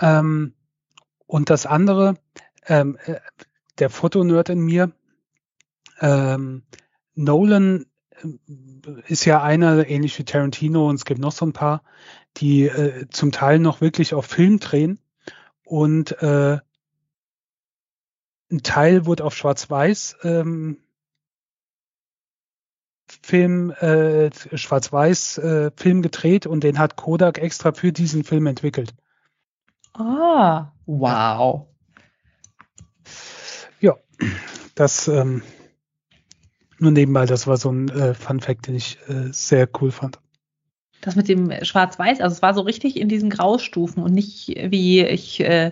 [0.02, 0.54] Ähm,
[1.28, 2.16] und das andere,
[2.68, 3.16] ähm, äh,
[3.80, 4.92] der Fotonerd in mir,
[6.00, 6.64] ähm,
[7.16, 7.86] Nolan
[8.22, 8.28] äh,
[9.08, 11.84] ist ja einer, ähnlich wie Tarantino, und es gibt noch so ein paar,
[12.38, 15.00] die äh, zum Teil noch wirklich auf Film drehen.
[15.64, 16.60] Und äh,
[18.52, 20.78] ein Teil wurde auf Schwarz-Weiß ähm,
[23.22, 28.94] Film, äh, Schwarz-Weiß äh, Film gedreht und den hat Kodak extra für diesen Film entwickelt.
[29.94, 31.68] Ah, wow.
[33.80, 33.96] Ja,
[34.76, 35.42] das ähm,
[36.86, 40.20] nur nebenbei, das war so ein äh, Fun Fact, den ich äh, sehr cool fand.
[41.02, 45.02] Das mit dem Schwarz-Weiß, also es war so richtig in diesen Graustufen und nicht wie
[45.02, 45.72] ich äh,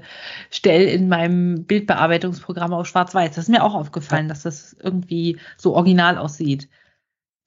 [0.52, 3.30] stelle in meinem Bildbearbeitungsprogramm auf Schwarz-Weiß.
[3.30, 4.30] Das ist mir auch aufgefallen, ja.
[4.30, 6.70] dass das irgendwie so original aussieht.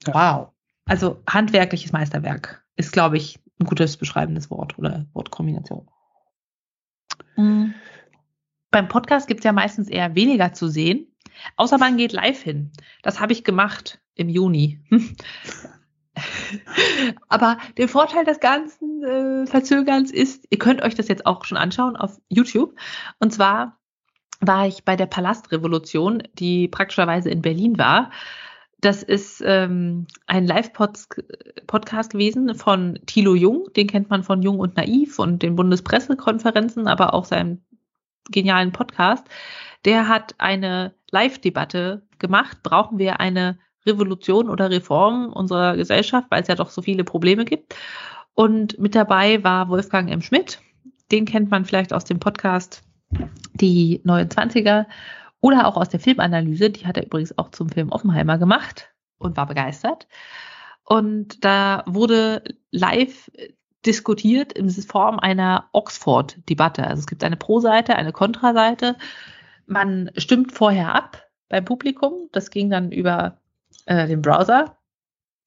[0.07, 0.15] Ja.
[0.15, 0.49] Wow.
[0.87, 5.89] Also handwerkliches Meisterwerk ist, glaube ich, ein gutes beschreibendes Wort oder Wortkombination.
[7.37, 7.75] Mhm.
[8.71, 11.07] Beim Podcast gibt es ja meistens eher weniger zu sehen.
[11.57, 12.73] Außer man geht live hin.
[13.03, 14.81] Das habe ich gemacht im Juni.
[17.29, 21.59] Aber der Vorteil des ganzen äh, Verzögerns ist, ihr könnt euch das jetzt auch schon
[21.59, 22.75] anschauen auf YouTube.
[23.19, 23.79] Und zwar
[24.41, 28.11] war ich bei der Palastrevolution, die praktischerweise in Berlin war.
[28.81, 33.69] Das ist ähm, ein Live-Podcast gewesen von Thilo Jung.
[33.75, 37.63] Den kennt man von Jung und Naiv und den Bundespressekonferenzen, aber auch seinem
[38.31, 39.27] genialen Podcast.
[39.85, 42.63] Der hat eine Live-Debatte gemacht.
[42.63, 47.45] Brauchen wir eine Revolution oder Reform unserer Gesellschaft, weil es ja doch so viele Probleme
[47.45, 47.75] gibt.
[48.35, 50.23] Und mit dabei war Wolfgang M.
[50.23, 50.61] Schmidt.
[51.11, 52.83] Den kennt man vielleicht aus dem Podcast
[53.55, 54.87] Die 29er
[55.41, 56.71] oder auch aus der Filmanalyse.
[56.71, 60.09] Die hat er übrigens auch zum Film Oppenheimer gemacht und war begeistert.
[60.85, 63.31] Und da wurde live
[63.87, 66.87] diskutiert in Form einer Oxford-Debatte.
[66.87, 68.97] Also es gibt eine Pro-Seite, eine Kontra-Seite.
[69.67, 72.29] Man stimmt vorher ab beim Publikum.
[72.33, 73.39] Das ging dann über
[73.87, 74.77] äh, den Browser.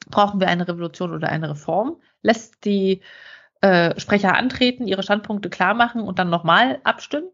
[0.10, 2.02] Brauchen wir eine Revolution oder eine Reform?
[2.22, 3.02] Lässt die
[3.62, 7.30] äh, Sprecher antreten, ihre Standpunkte klar machen und dann nochmal abstimmen.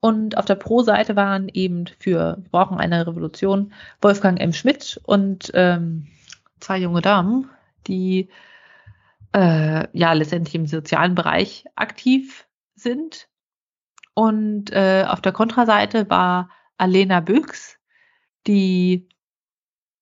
[0.00, 3.72] Und auf der Pro-Seite waren eben für wir brauchen eine Revolution
[4.02, 4.52] Wolfgang M.
[4.52, 6.08] Schmidt und ähm,
[6.60, 7.48] zwei junge Damen,
[7.86, 8.28] die
[9.32, 13.28] äh, ja letztendlich im sozialen Bereich aktiv sind.
[14.14, 17.78] Und äh, auf der Kontraseite war Alena Büchs,
[18.46, 19.08] die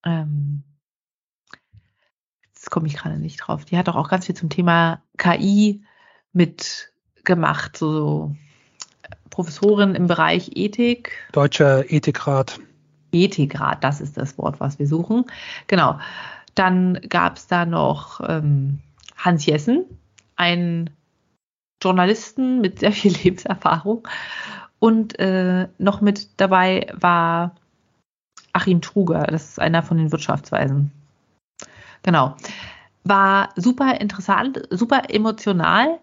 [0.05, 0.65] ähm,
[2.63, 5.83] jetzt komme ich gerade nicht drauf, die hat doch auch ganz viel zum Thema KI
[6.33, 8.37] mitgemacht, so
[9.31, 11.13] Professorin im Bereich Ethik.
[11.33, 12.61] Deutscher Ethikrat.
[13.13, 15.25] Ethikrat, das ist das Wort, was wir suchen.
[15.67, 15.99] Genau.
[16.55, 18.81] Dann gab es da noch ähm,
[19.17, 19.85] Hans Jessen,
[20.37, 20.91] ein
[21.83, 24.07] Journalisten mit sehr viel Lebenserfahrung.
[24.79, 27.55] Und äh, noch mit dabei war
[28.53, 30.91] Achim Truger, das ist einer von den Wirtschaftsweisen.
[32.03, 32.37] Genau.
[33.05, 35.99] War super interessant, super emotional,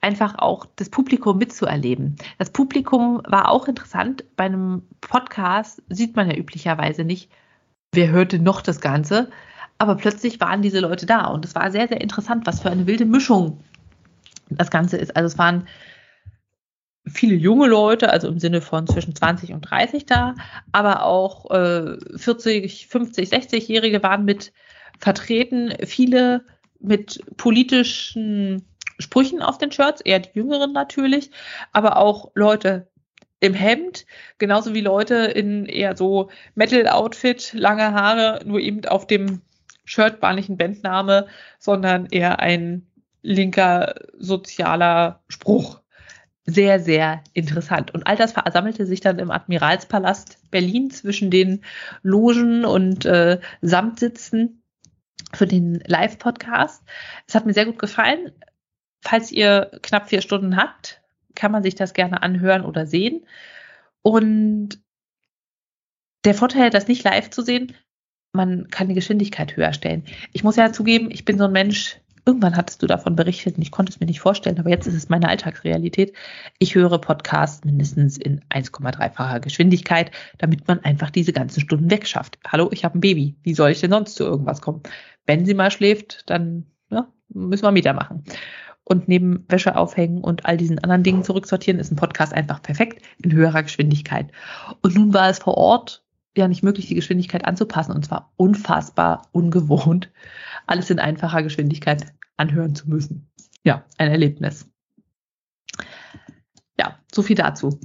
[0.00, 2.16] einfach auch das Publikum mitzuerleben.
[2.38, 4.24] Das Publikum war auch interessant.
[4.36, 7.30] Bei einem Podcast sieht man ja üblicherweise nicht,
[7.92, 9.30] wer hörte noch das Ganze.
[9.78, 12.86] Aber plötzlich waren diese Leute da und es war sehr, sehr interessant, was für eine
[12.86, 13.60] wilde Mischung
[14.56, 15.16] das Ganze ist.
[15.16, 15.66] Also es waren
[17.06, 20.34] viele junge Leute, also im Sinne von zwischen 20 und 30 da,
[20.70, 24.52] aber auch äh, 40, 50, 60-Jährige waren mit
[24.98, 26.44] vertreten, viele
[26.78, 28.64] mit politischen
[28.98, 31.30] Sprüchen auf den Shirts, eher die Jüngeren natürlich,
[31.72, 32.88] aber auch Leute
[33.40, 34.06] im Hemd,
[34.38, 39.42] genauso wie Leute in eher so Metal-Outfit, lange Haare, nur eben auf dem
[39.84, 41.26] Shirt war nicht ein Bandname,
[41.58, 42.86] sondern eher ein
[43.22, 45.80] linker sozialer Spruch
[46.44, 47.94] sehr, sehr interessant.
[47.94, 51.64] Und all das versammelte sich dann im Admiralspalast Berlin zwischen den
[52.02, 54.62] Logen und äh, Samtsitzen.
[55.34, 56.82] für den Live-Podcast.
[57.26, 58.32] Es hat mir sehr gut gefallen.
[59.00, 61.00] Falls ihr knapp vier Stunden habt,
[61.34, 63.24] kann man sich das gerne anhören oder sehen.
[64.02, 64.80] Und
[66.24, 67.74] der Vorteil, das nicht live zu sehen,
[68.32, 70.04] man kann die Geschwindigkeit höher stellen.
[70.32, 73.62] Ich muss ja zugeben, ich bin so ein Mensch, irgendwann hattest du davon berichtet und
[73.62, 76.12] ich konnte es mir nicht vorstellen, aber jetzt ist es meine Alltagsrealität.
[76.58, 82.38] Ich höre Podcasts mindestens in 1,3-facher Geschwindigkeit, damit man einfach diese ganzen Stunden wegschafft.
[82.46, 83.36] Hallo, ich habe ein Baby.
[83.42, 84.82] Wie soll ich denn sonst zu irgendwas kommen?
[85.26, 88.24] Wenn sie mal schläft, dann ja, müssen wir Meter machen.
[88.84, 93.04] Und neben Wäsche aufhängen und all diesen anderen Dingen zurücksortieren, ist ein Podcast einfach perfekt
[93.22, 94.30] in höherer Geschwindigkeit.
[94.80, 96.02] Und nun war es vor Ort
[96.36, 97.92] ja nicht möglich, die Geschwindigkeit anzupassen.
[97.92, 100.10] Und zwar unfassbar ungewohnt,
[100.66, 103.30] alles in einfacher Geschwindigkeit anhören zu müssen.
[103.64, 104.66] Ja, ein Erlebnis.
[106.78, 107.78] Ja, so viel dazu.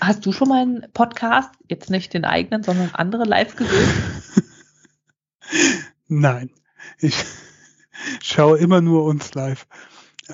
[0.00, 3.88] Hast du schon mal einen Podcast, jetzt nicht den eigenen, sondern andere live gesehen?
[6.08, 6.50] Nein,
[6.98, 7.24] ich
[8.22, 9.66] schaue immer nur uns live,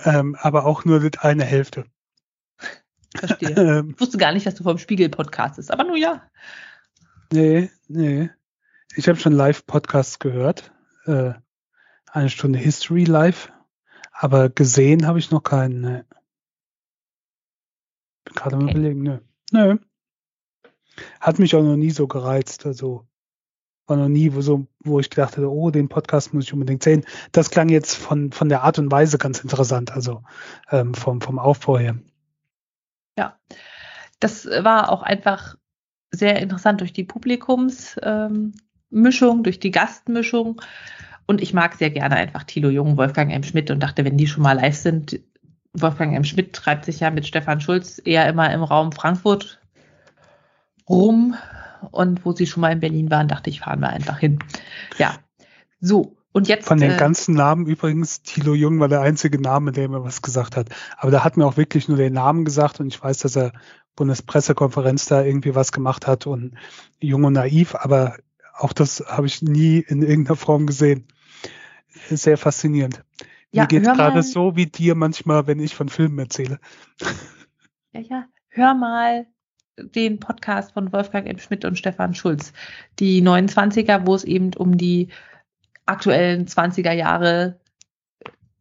[0.05, 1.84] ähm, aber auch nur eine Hälfte.
[3.16, 3.51] Verstehe.
[3.51, 3.90] Ähm.
[3.94, 6.22] ich wusste gar nicht, dass du vom Spiegel-Podcast bist, aber nur ja.
[7.32, 8.30] Nee, nee.
[8.94, 10.72] Ich habe schon Live-Podcasts gehört.
[11.06, 11.35] Äh,
[12.10, 13.52] eine Stunde History live.
[14.12, 15.80] Aber gesehen habe ich noch keinen.
[15.80, 16.02] Nee.
[18.24, 18.64] Bin gerade okay.
[18.64, 19.02] mal überlegen.
[19.02, 19.18] Nö.
[19.52, 19.78] Nö.
[21.20, 22.66] Hat mich auch noch nie so gereizt.
[22.66, 23.06] Also
[23.86, 26.82] war noch nie, wo, so, wo ich gedacht hätte, oh, den Podcast muss ich unbedingt
[26.82, 27.05] sehen.
[27.32, 30.22] Das klang jetzt von, von der Art und Weise ganz interessant, also
[30.70, 31.97] ähm, vom, vom Aufbau her.
[33.18, 33.36] Ja,
[34.20, 35.56] das war auch einfach
[36.12, 38.46] sehr interessant durch die Publikumsmischung,
[38.92, 40.62] ähm, durch die Gastmischung.
[41.26, 43.42] Und ich mag sehr gerne einfach Thilo Jung, Wolfgang M.
[43.42, 45.18] Schmidt und dachte, wenn die schon mal live sind,
[45.72, 46.22] Wolfgang M.
[46.22, 49.60] Schmidt treibt sich ja mit Stefan Schulz eher immer im Raum Frankfurt
[50.88, 51.34] rum.
[51.90, 54.38] Und wo sie schon mal in Berlin waren, dachte ich, fahren wir einfach hin.
[54.96, 55.18] Ja,
[55.80, 56.17] so.
[56.32, 59.88] Und jetzt, Von den äh, ganzen Namen übrigens, Thilo Jung war der einzige Name, der
[59.88, 60.68] mir was gesagt hat.
[60.96, 63.52] Aber da hat mir auch wirklich nur den Namen gesagt und ich weiß, dass er
[63.96, 66.55] Bundespressekonferenz da irgendwie was gemacht hat und
[67.00, 68.16] Jung und Naiv, aber
[68.55, 71.06] auch das habe ich nie in irgendeiner Form gesehen.
[72.09, 73.02] Sehr faszinierend.
[73.50, 76.60] Ja, mir geht gerade so wie dir manchmal, wenn ich von Filmen erzähle.
[77.92, 79.26] Ja, ja, hör mal
[79.78, 81.38] den Podcast von Wolfgang M.
[81.38, 82.52] Schmidt und Stefan Schulz,
[82.98, 85.09] die 29er, wo es eben um die
[85.89, 87.60] aktuellen 20er Jahre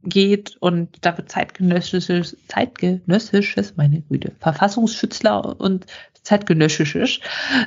[0.04, 5.86] geht und da wird zeitgenössisches, zeitgenössisches, meine Güte, Verfassungsschützler und
[6.24, 7.20] zeitgenössisches,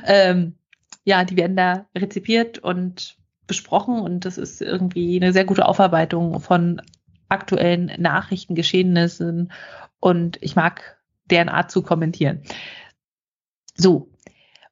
[0.05, 0.55] ähm,
[1.03, 3.17] ja, die werden da rezipiert und
[3.47, 6.81] besprochen und das ist irgendwie eine sehr gute Aufarbeitung von
[7.29, 9.51] aktuellen Nachrichten, Geschehnissen
[9.99, 12.43] und ich mag deren Art zu kommentieren.
[13.75, 14.09] So,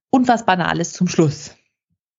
[0.10, 1.56] und was Banales zum Schluss.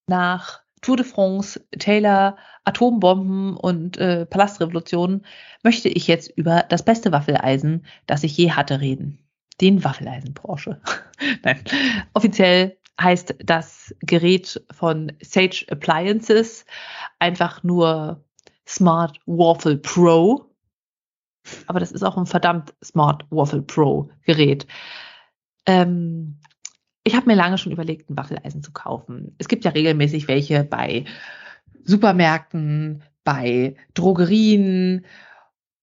[0.07, 5.23] Nach Tour de France, Taylor, Atombomben und äh, Palastrevolution
[5.63, 9.19] möchte ich jetzt über das beste Waffeleisen, das ich je hatte, reden.
[9.59, 10.81] Den Waffeleisen Porsche.
[11.43, 11.63] Nein.
[12.13, 16.65] Offiziell heißt das Gerät von Sage Appliances
[17.19, 18.23] einfach nur
[18.67, 20.45] Smart Waffle Pro.
[21.67, 24.67] Aber das ist auch ein verdammt Smart Waffle Pro Gerät.
[25.65, 26.39] Ähm,
[27.03, 29.35] ich habe mir lange schon überlegt, ein Waffeleisen zu kaufen.
[29.37, 31.05] Es gibt ja regelmäßig welche bei
[31.83, 35.05] Supermärkten, bei Drogerien,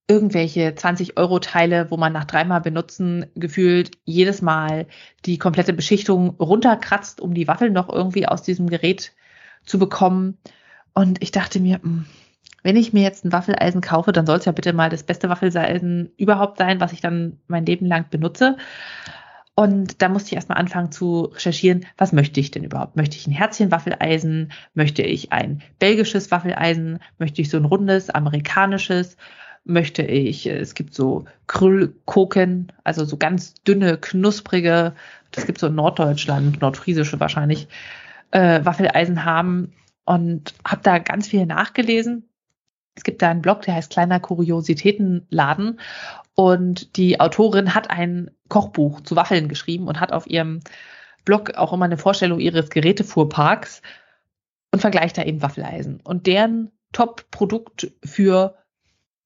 [0.08, 4.86] irgendwelche 20-Euro-Teile, wo man nach dreimal benutzen gefühlt jedes Mal
[5.26, 9.12] die komplette Beschichtung runterkratzt, um die Waffeln noch irgendwie aus diesem Gerät
[9.66, 10.38] zu bekommen.
[10.94, 12.06] Und ich dachte mir, hm,
[12.62, 15.28] wenn ich mir jetzt ein Waffeleisen kaufe, dann soll es ja bitte mal das beste
[15.28, 18.56] Waffeleisen überhaupt sein, was ich dann mein Leben lang benutze.
[19.58, 22.94] Und da musste ich erstmal anfangen zu recherchieren, was möchte ich denn überhaupt?
[22.94, 24.52] Möchte ich ein Herzchen-Waffeleisen?
[24.74, 27.00] Möchte ich ein belgisches Waffeleisen?
[27.18, 29.16] Möchte ich so ein rundes amerikanisches?
[29.64, 34.94] Möchte ich, es gibt so Krüllkoken, also so ganz dünne, knusprige,
[35.32, 37.66] das gibt so in Norddeutschland, nordfriesische wahrscheinlich,
[38.30, 39.72] äh, Waffeleisen haben
[40.04, 42.28] und habe da ganz viel nachgelesen.
[42.94, 45.80] Es gibt da einen Blog, der heißt Kleiner Kuriositätenladen
[46.38, 50.60] und die Autorin hat ein Kochbuch zu Waffeln geschrieben und hat auf ihrem
[51.24, 53.82] Blog auch immer eine Vorstellung ihres Gerätefuhrparks
[54.70, 55.98] und vergleicht da eben Waffeleisen.
[56.00, 58.54] Und deren Top-Produkt für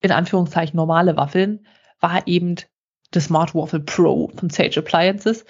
[0.00, 1.66] in Anführungszeichen normale Waffeln
[2.00, 2.54] war eben
[3.10, 5.44] das Smart Waffle Pro von Sage Appliances.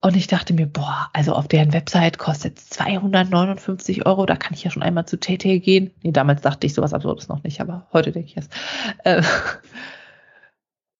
[0.00, 4.54] Und ich dachte mir, boah, also auf deren Website kostet es 259 Euro, da kann
[4.54, 5.92] ich ja schon einmal zu TT gehen.
[6.02, 8.48] Nee, damals dachte ich sowas Absurdes noch nicht, aber heute denke ich es.
[9.04, 9.22] Äh,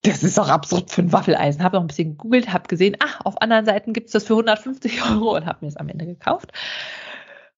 [0.03, 1.63] das ist doch absurd für ein Waffeleisen.
[1.63, 4.33] Habe noch ein bisschen gegoogelt, habe gesehen, ach, auf anderen Seiten gibt es das für
[4.33, 6.51] 150 Euro und habe mir es am Ende gekauft.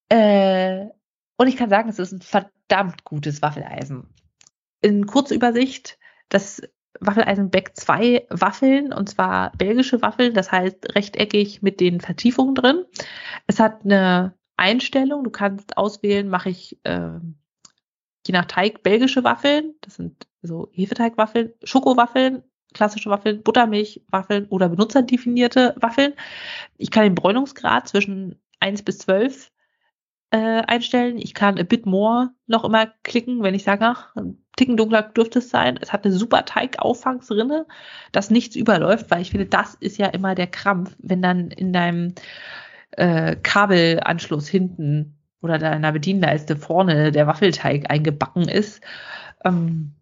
[0.09, 0.87] Äh,
[1.37, 4.13] und ich kann sagen, es ist ein verdammt gutes Waffeleisen.
[4.81, 5.97] In Kurzübersicht,
[6.29, 6.61] das
[6.99, 12.85] Waffeleisen Back zwei Waffeln, und zwar belgische Waffeln, das heißt rechteckig mit den Vertiefungen drin.
[13.47, 17.19] Es hat eine Einstellung, du kannst auswählen, mache ich äh,
[18.27, 22.43] je nach Teig belgische Waffeln, das sind so Hefeteigwaffeln, Schokowaffeln,
[22.73, 26.13] klassische Waffeln, Buttermilchwaffeln oder benutzerdefinierte Waffeln.
[26.77, 29.51] Ich kann den Bräunungsgrad zwischen 1 bis 12
[30.31, 31.17] äh, einstellen.
[31.17, 35.01] Ich kann a bit more noch immer klicken, wenn ich sage, ach, ein Ticken dunkler
[35.01, 35.79] dürfte es sein.
[35.81, 37.65] Es hat eine super Teigauffangsrinne,
[38.11, 41.73] dass nichts überläuft, weil ich finde, das ist ja immer der Krampf, wenn dann in
[41.73, 42.13] deinem
[42.91, 48.81] äh, Kabelanschluss hinten oder deiner Bedienleiste vorne der Waffelteig eingebacken ist.
[49.43, 49.95] Ähm,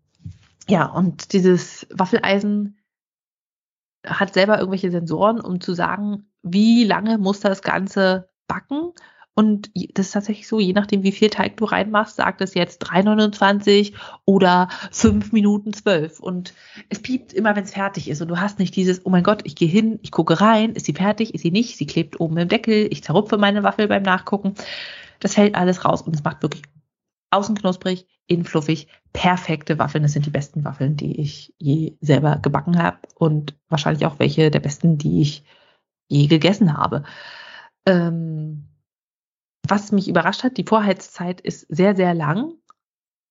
[0.71, 2.77] ja, und dieses Waffeleisen
[4.07, 8.93] hat selber irgendwelche Sensoren, um zu sagen, wie lange muss das Ganze backen.
[9.33, 12.85] Und das ist tatsächlich so, je nachdem, wie viel Teig du reinmachst, sagt es jetzt
[12.85, 13.93] 3,29
[14.23, 16.21] oder 5 Minuten 12.
[16.21, 16.53] Und
[16.87, 18.21] es piept immer, wenn es fertig ist.
[18.21, 20.85] Und du hast nicht dieses, oh mein Gott, ich gehe hin, ich gucke rein, ist
[20.85, 24.03] sie fertig, ist sie nicht, sie klebt oben im Deckel, ich zerrupfe meine Waffel beim
[24.03, 24.55] Nachgucken.
[25.19, 26.63] Das fällt alles raus und es macht wirklich
[27.31, 30.03] außen knusprig, innen fluffig, perfekte Waffeln.
[30.03, 34.51] Das sind die besten Waffeln, die ich je selber gebacken habe und wahrscheinlich auch welche
[34.51, 35.43] der besten, die ich
[36.07, 37.03] je gegessen habe.
[37.85, 38.67] Ähm,
[39.67, 42.53] was mich überrascht hat, die Vorheizzeit ist sehr, sehr lang.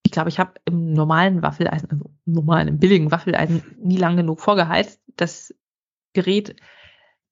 [0.03, 4.17] Ich glaube, ich habe im normalen Waffeleisen, also im normalen, im billigen Waffeleisen nie lang
[4.17, 5.01] genug vorgeheizt.
[5.17, 5.55] Das
[6.15, 6.57] Gerät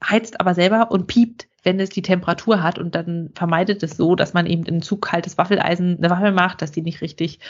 [0.05, 4.15] heizt aber selber und piept, wenn es die Temperatur hat und dann vermeidet es so,
[4.15, 7.41] dass man eben in zu kaltes Waffeleisen eine Waffel macht, dass die nicht richtig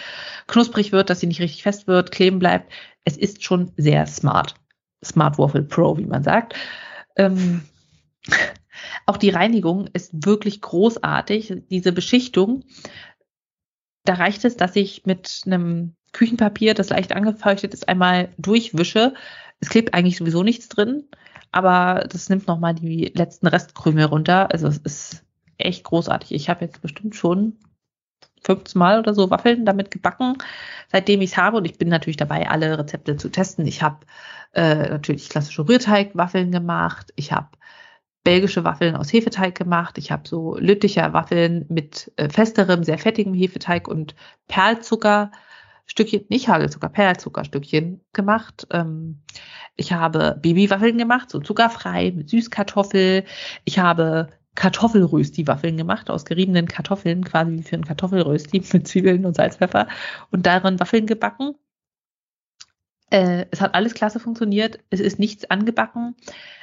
[0.46, 2.72] knusprig wird, dass sie nicht richtig fest wird, kleben bleibt.
[3.04, 4.54] Es ist schon sehr smart.
[5.04, 6.54] Smart Waffle Pro, wie man sagt.
[7.16, 7.62] Ähm,
[9.06, 11.62] auch die Reinigung ist wirklich großartig.
[11.70, 12.64] Diese Beschichtung,
[14.04, 19.12] da reicht es, dass ich mit einem Küchenpapier, das leicht angefeuchtet ist, einmal durchwische.
[19.60, 21.04] Es klebt eigentlich sowieso nichts drin
[21.52, 24.50] aber das nimmt nochmal die letzten Restkrümel runter.
[24.52, 25.24] Also es ist
[25.58, 26.32] echt großartig.
[26.32, 27.56] Ich habe jetzt bestimmt schon
[28.44, 30.38] 15 Mal oder so Waffeln damit gebacken,
[30.90, 31.58] seitdem ich es habe.
[31.58, 33.66] Und ich bin natürlich dabei, alle Rezepte zu testen.
[33.66, 34.06] Ich habe
[34.52, 37.12] äh, natürlich klassische Rührteigwaffeln gemacht.
[37.16, 37.48] Ich habe
[38.24, 39.98] belgische Waffeln aus Hefeteig gemacht.
[39.98, 44.14] Ich habe so Lütticher Waffeln mit äh, festerem, sehr fettigem Hefeteig und
[44.48, 45.30] Perlzucker
[45.88, 48.66] Stückchen, nicht Hagelzucker, Perlzuckerstückchen gemacht.
[48.70, 49.22] Ähm,
[49.74, 53.24] ich habe Babywaffeln gemacht, so zuckerfrei mit Süßkartoffel.
[53.64, 59.34] Ich habe Kartoffelrösti-Waffeln gemacht aus geriebenen Kartoffeln, quasi wie für ein Kartoffelrösti mit Zwiebeln und
[59.34, 59.88] Salzpfeffer
[60.30, 61.54] und darin Waffeln gebacken.
[63.10, 64.80] Äh, es hat alles klasse funktioniert.
[64.90, 66.16] Es ist nichts angebacken.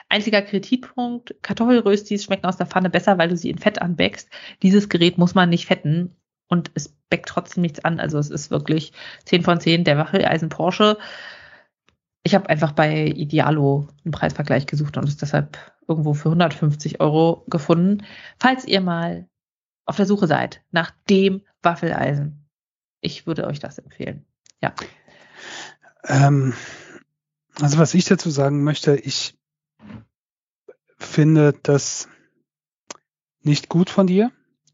[0.07, 4.29] Einziger Kritikpunkt, Kartoffelröstis schmecken aus der Pfanne besser, weil du sie in Fett anbäckst.
[4.61, 6.15] Dieses Gerät muss man nicht fetten
[6.47, 7.99] und es backt trotzdem nichts an.
[7.99, 8.93] Also es ist wirklich
[9.25, 10.97] 10 von 10 der Waffeleisen Porsche.
[12.23, 15.57] Ich habe einfach bei Idealo einen Preisvergleich gesucht und es deshalb
[15.87, 18.03] irgendwo für 150 Euro gefunden.
[18.39, 19.27] Falls ihr mal
[19.85, 22.49] auf der Suche seid nach dem Waffeleisen,
[23.01, 24.25] ich würde euch das empfehlen.
[24.61, 24.73] Ja.
[26.05, 26.53] Ähm,
[27.61, 29.37] also was ich dazu sagen möchte, ich
[30.97, 32.09] finde das
[33.41, 34.31] nicht gut von dir.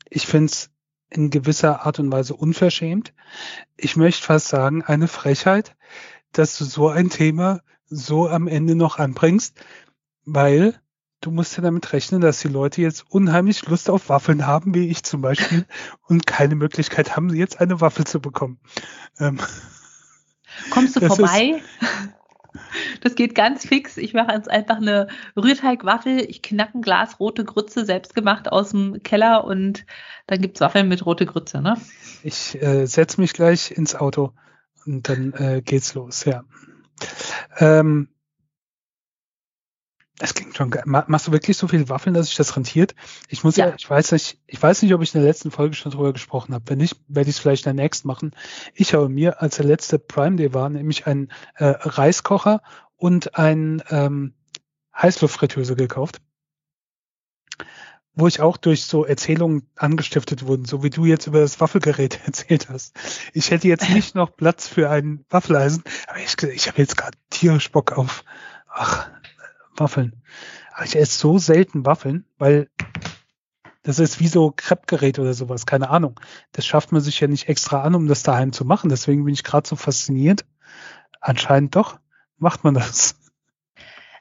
[0.09, 0.71] Ich finde es
[1.11, 3.13] in gewisser Art und Weise unverschämt.
[3.77, 5.75] Ich möchte fast sagen, eine Frechheit,
[6.31, 9.59] dass du so ein Thema so am Ende noch anbringst,
[10.25, 10.79] weil
[11.19, 14.87] du musst ja damit rechnen, dass die Leute jetzt unheimlich Lust auf Waffeln haben, wie
[14.87, 15.65] ich zum Beispiel,
[16.07, 18.59] und keine Möglichkeit haben, jetzt eine Waffel zu bekommen.
[19.19, 19.39] Ähm,
[20.71, 21.61] Kommst du vorbei?
[23.01, 23.97] Das geht ganz fix.
[23.97, 26.25] Ich mache jetzt einfach eine Rührteigwaffel.
[26.29, 29.85] Ich knacke ein Glas rote Grütze, selbst gemacht aus dem Keller und
[30.27, 31.77] dann gibt's Waffeln mit rote Grütze, ne?
[32.23, 34.33] Ich äh, setze mich gleich ins Auto
[34.85, 36.43] und dann äh, geht's los, ja.
[37.57, 38.07] Ähm,
[40.21, 40.83] das klingt schon geil.
[40.85, 42.93] Machst du wirklich so viele Waffeln, dass sich das rentiert?
[43.27, 43.69] Ich muss ja.
[43.69, 46.13] ja, ich weiß nicht, ich weiß nicht, ob ich in der letzten Folge schon drüber
[46.13, 46.63] gesprochen habe.
[46.67, 48.35] Wenn nicht, werde ich es vielleicht in der nächsten machen.
[48.75, 52.61] Ich habe mir, als der letzte Prime Day war, nämlich einen äh, Reiskocher
[52.97, 54.35] und ein ähm,
[54.95, 56.21] Heißluftfritteuse gekauft.
[58.13, 62.19] Wo ich auch durch so Erzählungen angestiftet wurden, so wie du jetzt über das Waffelgerät
[62.27, 62.95] erzählt hast.
[63.33, 67.17] Ich hätte jetzt nicht noch Platz für ein Waffeleisen, aber ich, ich habe jetzt gerade
[67.31, 68.23] tierisch Bock auf,
[68.67, 69.09] ach,
[69.81, 70.21] Waffeln.
[70.73, 72.69] Aber ich esse so selten Waffeln, weil
[73.83, 76.19] das ist wie so Kreppgerät oder sowas, keine Ahnung.
[76.51, 78.89] Das schafft man sich ja nicht extra an, um das daheim zu machen.
[78.89, 80.45] Deswegen bin ich gerade so fasziniert.
[81.19, 81.99] Anscheinend doch
[82.37, 83.15] macht man das.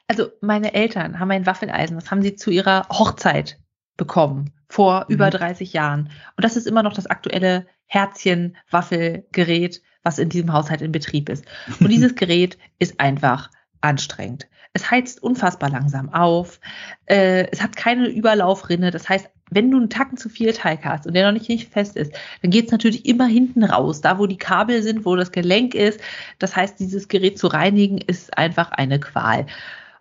[0.07, 3.59] Also meine Eltern haben ein Waffeleisen, das haben sie zu ihrer Hochzeit
[3.97, 5.15] bekommen vor mhm.
[5.15, 6.09] über 30 Jahren.
[6.35, 11.45] Und das ist immer noch das aktuelle Herzchen-Waffelgerät, was in diesem Haushalt in Betrieb ist.
[11.79, 13.49] Und dieses Gerät ist einfach
[13.81, 14.47] anstrengend.
[14.73, 16.59] Es heizt unfassbar langsam auf.
[17.05, 18.91] Äh, es hat keine Überlaufrinne.
[18.91, 21.71] Das heißt, wenn du einen Tacken zu viel Teig hast und der noch nicht, nicht
[21.71, 25.17] fest ist, dann geht es natürlich immer hinten raus, da wo die Kabel sind, wo
[25.17, 25.99] das Gelenk ist.
[26.39, 29.45] Das heißt, dieses Gerät zu reinigen ist einfach eine Qual.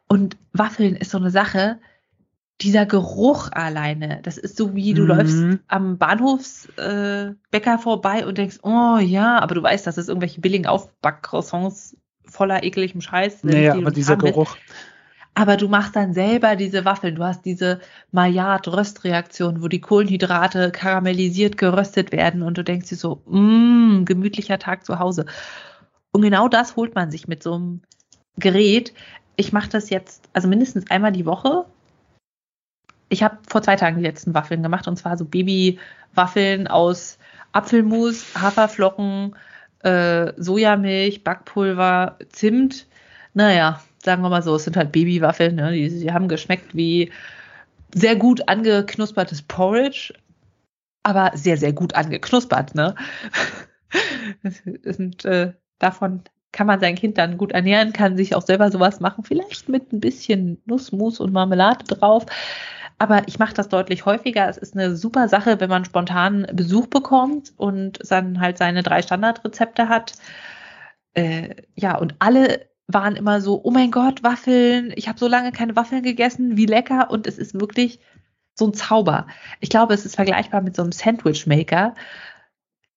[0.07, 1.78] Und Waffeln ist so eine Sache,
[2.61, 5.09] dieser Geruch alleine, das ist so wie du mhm.
[5.09, 10.40] läufst am Bahnhofsbäcker äh, vorbei und denkst, oh ja, aber du weißt, dass es irgendwelche
[10.40, 11.97] billigen Aufbackcroissants
[12.31, 13.52] voller ekeligem Scheiß sind.
[13.52, 14.57] Naja, aber dieser Geruch.
[15.35, 17.15] Aber du machst dann selber diese Waffeln.
[17.15, 17.81] Du hast diese
[18.11, 24.85] Maillard-Röstreaktion, wo die Kohlenhydrate karamellisiert geröstet werden und du denkst dir so, mmm, gemütlicher Tag
[24.85, 25.27] zu Hause.
[26.11, 27.81] Und genau das holt man sich mit so einem
[28.36, 28.93] Gerät.
[29.36, 31.65] Ich mache das jetzt, also mindestens einmal die Woche.
[33.09, 37.19] Ich habe vor zwei Tagen die letzten Waffeln gemacht und zwar so Babywaffeln aus
[37.52, 39.35] Apfelmus, Haferflocken,
[39.82, 42.86] äh, Sojamilch, Backpulver, Zimt.
[43.35, 45.73] Naja, sagen wir mal so, es sind halt Babywaffeln, ne?
[45.73, 47.11] die, die haben geschmeckt wie
[47.94, 50.15] sehr gut angeknuspertes Porridge,
[51.02, 52.74] aber sehr, sehr gut angeknuspert.
[52.74, 52.94] Ne?
[54.98, 59.01] Und äh, davon kann man sein Kind dann gut ernähren, kann sich auch selber sowas
[59.01, 62.27] machen, vielleicht mit ein bisschen Nussmus und Marmelade drauf.
[63.01, 64.47] Aber ich mache das deutlich häufiger.
[64.47, 69.01] Es ist eine super Sache, wenn man spontan Besuch bekommt und dann halt seine drei
[69.01, 70.12] Standardrezepte hat.
[71.14, 75.51] Äh, ja, und alle waren immer so, oh mein Gott, Waffeln, ich habe so lange
[75.51, 77.10] keine Waffeln gegessen, wie lecker.
[77.10, 78.01] Und es ist wirklich
[78.55, 79.27] so ein Zauber.
[79.60, 81.94] Ich glaube, es ist vergleichbar mit so einem Sandwich-Maker.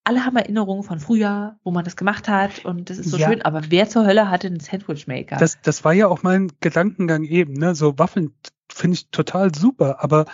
[0.04, 3.30] Alle haben Erinnerungen von früher, wo man das gemacht hat und das ist so ja.
[3.30, 5.38] schön, aber wer zur Hölle hatte einen Sandwich-Maker?
[5.38, 7.74] Das, das war ja auch mein Gedankengang eben, ne?
[7.74, 8.34] So Waffeln
[8.74, 10.26] finde ich total super, aber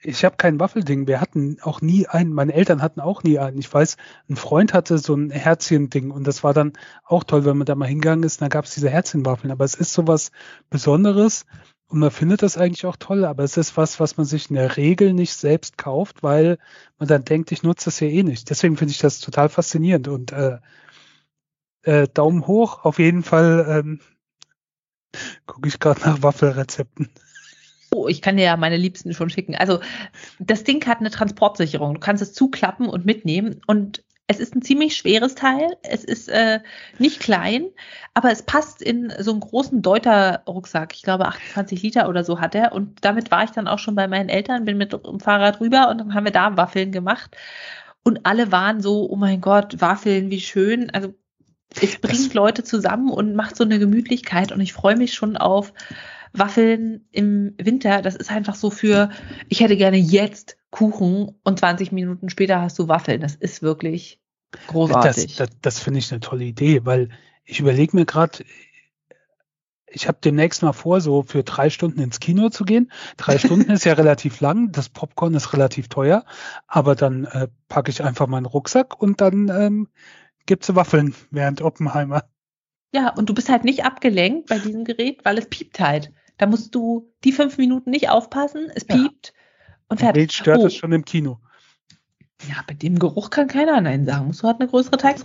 [0.00, 1.08] ich habe kein Waffelding.
[1.08, 3.58] Wir hatten auch nie einen, meine Eltern hatten auch nie einen.
[3.58, 3.96] Ich weiß,
[4.28, 6.74] ein Freund hatte so ein Herzchen-Ding und das war dann
[7.04, 9.50] auch toll, wenn man da mal hingegangen ist, da gab es diese Herzchenwaffeln.
[9.50, 10.30] Aber es ist sowas
[10.70, 11.46] Besonderes
[11.88, 14.56] und man findet das eigentlich auch toll, aber es ist was, was man sich in
[14.56, 16.58] der Regel nicht selbst kauft, weil
[16.98, 18.50] man dann denkt, ich nutze das ja eh nicht.
[18.50, 20.58] Deswegen finde ich das total faszinierend und äh,
[21.82, 24.00] äh, Daumen hoch, auf jeden Fall ähm,
[25.46, 27.08] gucke ich gerade nach Waffelrezepten.
[27.90, 29.54] Oh, ich kann dir ja meine Liebsten schon schicken.
[29.54, 29.80] Also
[30.38, 31.94] das Ding hat eine Transportsicherung.
[31.94, 33.62] Du kannst es zuklappen und mitnehmen.
[33.66, 35.76] Und es ist ein ziemlich schweres Teil.
[35.82, 36.60] Es ist äh,
[36.98, 37.68] nicht klein,
[38.12, 40.94] aber es passt in so einen großen Deuter-Rucksack.
[40.94, 42.72] Ich glaube, 28 Liter oder so hat er.
[42.72, 45.88] Und damit war ich dann auch schon bei meinen Eltern, bin mit dem Fahrrad rüber
[45.88, 47.36] und dann haben wir da Waffeln gemacht.
[48.04, 50.90] Und alle waren so, oh mein Gott, Waffeln, wie schön.
[50.90, 51.14] Also
[51.74, 54.52] es bringt das Leute zusammen und macht so eine Gemütlichkeit.
[54.52, 55.72] Und ich freue mich schon auf
[56.32, 59.10] Waffeln im Winter, das ist einfach so für,
[59.48, 63.20] ich hätte gerne jetzt Kuchen und 20 Minuten später hast du Waffeln.
[63.20, 64.20] Das ist wirklich
[64.66, 65.36] großartig.
[65.36, 67.08] Das, das, das finde ich eine tolle Idee, weil
[67.44, 68.44] ich überlege mir gerade,
[69.86, 72.92] ich habe demnächst mal vor, so für drei Stunden ins Kino zu gehen.
[73.16, 76.24] Drei Stunden ist ja relativ lang, das Popcorn ist relativ teuer,
[76.66, 79.88] aber dann äh, packe ich einfach meinen Rucksack und dann ähm,
[80.48, 82.24] gibt's Waffeln während Oppenheimer.
[82.92, 86.10] Ja, und du bist halt nicht abgelenkt bei diesem Gerät, weil es piept halt.
[86.38, 89.74] Da musst du die fünf Minuten nicht aufpassen, es piept ja.
[89.88, 90.20] und fertig.
[90.20, 90.66] Bild stört oh.
[90.66, 91.38] es schon im Kino.
[92.48, 94.26] Ja, bei dem Geruch kann keiner Nein sagen.
[94.26, 95.18] Musst du halt eine größere Teig.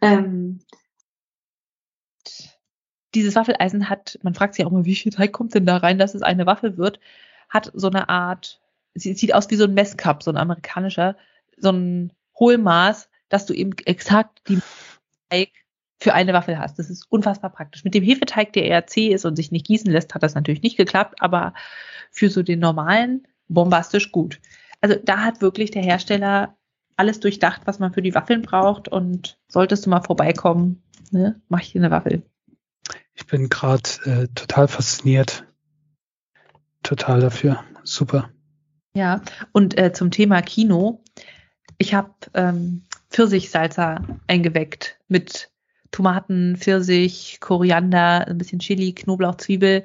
[0.00, 0.60] Ähm,
[3.14, 5.98] dieses Waffeleisen hat, man fragt sich auch mal, wie viel Teig kommt denn da rein,
[5.98, 7.00] dass es eine Waffel wird,
[7.48, 8.62] hat so eine Art,
[8.94, 11.16] sie sieht aus wie so ein Messcup, so ein amerikanischer,
[11.58, 14.60] so ein Hohlmaß, dass du eben exakt die
[15.30, 15.48] Teig
[15.98, 16.78] für eine Waffel hast.
[16.78, 17.84] Das ist unfassbar praktisch.
[17.84, 20.62] Mit dem Hefeteig, der eher zäh ist und sich nicht gießen lässt, hat das natürlich
[20.62, 21.54] nicht geklappt, aber
[22.10, 24.40] für so den normalen bombastisch gut.
[24.80, 26.56] Also da hat wirklich der Hersteller
[26.96, 31.60] alles durchdacht, was man für die Waffeln braucht und solltest du mal vorbeikommen, ne, mach
[31.60, 32.22] ich dir eine Waffel.
[33.14, 35.46] Ich bin gerade äh, total fasziniert.
[36.82, 37.62] Total dafür.
[37.84, 38.30] Super.
[38.94, 39.20] Ja,
[39.52, 41.02] und äh, zum Thema Kino.
[41.78, 45.50] Ich habe ähm, Pfirsichsalsa eingeweckt mit
[45.90, 49.84] Tomaten, Pfirsich, Koriander, ein bisschen Chili, Knoblauch, Zwiebel,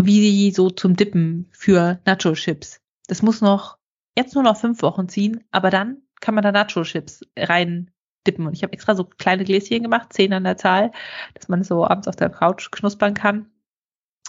[0.00, 2.80] wie so zum Dippen für Nacho-Chips.
[3.06, 3.76] Das muss noch
[4.16, 7.90] jetzt nur noch fünf Wochen ziehen, aber dann kann man da Nacho-Chips rein
[8.26, 8.46] dippen.
[8.46, 10.92] Und ich habe extra so kleine Gläschen gemacht, zehn an der Zahl,
[11.34, 13.46] dass man so abends auf der Couch knuspern kann,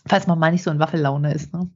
[0.06, 1.54] falls man mal nicht so in Waffellaune ist.
[1.54, 1.70] Ne?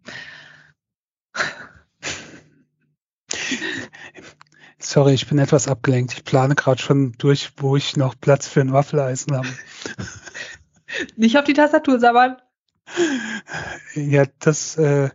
[4.84, 6.14] Sorry, ich bin etwas abgelenkt.
[6.14, 9.48] Ich plane gerade schon durch, wo ich noch Platz für ein Waffeleisen habe.
[11.16, 12.38] Nicht auf die Tastatur sabbern.
[13.94, 15.10] Ja, das, äh,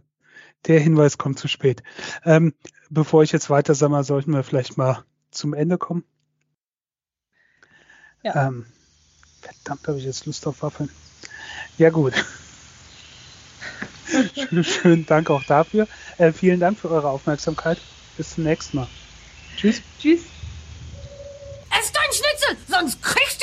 [0.67, 1.83] der Hinweis kommt zu spät.
[2.25, 2.55] Ähm,
[2.91, 6.05] bevor ich jetzt weiter sage, sollten wir vielleicht mal zum Ende kommen.
[8.23, 8.49] Ja.
[8.49, 8.67] Ähm,
[9.41, 10.91] verdammt, habe ich jetzt Lust auf Waffeln.
[11.77, 12.15] Ja gut.
[14.35, 15.89] schön, schönen Dank auch dafür.
[16.19, 17.79] Äh, vielen Dank für eure Aufmerksamkeit.
[18.17, 18.89] Bis zum nächsten Mal.
[19.57, 19.81] Tschüss.
[20.01, 20.21] Tschüss.
[21.79, 23.36] Esst dein Schnitzel, sonst kriegst